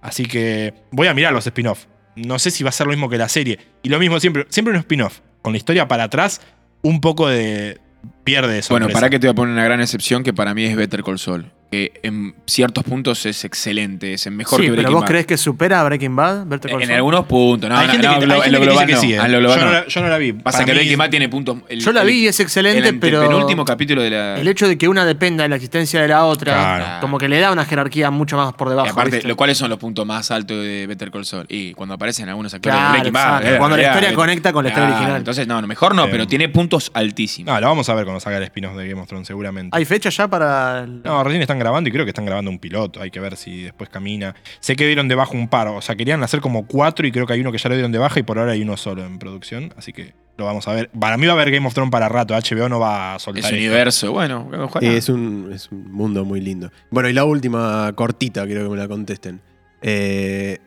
[0.00, 1.86] Así que voy a mirar los spin-off.
[2.14, 3.58] No sé si va a ser lo mismo que la serie.
[3.82, 5.20] Y lo mismo siempre, siempre un spin-off.
[5.42, 6.40] Con la historia para atrás,
[6.82, 7.78] un poco de.
[8.24, 10.64] pierde de Bueno, para que te voy a poner una gran excepción que para mí
[10.64, 11.52] es Better Call Saul.
[11.68, 15.08] Que en ciertos puntos es excelente, es mejor sí, que pero Breaking vos Bad.
[15.08, 16.46] crees que supera a Breaking Bad?
[16.46, 18.44] Better Call En algunos puntos, no, hay no, gente no, que, en lo- hay en
[18.44, 19.12] gente lo que global que sí.
[19.12, 19.16] eh.
[19.16, 19.78] en lo global yo, no no.
[19.80, 20.32] la, yo no la vi.
[20.32, 21.56] Pasa Para que Breaking Bad tiene puntos.
[21.68, 24.38] el- Yo la vi y es excelente, el pero penúltimo capítulo de la.
[24.38, 27.00] el hecho de que una dependa de la existencia de la otra, Claro.
[27.00, 28.86] como que le da una jerarquía mucho más por debajo.
[28.86, 29.28] Y aparte, ¿viste?
[29.28, 31.46] lo- ¿cuáles son los puntos más altos de Better Call Saul?
[31.48, 33.44] Y cuando aparecen algunos actores Claro, de Breaking Bad.
[33.54, 35.16] eh, Cuando la historia eh, conecta con la historia original.
[35.16, 37.52] Entonces, no, mejor no, pero tiene puntos altísimos.
[37.52, 39.76] No, lo vamos a ver cuando salga el spin-off de Game of Thrones, seguramente.
[39.76, 42.58] ¿Hay fecha ya para el- No, recién están grabando y creo que están grabando un
[42.58, 43.00] piloto.
[43.00, 44.34] Hay que ver si después camina.
[44.60, 45.68] Sé que dieron de baja un par.
[45.68, 47.92] O sea, querían hacer como cuatro y creo que hay uno que ya lo dieron
[47.92, 49.72] de baja y por ahora hay uno solo en producción.
[49.76, 50.90] Así que lo vamos a ver.
[50.98, 52.34] Para mí va a haber Game of Thrones para rato.
[52.34, 53.58] HBO no va a soltar Ese esto.
[53.58, 54.86] universo, bueno, ojalá.
[54.86, 56.70] Es un, es un mundo muy lindo.
[56.90, 59.40] Bueno, y la última cortita, quiero que me la contesten.
[59.82, 60.58] Eh,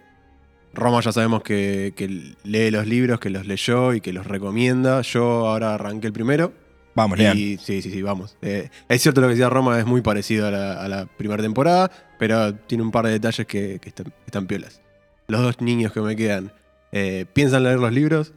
[0.74, 2.08] Roma ya sabemos que, que
[2.44, 5.02] lee los libros, que los leyó y que los recomienda.
[5.02, 6.54] Yo ahora arranqué el primero.
[7.00, 7.38] Vamos, lean.
[7.38, 8.36] Y, sí, sí, sí, vamos.
[8.42, 11.42] Eh, es cierto lo que decía Roma, es muy parecido a la, a la primera
[11.42, 14.82] temporada, pero tiene un par de detalles que, que están, que están piolas.
[15.30, 16.52] Los dos niños que me quedan,
[16.92, 18.34] eh, ¿piensan leer los libros?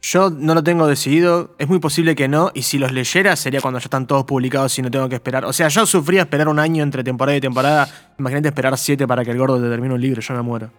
[0.00, 3.60] Yo no lo tengo decidido, es muy posible que no, y si los leyera sería
[3.60, 5.44] cuando ya están todos publicados y no tengo que esperar.
[5.44, 7.88] O sea, yo sufría esperar un año entre temporada y temporada.
[8.18, 10.70] Imagínate esperar siete para que el gordo te termine un libro, yo me muero.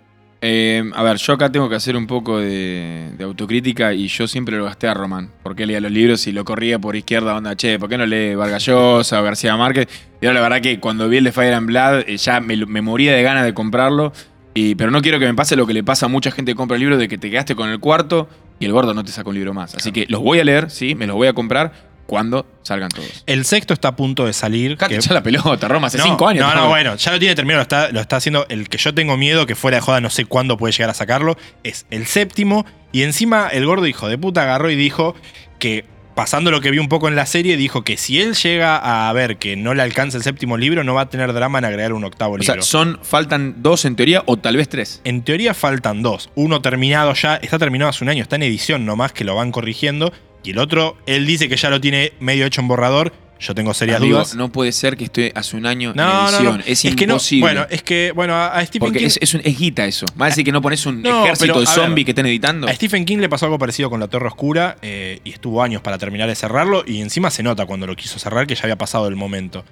[0.41, 4.27] Eh, a ver, yo acá tengo que hacer un poco de, de autocrítica y yo
[4.27, 5.31] siempre lo gasté a Román.
[5.43, 8.35] Porque leía los libros y lo corría por izquierda, onda, che, ¿por qué no lee
[8.35, 9.87] Vargas Llosa o García Márquez?
[10.21, 12.81] Y ahora la verdad que cuando vi el de Fire and Blood eh, ya me,
[12.81, 14.13] moría de ganas de comprarlo.
[14.53, 16.55] Y, pero no quiero que me pase lo que le pasa a mucha gente que
[16.55, 18.27] compra libros de que te quedaste con el cuarto
[18.59, 19.75] y el gordo no te saca un libro más.
[19.75, 23.23] Así que los voy a leer, sí, me los voy a comprar cuando salgan todos.
[23.27, 24.75] El sexto está a punto de salir.
[24.77, 26.45] Que- echar la pelota, Roma, hace no, cinco años.
[26.45, 28.45] No, no, bueno, ya lo tiene terminado, lo está, lo está haciendo.
[28.49, 30.93] El que yo tengo miedo que fuera de joda, no sé cuándo puede llegar a
[30.95, 32.65] sacarlo, es el séptimo.
[32.91, 35.15] Y encima el gordo hijo de puta agarró y dijo
[35.59, 35.85] que,
[36.15, 39.13] pasando lo que vi un poco en la serie, dijo que si él llega a
[39.13, 41.93] ver que no le alcanza el séptimo libro, no va a tener drama en agregar
[41.93, 42.53] un octavo O libro.
[42.55, 44.99] sea, son, faltan dos en teoría o tal vez tres.
[45.05, 46.29] En teoría faltan dos.
[46.35, 49.51] Uno terminado ya, está terminado hace un año, está en edición nomás que lo van
[49.51, 50.11] corrigiendo.
[50.43, 53.13] Y el otro, él dice que ya lo tiene medio hecho en borrador.
[53.41, 54.35] Yo tengo serias Amigo, dudas.
[54.35, 56.57] no puede ser que esté hace un año No, en no, edición.
[56.57, 56.63] no.
[56.65, 57.13] Es, que no.
[57.13, 57.41] imposible.
[57.41, 59.05] Bueno, es que, bueno, a, a Stephen Porque King.
[59.05, 60.05] es, es, un, es guita eso.
[60.15, 62.67] Más decir que no pones un No, ejército pero, de a zombies que estén editando.
[62.67, 65.81] A Stephen King le pasó algo parecido con La Torre Oscura eh, y estuvo años
[65.81, 68.77] para terminar de cerrarlo y encima se nota cuando lo quiso cerrar que ya había
[68.77, 69.63] pasado el momento.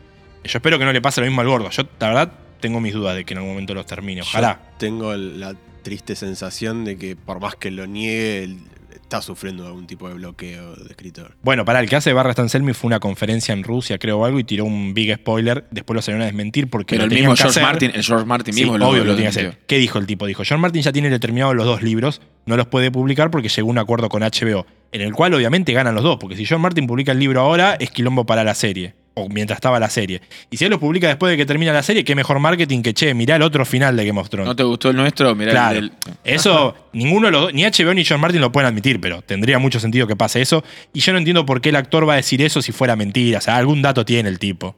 [0.45, 1.69] Yo espero que no le pase lo mismo al gordo.
[1.69, 2.31] Yo, la verdad,
[2.61, 4.21] tengo mis dudas de que en algún momento los termine.
[4.21, 4.59] Ojalá.
[4.63, 8.55] Yo tengo la triste sensación de que por más que lo niegue,
[9.07, 11.35] está sufriendo algún tipo de bloqueo de escritor.
[11.41, 14.37] Bueno, para el que hace Barra Stanselmi fue una conferencia en Rusia, creo, o algo,
[14.37, 15.65] y tiró un big spoiler.
[15.71, 17.63] Después lo salieron a desmentir porque pero lo el mismo que George hacer.
[17.63, 19.57] Martin, el George Martin Sí, mismo obvio lo, tiene que hacer.
[19.65, 20.25] ¿Qué dijo el tipo?
[20.27, 23.69] Dijo, John Martin ya tiene determinados los dos libros, no los puede publicar porque llegó
[23.69, 26.61] a un acuerdo con HBO, en el cual obviamente ganan los dos, porque si John
[26.61, 30.21] Martin publica el libro ahora, es quilombo para la serie, o mientras estaba la serie.
[30.51, 32.93] Y si él lo publica después de que termina la serie, qué mejor marketing que,
[32.93, 34.47] che, mirá el otro final de Game of Thrones.
[34.47, 35.33] ¿No te gustó el nuestro?
[35.35, 35.79] Mirá Claro.
[35.79, 38.99] el del- Eso, ninguno de los dos, ni HBO ni John Martin lo pueden admitir,
[39.01, 40.63] pero tendría mucho sentido que pase eso.
[40.93, 43.39] Y yo no entiendo por qué el actor va a decir eso si fuera mentira.
[43.39, 44.75] O sea, algún dato tiene el tipo.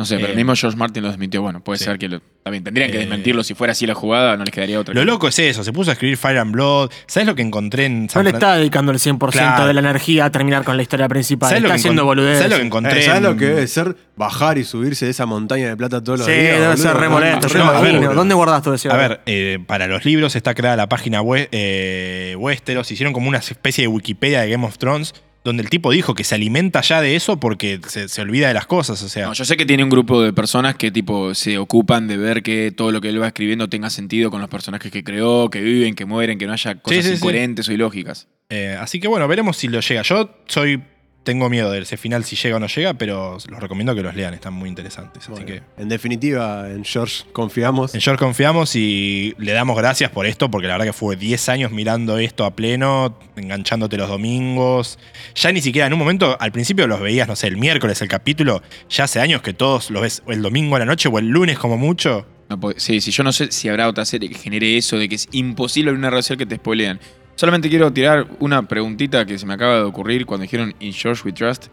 [0.00, 1.42] No sé, pero Eh, el mismo George Martin lo desmintió.
[1.42, 1.84] Bueno, puede sí.
[1.84, 3.44] ser que lo, también tendrían que Eh, desmentirlo.
[3.44, 4.94] Si fuera así la jugada, no les quedaría otra.
[4.94, 6.90] Lo loco es eso, se puso a escribir Fire and Blood.
[7.06, 9.66] ¿Sabes lo que encontré en No San le Fran- está dedicando el 100% Claro.
[9.66, 11.50] de la energía a terminar con la historia principal.
[11.50, 12.38] ¿Sabes lo Está que haciendo boludez.
[12.38, 13.00] ¿Sabes lo que encontré?
[13.00, 16.02] Eh, ¿Sabes en- lo que debe ser bajar y subirse de esa montaña de plata
[16.02, 16.44] todos los Sí, días?
[16.54, 16.82] debe boludo?
[16.82, 17.48] ser re molesto.
[17.48, 18.14] Yo no, ver.
[18.14, 21.50] ¿Dónde guardas todo ese A ver, eh, para los libros está creada la página we-
[21.52, 22.90] eh, Westeros.
[22.90, 26.24] Hicieron como una especie de Wikipedia de Game of Thrones, donde el tipo dijo que
[26.24, 29.02] se alimenta ya de eso porque se, se olvida de las cosas.
[29.02, 32.08] O sea, No, yo sé que tiene un grupo de personas que tipo se ocupan
[32.08, 35.02] de ver que todo lo que él va escribiendo tenga sentido con los personajes que
[35.02, 37.16] creó, que viven, que mueren, que no haya cosas sí, sí.
[37.16, 38.28] incoherentes o ilógicas.
[38.50, 40.02] eh, así que bueno, veremos si lo llega.
[40.02, 40.82] Yo soy.
[41.22, 44.14] Tengo miedo de ese final si llega o no llega, pero los recomiendo que los
[44.14, 45.28] lean, están muy interesantes.
[45.28, 47.94] Así que En definitiva, en George confiamos.
[47.94, 51.48] en George confiamos y le damos gracias por esto, porque la verdad que fue 10
[51.50, 54.98] años mirando esto a pleno, enganchándote los domingos.
[55.34, 58.08] Ya ni siquiera en un momento, al principio los veías, no sé, el miércoles el
[58.08, 61.18] capítulo, ya hace años que todos los ves o el domingo a la noche o
[61.18, 62.26] el lunes como mucho.
[62.48, 65.08] No puede- sí, sí, yo no sé si habrá otra serie que genere eso de
[65.08, 66.98] que es imposible ver una red social que te spoilean.
[67.40, 71.22] Solamente quiero tirar una preguntita que se me acaba de ocurrir cuando dijeron In George
[71.24, 71.68] We Trust.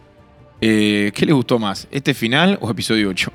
[0.61, 1.89] Eh, ¿Qué les gustó más?
[1.91, 3.30] ¿Este final o episodio 8?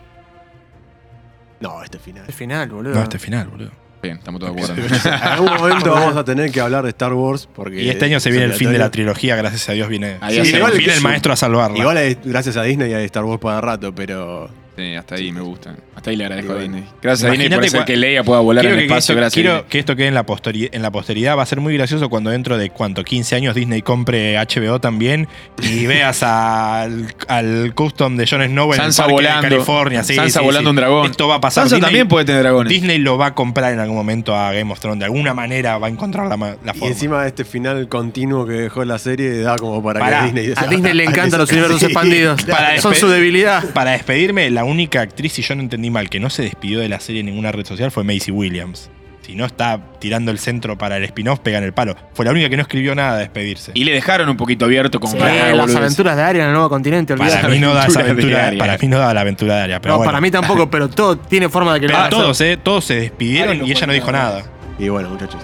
[1.60, 2.24] No, este final.
[2.26, 2.94] El final, boludo.
[2.94, 3.70] No, este final, boludo.
[4.02, 4.82] Bien, estamos todos de acuerdo.
[4.82, 8.18] En algún momento vamos a tener que hablar de Star Wars porque Y este año
[8.18, 11.34] se viene el fin de la trilogía, gracias a Dios viene, Ahí viene- el maestro
[11.34, 11.76] a salvarla.
[11.76, 15.42] Igual hay- gracias a Disney hay Star Wars para rato, pero Sí, hasta ahí me
[15.42, 15.74] gusta.
[15.94, 16.60] Hasta ahí le agradezco Y a.
[16.62, 16.84] Disney.
[17.02, 18.94] Gracias a Disney por Imagínate hacer cua- que Leia pueda volar en Quiero, el que
[18.94, 19.12] espacio.
[19.12, 21.36] esto, Gracias a quiero que esto quede en la, posteri- en la posteridad.
[21.36, 25.28] Va a ser muy gracioso cuando dentro de cuánto, 15 años Disney compre HBO también
[25.62, 29.42] y veas al, al custom de Jon Snow en Sansa el parque volando.
[29.42, 30.04] de California.
[30.04, 30.70] Sí, Sansa sí, volando sí.
[30.70, 31.10] un dragón.
[31.10, 31.64] Esto va a pasar.
[31.64, 32.70] Sansa Disney- también puede tener dragones.
[32.72, 35.00] Disney lo va a comprar en algún momento a Game of Thrones.
[35.00, 36.86] De alguna manera va a encontrar la, la y forma.
[36.86, 40.94] encima este final continuo que dejó la serie da como para que Disney A Disney
[40.94, 42.42] le encantan los universos expandidos.
[42.44, 43.62] Para Son su debilidad.
[43.74, 46.88] Para despedirme, la única actriz, si yo no entendí mal, que no se despidió de
[46.88, 48.90] la serie en ninguna red social fue Macy Williams.
[49.22, 51.94] Si no está tirando el centro para el spin-off, pega en el palo.
[52.12, 53.70] Fue la única que no escribió nada de despedirse.
[53.72, 56.52] Y le dejaron un poquito abierto como Sí, para las aventuras de Arya en el
[56.54, 58.58] nuevo continente, para mí no da esa aventura de aventura, Arya.
[58.58, 60.08] para mí no da la aventura de Arya, pero No, bueno.
[60.10, 62.84] para mí tampoco, pero todo tiene forma de que le Pero hagan todos, eh, todos
[62.84, 64.38] se despidieron no y ella no dijo nada.
[64.40, 64.50] nada.
[64.80, 65.40] Y bueno, muchachos.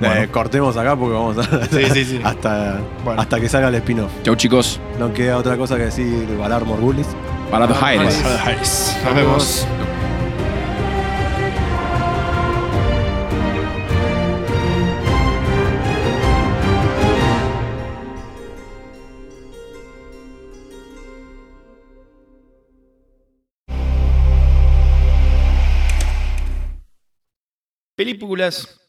[0.00, 0.14] Bueno.
[0.22, 2.20] eh, cortemos acá porque vamos a Sí, sí, sí.
[2.24, 3.20] hasta, Bueno.
[3.20, 4.10] hasta que salga el spin-off.
[4.24, 4.80] Chau chicos.
[4.98, 7.06] No queda otra cosa que decir Valar Morgulis.
[7.50, 8.22] Para los aires.
[9.04, 9.66] Nos vemos.
[27.96, 28.79] Películas